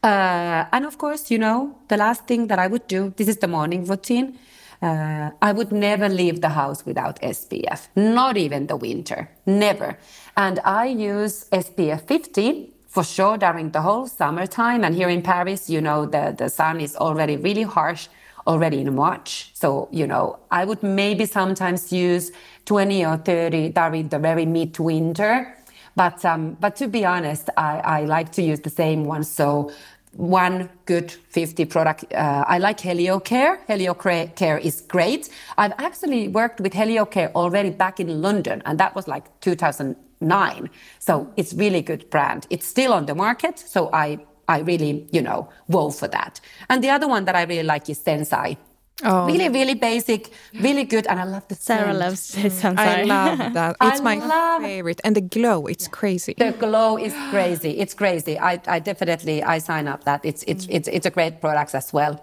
Uh, 0.03 0.65
and 0.71 0.85
of 0.85 0.97
course, 0.97 1.31
you 1.31 1.37
know, 1.37 1.77
the 1.87 1.97
last 1.97 2.27
thing 2.27 2.47
that 2.47 2.59
I 2.59 2.67
would 2.67 2.87
do, 2.87 3.13
this 3.15 3.27
is 3.27 3.37
the 3.37 3.47
morning 3.47 3.85
routine. 3.85 4.37
Uh, 4.81 5.29
I 5.41 5.51
would 5.51 5.71
never 5.71 6.09
leave 6.09 6.41
the 6.41 6.49
house 6.49 6.85
without 6.85 7.21
SPF, 7.21 7.87
not 7.95 8.35
even 8.35 8.67
the 8.67 8.75
winter, 8.75 9.29
never. 9.45 9.97
And 10.35 10.59
I 10.65 10.87
use 10.87 11.45
SPF 11.51 12.07
50 12.07 12.73
for 12.87 13.03
sure 13.03 13.37
during 13.37 13.71
the 13.71 13.81
whole 13.81 14.07
summertime. 14.07 14.83
And 14.83 14.95
here 14.95 15.09
in 15.09 15.21
Paris, 15.21 15.69
you 15.69 15.81
know, 15.81 16.05
the, 16.05 16.35
the 16.35 16.49
sun 16.49 16.81
is 16.81 16.95
already 16.95 17.37
really 17.37 17.63
harsh 17.63 18.07
already 18.47 18.81
in 18.81 18.95
March. 18.95 19.51
So, 19.53 19.87
you 19.91 20.07
know, 20.07 20.39
I 20.49 20.65
would 20.65 20.81
maybe 20.81 21.25
sometimes 21.25 21.91
use 21.91 22.31
20 22.65 23.05
or 23.05 23.17
30 23.17 23.69
during 23.69 24.09
the 24.09 24.19
very 24.19 24.45
midwinter. 24.45 25.55
But 25.95 26.23
um, 26.25 26.57
but 26.59 26.75
to 26.77 26.87
be 26.87 27.05
honest, 27.05 27.49
I, 27.57 27.79
I 27.79 28.01
like 28.05 28.31
to 28.33 28.41
use 28.41 28.61
the 28.61 28.69
same 28.69 29.05
one. 29.05 29.23
So 29.23 29.71
one 30.13 30.69
good 30.85 31.11
50 31.11 31.65
product. 31.65 32.13
Uh, 32.13 32.43
I 32.47 32.57
like 32.57 32.79
HelioCare. 32.79 33.65
HelioCare 33.67 34.59
is 34.59 34.81
great. 34.81 35.29
I've 35.57 35.73
actually 35.77 36.27
worked 36.27 36.59
with 36.59 36.73
HelioCare 36.73 37.31
already 37.33 37.69
back 37.69 37.99
in 37.99 38.21
London, 38.21 38.61
and 38.65 38.79
that 38.79 38.95
was 38.95 39.07
like 39.07 39.39
2009. 39.41 40.69
So 40.99 41.31
it's 41.37 41.53
really 41.53 41.81
good 41.81 42.09
brand. 42.09 42.47
It's 42.49 42.67
still 42.67 42.93
on 42.93 43.05
the 43.05 43.15
market, 43.15 43.59
so 43.59 43.89
I 43.93 44.19
I 44.47 44.59
really 44.59 45.07
you 45.11 45.21
know 45.21 45.49
vote 45.69 45.91
for 45.91 46.07
that. 46.09 46.41
And 46.69 46.83
the 46.83 46.89
other 46.89 47.07
one 47.07 47.25
that 47.25 47.35
I 47.35 47.43
really 47.43 47.63
like 47.63 47.89
is 47.89 47.99
Sensai. 47.99 48.57
Oh. 49.03 49.25
Really, 49.25 49.49
really 49.49 49.73
basic, 49.75 50.31
really 50.53 50.83
good, 50.83 51.07
and 51.07 51.19
I 51.19 51.23
love 51.23 51.47
the 51.47 51.55
Sarah 51.55 51.87
scent. 51.87 51.99
loves 51.99 52.21
Sensai. 52.61 52.77
I 52.77 53.03
love 53.03 53.53
that. 53.53 53.75
I 53.81 53.89
It's 53.89 54.01
my 54.01 54.15
love- 54.15 54.61
favorite. 54.61 55.01
And 55.03 55.15
the 55.15 55.21
glow, 55.21 55.65
it's 55.67 55.87
crazy. 55.87 56.33
The 56.37 56.51
glow 56.51 56.97
is 56.97 57.13
crazy. 57.31 57.71
It's 57.79 57.93
crazy. 57.93 58.37
I, 58.39 58.61
I 58.67 58.79
definitely 58.79 59.41
I 59.43 59.57
sign 59.59 59.87
up 59.87 60.03
that. 60.03 60.21
It's 60.23 60.43
it's 60.47 60.67
it's 60.69 60.87
it's 60.87 61.05
a 61.05 61.09
great 61.11 61.41
product 61.41 61.73
as 61.75 61.91
well. 61.93 62.13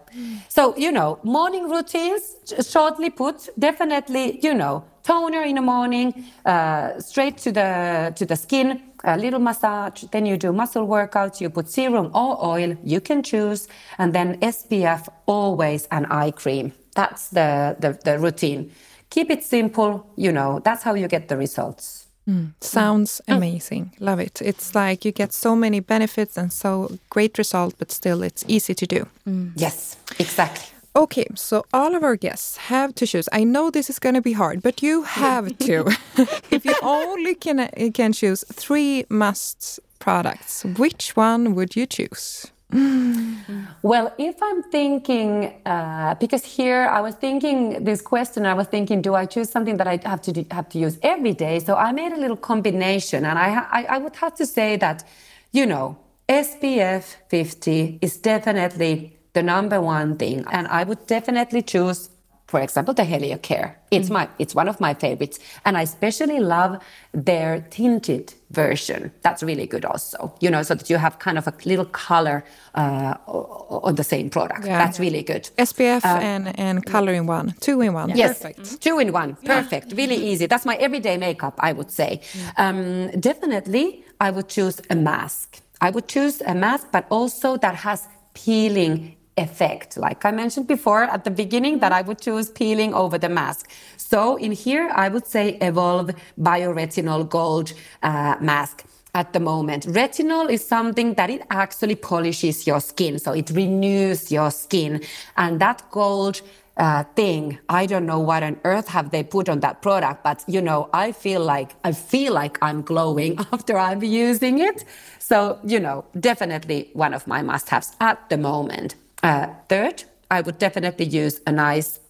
So 0.49 0.77
you 0.77 0.93
know, 0.93 1.19
morning 1.23 1.69
routines. 1.71 2.23
Shortly 2.69 3.11
put, 3.11 3.49
definitely 3.59 4.39
you 4.43 4.55
know, 4.55 4.85
toner 5.03 5.43
in 5.43 5.57
the 5.57 5.63
morning, 5.63 6.25
uh, 6.47 6.99
straight 7.01 7.37
to 7.39 7.53
the 7.53 8.13
to 8.17 8.25
the 8.27 8.37
skin. 8.37 8.83
A 9.05 9.17
little 9.17 9.41
massage, 9.41 10.05
then 10.13 10.27
you 10.27 10.37
do 10.37 10.53
muscle 10.53 10.87
workouts, 10.87 11.41
you 11.41 11.51
put 11.51 11.69
serum 11.69 12.11
or 12.15 12.45
oil, 12.45 12.77
you 12.85 13.01
can 13.01 13.23
choose, 13.23 13.69
and 13.99 14.15
then 14.15 14.39
SPF 14.41 15.09
always 15.27 15.87
an 15.91 16.07
eye 16.07 16.31
cream. 16.31 16.73
That's 16.95 17.29
the, 17.29 17.77
the, 17.79 17.99
the 18.05 18.19
routine. 18.19 18.73
Keep 19.11 19.31
it 19.31 19.45
simple, 19.45 20.11
you 20.17 20.33
know, 20.33 20.61
that's 20.65 20.83
how 20.83 20.95
you 20.95 21.09
get 21.09 21.29
the 21.29 21.37
results. 21.37 22.07
Mm. 22.29 22.53
Sounds 22.61 23.23
oh. 23.29 23.37
amazing. 23.37 23.95
Love 24.01 24.21
it. 24.21 24.43
It's 24.43 24.75
like 24.75 25.05
you 25.05 25.13
get 25.13 25.33
so 25.33 25.57
many 25.57 25.81
benefits 25.81 26.37
and 26.37 26.53
so 26.53 26.99
great 27.09 27.39
result, 27.39 27.75
but 27.79 27.91
still 27.91 28.23
it's 28.23 28.45
easy 28.49 28.75
to 28.75 28.87
do. 28.87 29.07
Mm. 29.27 29.53
Yes, 29.57 29.97
exactly. 30.19 30.78
Okay, 30.99 31.27
so 31.37 31.65
all 31.73 31.95
of 31.95 32.03
our 32.03 32.17
guests 32.17 32.57
have 32.57 32.93
to 32.97 33.07
choose. 33.07 33.29
I 33.31 33.45
know 33.45 33.71
this 33.71 33.89
is 33.89 34.01
going 34.01 34.17
to 34.17 34.21
be 34.21 34.33
hard, 34.33 34.63
but 34.63 34.83
you 34.83 35.05
have 35.05 35.57
to. 35.59 35.85
if 36.51 36.65
you 36.65 36.75
only 36.83 37.37
can 37.37 37.69
can 37.93 38.13
choose 38.13 38.45
three 38.53 39.05
must 39.09 39.79
products, 40.01 40.65
which 40.65 41.15
one 41.15 41.55
would 41.55 41.77
you 41.77 41.87
choose? 41.87 42.51
Well, 43.83 44.13
if 44.19 44.37
I'm 44.43 44.63
thinking, 44.65 45.63
uh, 45.65 46.17
because 46.17 46.45
here 46.45 46.89
I 46.91 47.01
was 47.01 47.15
thinking 47.15 47.85
this 47.85 48.03
question, 48.03 48.45
I 48.45 48.55
was 48.55 48.67
thinking, 48.67 49.01
do 49.01 49.15
I 49.15 49.25
choose 49.25 49.49
something 49.49 49.77
that 49.77 49.87
I 49.87 50.01
have 50.05 50.21
to 50.23 50.33
do, 50.33 50.45
have 50.51 50.69
to 50.71 50.79
use 50.79 50.99
every 51.01 51.33
day? 51.33 51.61
So 51.61 51.77
I 51.77 51.93
made 51.93 52.13
a 52.13 52.19
little 52.19 52.37
combination, 52.37 53.25
and 53.25 53.39
I, 53.39 53.49
I 53.79 53.81
I 53.95 53.99
would 53.99 54.17
have 54.17 54.35
to 54.41 54.47
say 54.47 54.77
that, 54.85 55.05
you 55.53 55.65
know, 55.65 55.97
SPF 56.29 57.05
50 57.29 58.01
is 58.03 58.17
definitely 58.17 59.18
the 59.33 59.43
number 59.43 59.81
one 59.81 60.17
thing, 60.17 60.45
and 60.51 60.67
I 60.69 60.85
would 60.85 61.07
definitely 61.07 61.63
choose. 61.63 62.11
For 62.47 62.61
example, 62.61 62.95
the 62.95 63.05
Helio 63.05 63.37
Care. 63.37 63.79
It's 63.91 64.09
my, 64.09 64.27
it's 64.39 64.55
one 64.55 64.69
of 64.69 64.81
my 64.81 64.95
favorites, 64.95 65.39
and 65.67 65.77
I 65.77 65.83
especially 65.83 66.41
love 66.41 66.83
their 67.13 67.61
tinted 67.69 68.33
version. 68.51 69.13
That's 69.21 69.43
really 69.43 69.67
good, 69.67 69.85
also. 69.85 70.33
You 70.41 70.49
know, 70.49 70.63
so 70.63 70.75
that 70.75 70.89
you 70.89 70.97
have 70.97 71.19
kind 71.19 71.37
of 71.37 71.47
a 71.47 71.53
little 71.67 71.85
color 71.85 72.43
uh, 72.75 73.17
on 73.27 73.97
the 73.97 74.03
same 74.03 74.31
product. 74.31 74.65
Yeah. 74.65 74.79
That's 74.79 74.99
really 74.99 75.23
good. 75.23 75.51
SPF 75.59 76.03
and, 76.07 76.59
and 76.59 76.87
color 76.87 77.13
in 77.13 77.27
one, 77.27 77.55
two 77.61 77.83
in 77.83 77.93
one. 77.93 78.17
Yes, 78.17 78.41
Perfect. 78.41 78.81
two 78.81 78.99
in 78.99 79.13
one. 79.13 79.37
Perfect. 79.45 79.93
Really 79.93 80.17
easy. 80.17 80.47
That's 80.47 80.65
my 80.65 80.77
everyday 80.77 81.19
makeup, 81.19 81.55
I 81.59 81.75
would 81.75 81.91
say. 81.91 82.23
Um, 82.57 83.11
definitely, 83.21 84.05
I 84.23 84.31
would 84.31 84.49
choose 84.49 84.81
a 84.89 84.97
mask. 84.97 85.61
I 85.83 85.91
would 85.91 86.09
choose 86.09 86.41
a 86.41 86.55
mask, 86.55 86.89
but 86.93 87.05
also 87.11 87.59
that 87.59 87.75
has 87.75 88.09
peeling 88.33 89.17
effect. 89.39 89.97
Like 89.97 90.25
I 90.25 90.31
mentioned 90.31 90.67
before 90.67 91.05
at 91.05 91.25
the 91.25 91.31
beginning, 91.31 91.79
that 91.79 91.93
I 91.93 92.03
would 92.03 92.21
choose 92.21 92.51
peeling 92.51 92.93
over 92.95 93.19
the 93.19 93.29
mask. 93.29 93.71
So 93.97 94.37
in 94.37 94.53
here, 94.53 94.91
I 94.95 95.09
would 95.09 95.27
say 95.27 95.59
Evolve 95.61 96.11
Bioretinol 96.39 97.29
Gold 97.29 97.73
uh, 98.03 98.37
mask 98.41 98.85
at 99.15 99.33
the 99.33 99.41
moment. 99.41 99.87
Retinol 99.87 100.51
is 100.51 100.67
something 100.67 101.15
that 101.15 101.31
it 101.31 101.43
actually 101.51 101.97
polishes 101.97 102.67
your 102.67 102.81
skin, 102.81 103.19
so 103.19 103.33
it 103.33 103.51
renews 103.51 104.31
your 104.31 104.51
skin. 104.51 105.03
And 105.37 105.61
that 105.61 105.83
gold 105.91 106.41
uh, 106.77 107.03
thing, 107.17 107.59
I 107.69 107.87
don't 107.87 108.07
know 108.07 108.21
what 108.21 108.43
on 108.43 108.61
earth 108.65 108.89
have 108.89 109.11
they 109.11 109.25
put 109.25 109.49
on 109.49 109.61
that 109.61 109.83
product, 109.83 110.23
but 110.23 110.45
you 110.47 110.63
know, 110.63 110.89
I 110.93 111.13
feel 111.13 111.43
like 111.45 111.75
I 111.85 111.93
feel 111.93 112.33
like 112.33 112.59
I'm 112.63 112.83
glowing 112.83 113.39
after 113.53 113.77
I'm 113.77 114.03
using 114.03 114.61
it. 114.61 114.85
So 115.19 115.59
you 115.65 115.81
know, 115.81 116.05
definitely 116.19 116.91
one 116.93 117.15
of 117.15 117.27
my 117.27 117.43
must-haves 117.43 117.97
at 118.01 118.29
the 118.31 118.37
moment. 118.37 118.95
Uh, 119.23 119.49
third, 119.69 120.05
I 120.31 120.41
would 120.41 120.59
definitely 120.59 121.07
use 121.07 121.41
a 121.47 121.53
nice 121.53 122.01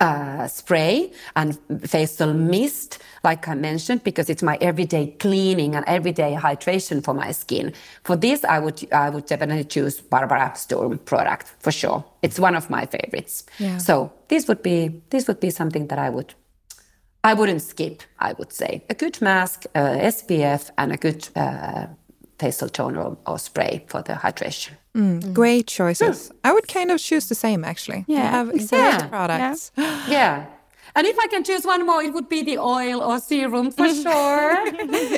uh, 0.00 0.46
spray 0.46 1.12
and 1.36 1.58
facial 1.86 2.32
mist, 2.32 2.98
like 3.24 3.48
I 3.48 3.54
mentioned, 3.54 4.04
because 4.04 4.30
it's 4.30 4.42
my 4.42 4.56
everyday 4.60 5.08
cleaning 5.18 5.74
and 5.74 5.84
everyday 5.86 6.34
hydration 6.34 7.02
for 7.02 7.14
my 7.14 7.32
skin. 7.32 7.72
For 8.04 8.16
this, 8.16 8.44
I 8.44 8.58
would 8.58 8.90
I 8.92 9.10
would 9.10 9.26
definitely 9.26 9.64
choose 9.64 10.00
Barbara 10.00 10.52
Sturm 10.54 10.98
product 10.98 11.54
for 11.58 11.72
sure. 11.72 12.04
It's 12.22 12.38
one 12.38 12.54
of 12.54 12.70
my 12.70 12.86
favorites. 12.86 13.44
Yeah. 13.58 13.78
So 13.78 14.12
this 14.28 14.48
would 14.48 14.62
be 14.62 15.02
this 15.10 15.26
would 15.28 15.40
be 15.40 15.50
something 15.50 15.88
that 15.88 15.98
I 15.98 16.10
would 16.10 16.34
I 17.22 17.34
wouldn't 17.34 17.62
skip. 17.62 18.02
I 18.18 18.32
would 18.34 18.52
say 18.52 18.82
a 18.88 18.94
good 18.94 19.20
mask, 19.20 19.64
uh, 19.74 19.80
SPF, 19.80 20.70
and 20.78 20.92
a 20.92 20.96
good 20.96 21.28
uh, 21.36 21.86
facial 22.40 22.68
toner 22.68 23.02
or, 23.02 23.18
or 23.26 23.38
spray 23.38 23.84
for 23.90 24.00
the 24.02 24.14
hydration. 24.24 24.72
Mm, 24.94 25.20
mm. 25.20 25.34
Great 25.40 25.66
choices. 25.66 26.32
I 26.42 26.52
would 26.54 26.68
kind 26.76 26.90
of 26.90 26.98
choose 27.08 27.28
the 27.28 27.34
same 27.34 27.64
actually. 27.72 28.00
You 28.08 28.16
Yeah, 28.16 28.30
have 28.38 28.48
great 28.48 28.62
exactly. 28.62 29.08
products. 29.08 29.72
Yeah. 30.16 30.46
And 30.96 31.06
if 31.06 31.16
I 31.24 31.26
can 31.28 31.44
choose 31.44 31.64
one 31.64 31.86
more, 31.86 32.02
it 32.02 32.12
would 32.12 32.28
be 32.28 32.42
the 32.42 32.58
oil 32.58 32.98
or 33.08 33.20
serum 33.20 33.70
for 33.70 33.88
sure. 34.04 34.50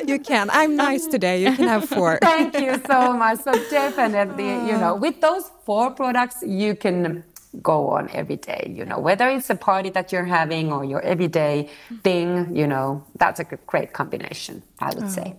You 0.11 0.19
can. 0.19 0.45
I'm 0.51 0.75
nice 0.75 1.05
today. 1.15 1.41
You 1.43 1.51
can 1.57 1.67
have 1.67 1.85
four. 1.89 2.19
Thank 2.31 2.59
you 2.65 2.73
so 2.91 2.99
much. 3.21 3.39
So 3.45 3.51
definitely, 3.79 4.51
you 4.69 4.77
know, 4.83 4.93
with 5.05 5.17
those 5.27 5.45
four 5.65 5.85
products, 5.91 6.37
you 6.45 6.75
can 6.75 7.23
go 7.61 7.77
on 7.95 8.09
every 8.19 8.35
day, 8.35 8.73
you 8.77 8.85
know, 8.89 8.99
whether 9.07 9.27
it's 9.29 9.49
a 9.49 9.55
party 9.55 9.89
that 9.97 10.11
you're 10.11 10.31
having 10.39 10.71
or 10.75 10.83
your 10.83 11.01
everyday 11.01 11.69
mm. 11.89 12.01
thing, 12.03 12.55
you 12.55 12.67
know, 12.67 13.03
that's 13.21 13.39
a 13.39 13.43
great 13.43 13.93
combination, 13.93 14.63
I 14.79 14.89
would 14.95 15.03
oh. 15.03 15.19
say. 15.19 15.35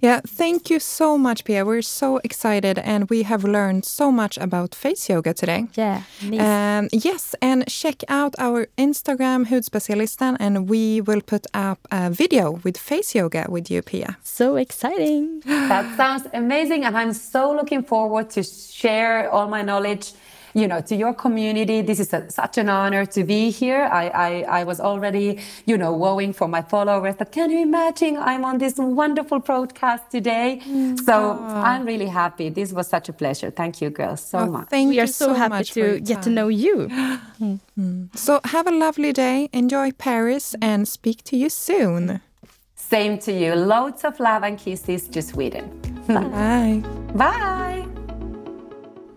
Yeah, 0.00 0.20
thank 0.26 0.70
you 0.70 0.78
so 0.78 1.18
much, 1.18 1.44
Pia. 1.44 1.64
We're 1.64 1.82
so 1.82 2.18
excited 2.24 2.78
and 2.78 3.10
we 3.10 3.22
have 3.24 3.44
learned 3.44 3.84
so 3.84 4.10
much 4.12 4.38
about 4.38 4.74
face 4.74 5.08
yoga 5.08 5.34
today. 5.34 5.66
Yeah, 5.74 6.02
nice. 6.22 6.40
Um, 6.40 6.88
yes, 6.92 7.34
and 7.42 7.66
check 7.66 8.02
out 8.08 8.34
our 8.38 8.66
Instagram, 8.78 9.46
Hudspecialisten, 9.46 10.36
and 10.40 10.68
we 10.68 11.00
will 11.00 11.20
put 11.20 11.46
up 11.54 11.78
a 11.90 12.10
video 12.10 12.52
with 12.64 12.76
face 12.78 13.14
yoga 13.14 13.46
with 13.48 13.70
you, 13.70 13.82
Pia. 13.82 14.16
so 14.22 14.56
exciting. 14.56 15.40
That 15.46 15.96
sounds 15.96 16.26
amazing. 16.32 16.84
And 16.84 16.96
I'm 16.96 17.12
so 17.12 17.52
looking 17.52 17.82
forward 17.82 18.30
to 18.30 18.42
share 18.42 19.30
all 19.30 19.48
my 19.48 19.62
knowledge. 19.62 20.12
You 20.56 20.66
know, 20.66 20.80
to 20.80 20.96
your 20.96 21.12
community, 21.12 21.82
this 21.82 22.00
is 22.00 22.14
a, 22.14 22.30
such 22.30 22.56
an 22.56 22.70
honor 22.70 23.04
to 23.04 23.24
be 23.24 23.50
here. 23.50 23.82
I, 23.92 24.08
I, 24.08 24.60
I 24.60 24.64
was 24.64 24.80
already, 24.80 25.38
you 25.66 25.76
know, 25.76 25.92
wowing 25.92 26.32
for 26.32 26.48
my 26.48 26.62
followers 26.62 27.16
that 27.16 27.30
can 27.30 27.50
you 27.50 27.60
imagine 27.60 28.16
I'm 28.16 28.42
on 28.42 28.56
this 28.56 28.76
wonderful 28.78 29.40
broadcast 29.40 30.10
today? 30.10 30.62
Mm-hmm. 30.62 30.96
So 30.96 31.38
I'm 31.42 31.84
really 31.84 32.06
happy. 32.06 32.48
This 32.48 32.72
was 32.72 32.88
such 32.88 33.10
a 33.10 33.12
pleasure. 33.12 33.50
Thank 33.50 33.82
you, 33.82 33.90
girls, 33.90 34.22
so 34.22 34.38
Oh, 34.38 34.46
much. 34.46 34.68
Thank 34.70 34.88
we 34.88 34.98
are 34.98 35.02
you 35.02 35.12
so, 35.12 35.34
happy 35.34 35.50
much 35.50 35.72
for 35.74 35.80
your 35.80 35.94
to 35.96 36.00
get 36.00 36.22
to 36.22 36.30
know 36.30 36.48
you. 36.48 36.88
Mm-hmm. 37.36 38.06
So 38.14 38.40
have 38.44 38.66
a 38.66 38.70
lovely 38.70 39.12
day, 39.12 39.50
enjoy 39.52 39.92
Paris, 39.92 40.54
and 40.62 40.88
speak 40.88 41.22
to 41.24 41.36
you 41.36 41.50
soon. 41.50 42.22
Same 42.74 43.18
to 43.18 43.32
you. 43.32 43.54
Loads 43.54 44.04
of 44.04 44.18
love 44.18 44.42
and 44.42 44.58
kisses 44.58 45.06
to 45.08 45.20
Sweden. 45.20 45.68
Bye. 46.08 46.82
Bye! 47.14 47.95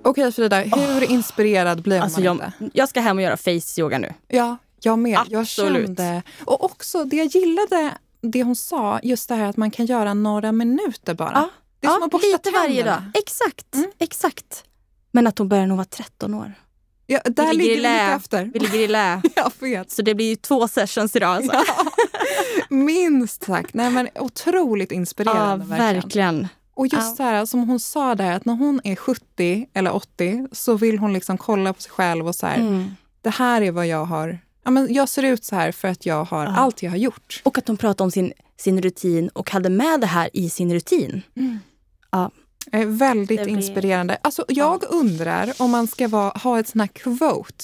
Okej 0.09 0.31
Frida, 0.31 0.59
hur 0.59 1.03
inspirerad 1.11 1.81
blir 1.81 2.01
Alltså 2.01 2.19
man 2.19 2.25
jag, 2.25 2.33
inte? 2.35 2.51
jag 2.73 2.89
ska 2.89 2.99
hem 3.01 3.17
och 3.17 3.23
göra 3.23 3.37
face 3.37 3.81
yoga 3.81 3.97
nu. 3.97 4.13
Ja, 4.27 4.57
jag 4.81 4.99
med. 4.99 5.19
Absolut. 5.19 5.33
Jag 5.33 5.47
kände... 5.87 6.23
Och 6.45 6.63
också 6.63 7.03
det 7.05 7.15
jag 7.15 7.25
gillade, 7.27 7.91
det 8.21 8.43
hon 8.43 8.55
sa, 8.55 8.99
just 9.03 9.29
det 9.29 9.35
här 9.35 9.45
att 9.45 9.57
man 9.57 9.71
kan 9.71 9.85
göra 9.85 10.13
några 10.13 10.51
minuter 10.51 11.13
bara. 11.13 11.31
Ja, 11.35 11.49
Det 11.79 11.87
är 11.87 11.91
som 11.91 11.99
ja, 12.01 12.05
att 12.05 12.11
borsta 12.11 12.27
lite 12.27 12.51
varje 12.51 12.83
dag. 12.83 13.01
Exakt, 13.13 13.75
exakt. 13.99 14.63
Men 15.11 15.27
att 15.27 15.37
hon 15.37 15.49
börjar 15.49 15.65
nog 15.67 15.77
vara 15.77 15.85
13 15.85 16.33
år. 16.33 16.53
Ja, 17.07 17.19
där 17.25 17.47
vi 17.47 17.53
ligger 17.57 17.71
i 17.71 17.75
vi 17.75 17.81
lite 17.81 17.89
efter. 17.89 18.51
Vi 18.53 18.59
ligger 18.59 18.79
i 18.79 18.87
lä. 18.87 19.21
Jag 19.35 19.51
vet. 19.59 19.91
Så 19.91 20.01
det 20.01 20.15
blir 20.15 20.29
ju 20.29 20.35
två 20.35 20.67
sessions 20.67 21.15
idag. 21.15 21.35
Alltså. 21.35 21.63
Minst 22.69 23.43
sagt. 23.43 23.73
Nej, 23.73 23.89
men 23.89 24.09
otroligt 24.15 24.91
Ja, 24.91 24.95
inspirerande. 24.95 25.65
verkligen. 25.65 25.93
verkligen. 26.01 26.47
Och 26.79 26.87
just 26.87 27.17
så 27.17 27.23
här, 27.23 27.45
som 27.45 27.67
hon 27.69 27.79
sa 27.79 28.15
där, 28.15 28.31
att 28.31 28.45
när 28.45 28.53
hon 28.53 28.81
är 28.83 28.95
70 28.95 29.67
eller 29.73 29.93
80 29.95 30.47
så 30.51 30.75
vill 30.75 30.97
hon 30.99 31.13
liksom 31.13 31.37
kolla 31.37 31.73
på 31.73 31.81
sig 31.81 31.91
själv 31.91 32.27
och 32.27 32.35
så 32.35 32.47
här, 32.47 32.57
Mm. 32.59 32.91
det 33.21 33.29
här 33.29 33.61
är 33.61 33.71
vad 33.71 33.87
jag 33.87 34.05
har... 34.05 34.39
Ja, 34.63 34.71
men 34.71 34.93
jag 34.93 35.09
ser 35.09 35.23
ut 35.23 35.43
så 35.43 35.55
här 35.55 35.71
för 35.71 35.87
att 35.87 36.05
jag 36.05 36.23
har 36.23 36.45
allt 36.45 36.83
jag 36.83 36.89
har 36.91 36.97
gjort. 36.97 37.41
Och 37.45 37.57
att 37.57 37.67
hon 37.67 37.77
pratade 37.77 38.03
om 38.03 38.11
sin, 38.11 38.33
sin 38.57 38.81
rutin 38.81 39.29
och 39.29 39.51
hade 39.51 39.69
med 39.69 40.01
det 40.01 40.07
här 40.07 40.29
i 40.33 40.49
sin 40.49 40.73
rutin. 40.73 41.21
Ja, 42.11 42.31
Eh, 42.71 42.85
väldigt 42.87 43.43
blir- 43.43 43.47
inspirerande. 43.53 44.17
Alltså, 44.21 44.45
jag 44.47 44.83
undrar 44.89 45.53
om 45.57 45.71
man 45.71 45.87
ska 45.87 46.07
vara, 46.07 46.29
ha 46.29 46.59
ett 46.59 46.67
sånt 46.67 46.81
här 46.81 46.87
quote. 47.17 47.63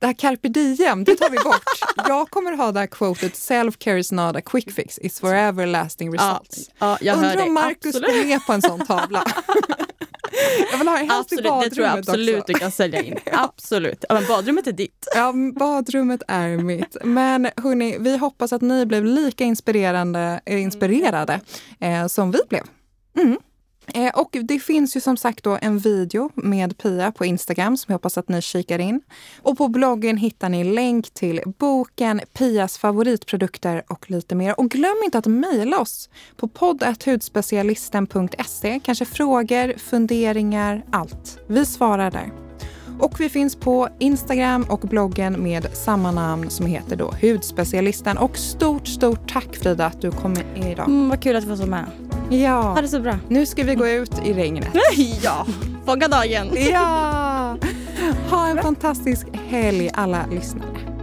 Det 0.00 0.06
här 0.06 0.12
carpe 0.12 0.48
diem, 0.48 1.04
det 1.04 1.16
tar 1.16 1.30
vi 1.30 1.36
bort. 1.36 1.62
jag 2.08 2.30
kommer 2.30 2.56
ha 2.56 2.72
det 2.72 2.80
här 2.80 2.86
quotet 2.86 3.32
self-care 3.32 3.96
is 3.96 4.12
not 4.12 4.36
a 4.36 4.40
quick 4.40 4.70
fix, 4.70 4.98
it's 4.98 5.20
forever 5.20 5.66
lasting 5.66 6.12
results. 6.12 6.70
ja 6.78 6.98
hör 7.02 7.14
undrar 7.14 7.46
om 7.46 7.54
Marcus 7.54 7.96
Absolut. 7.96 8.10
går 8.16 8.24
med 8.24 8.46
på 8.46 8.52
en 8.52 8.62
sån 8.62 8.86
tavla. 8.86 9.24
jag 10.70 10.78
vill 10.78 10.88
ha 10.88 10.98
det 10.98 11.04
helst 11.04 11.32
i 11.32 11.36
Absolut, 11.38 11.64
det 11.64 11.70
tror 11.70 11.86
jag 11.86 11.94
badrummet 11.94 12.08
absolut 12.08 12.38
också. 12.40 12.52
du 12.52 12.58
kan 12.58 12.70
sälja 12.70 13.02
in. 13.02 13.18
Absolut. 13.32 14.04
Ja, 14.08 14.14
men 14.14 14.26
badrummet 14.26 14.66
är 14.66 14.72
ditt. 14.72 15.08
Ja, 15.14 15.34
badrummet 15.58 16.22
är 16.28 16.48
mitt. 16.56 16.96
Men 17.04 17.48
hörni, 17.56 17.96
vi 17.98 18.16
hoppas 18.16 18.52
att 18.52 18.62
ni 18.62 18.86
blev 18.86 19.04
lika 19.04 19.44
inspirerande, 19.44 20.40
eh, 20.46 20.62
inspirerade 20.62 21.40
eh, 21.80 22.06
som 22.06 22.30
vi 22.30 22.38
blev. 22.48 22.62
Eh, 23.18 23.34
Eh, 23.94 24.10
och 24.14 24.36
det 24.42 24.58
finns 24.58 24.96
ju 24.96 25.00
som 25.00 25.16
sagt 25.16 25.44
då 25.44 25.58
en 25.62 25.78
video 25.78 26.30
med 26.34 26.78
Pia 26.78 27.12
på 27.12 27.24
Instagram 27.24 27.76
som 27.76 27.92
jag 27.92 27.94
hoppas 27.94 28.18
att 28.18 28.28
ni 28.28 28.42
kikar 28.42 28.78
in. 28.78 29.00
Och 29.42 29.58
på 29.58 29.68
bloggen 29.68 30.16
hittar 30.16 30.48
ni 30.48 30.64
länk 30.64 31.10
till 31.10 31.40
boken, 31.58 32.20
Pias 32.32 32.78
favoritprodukter 32.78 33.82
och 33.88 34.10
lite 34.10 34.34
mer. 34.34 34.60
Och 34.60 34.70
glöm 34.70 34.96
inte 35.04 35.18
att 35.18 35.26
mejla 35.26 35.78
oss 35.78 36.08
på 36.36 36.48
podd.hudspecialisten.se. 36.48 38.80
Kanske 38.84 39.04
frågor, 39.04 39.78
funderingar, 39.78 40.84
allt. 40.92 41.38
Vi 41.48 41.66
svarar 41.66 42.10
där. 42.10 42.45
Och 42.98 43.20
vi 43.20 43.28
finns 43.28 43.56
på 43.56 43.88
Instagram 43.98 44.66
och 44.68 44.80
bloggen 44.80 45.42
med 45.42 45.66
samma 45.72 46.10
namn 46.10 46.50
som 46.50 46.66
heter 46.66 46.96
då 46.96 47.14
Hudspecialisten. 47.20 48.18
Och 48.18 48.36
stort, 48.36 48.88
stort 48.88 49.32
tack 49.32 49.56
Frida 49.56 49.86
att 49.86 50.00
du 50.00 50.10
kom 50.10 50.32
med 50.32 50.72
idag. 50.72 50.86
Mm, 50.86 51.08
vad 51.08 51.22
kul 51.22 51.36
att 51.36 51.44
du 51.44 51.54
var 51.54 51.66
med. 51.66 51.84
Ja. 52.30 52.62
Ha 52.62 52.80
det 52.80 52.88
så 52.88 53.00
bra. 53.00 53.18
Nu 53.28 53.46
ska 53.46 53.64
vi 53.64 53.74
gå 53.74 53.86
ut 53.88 54.26
i 54.26 54.32
regnet. 54.32 54.68
ja, 55.22 55.46
fånga 55.86 56.08
dagen. 56.08 56.48
Ja! 56.70 57.56
Ha 58.30 58.48
en 58.48 58.62
fantastisk 58.62 59.26
helg 59.48 59.90
alla 59.94 60.26
lyssnare. 60.30 60.95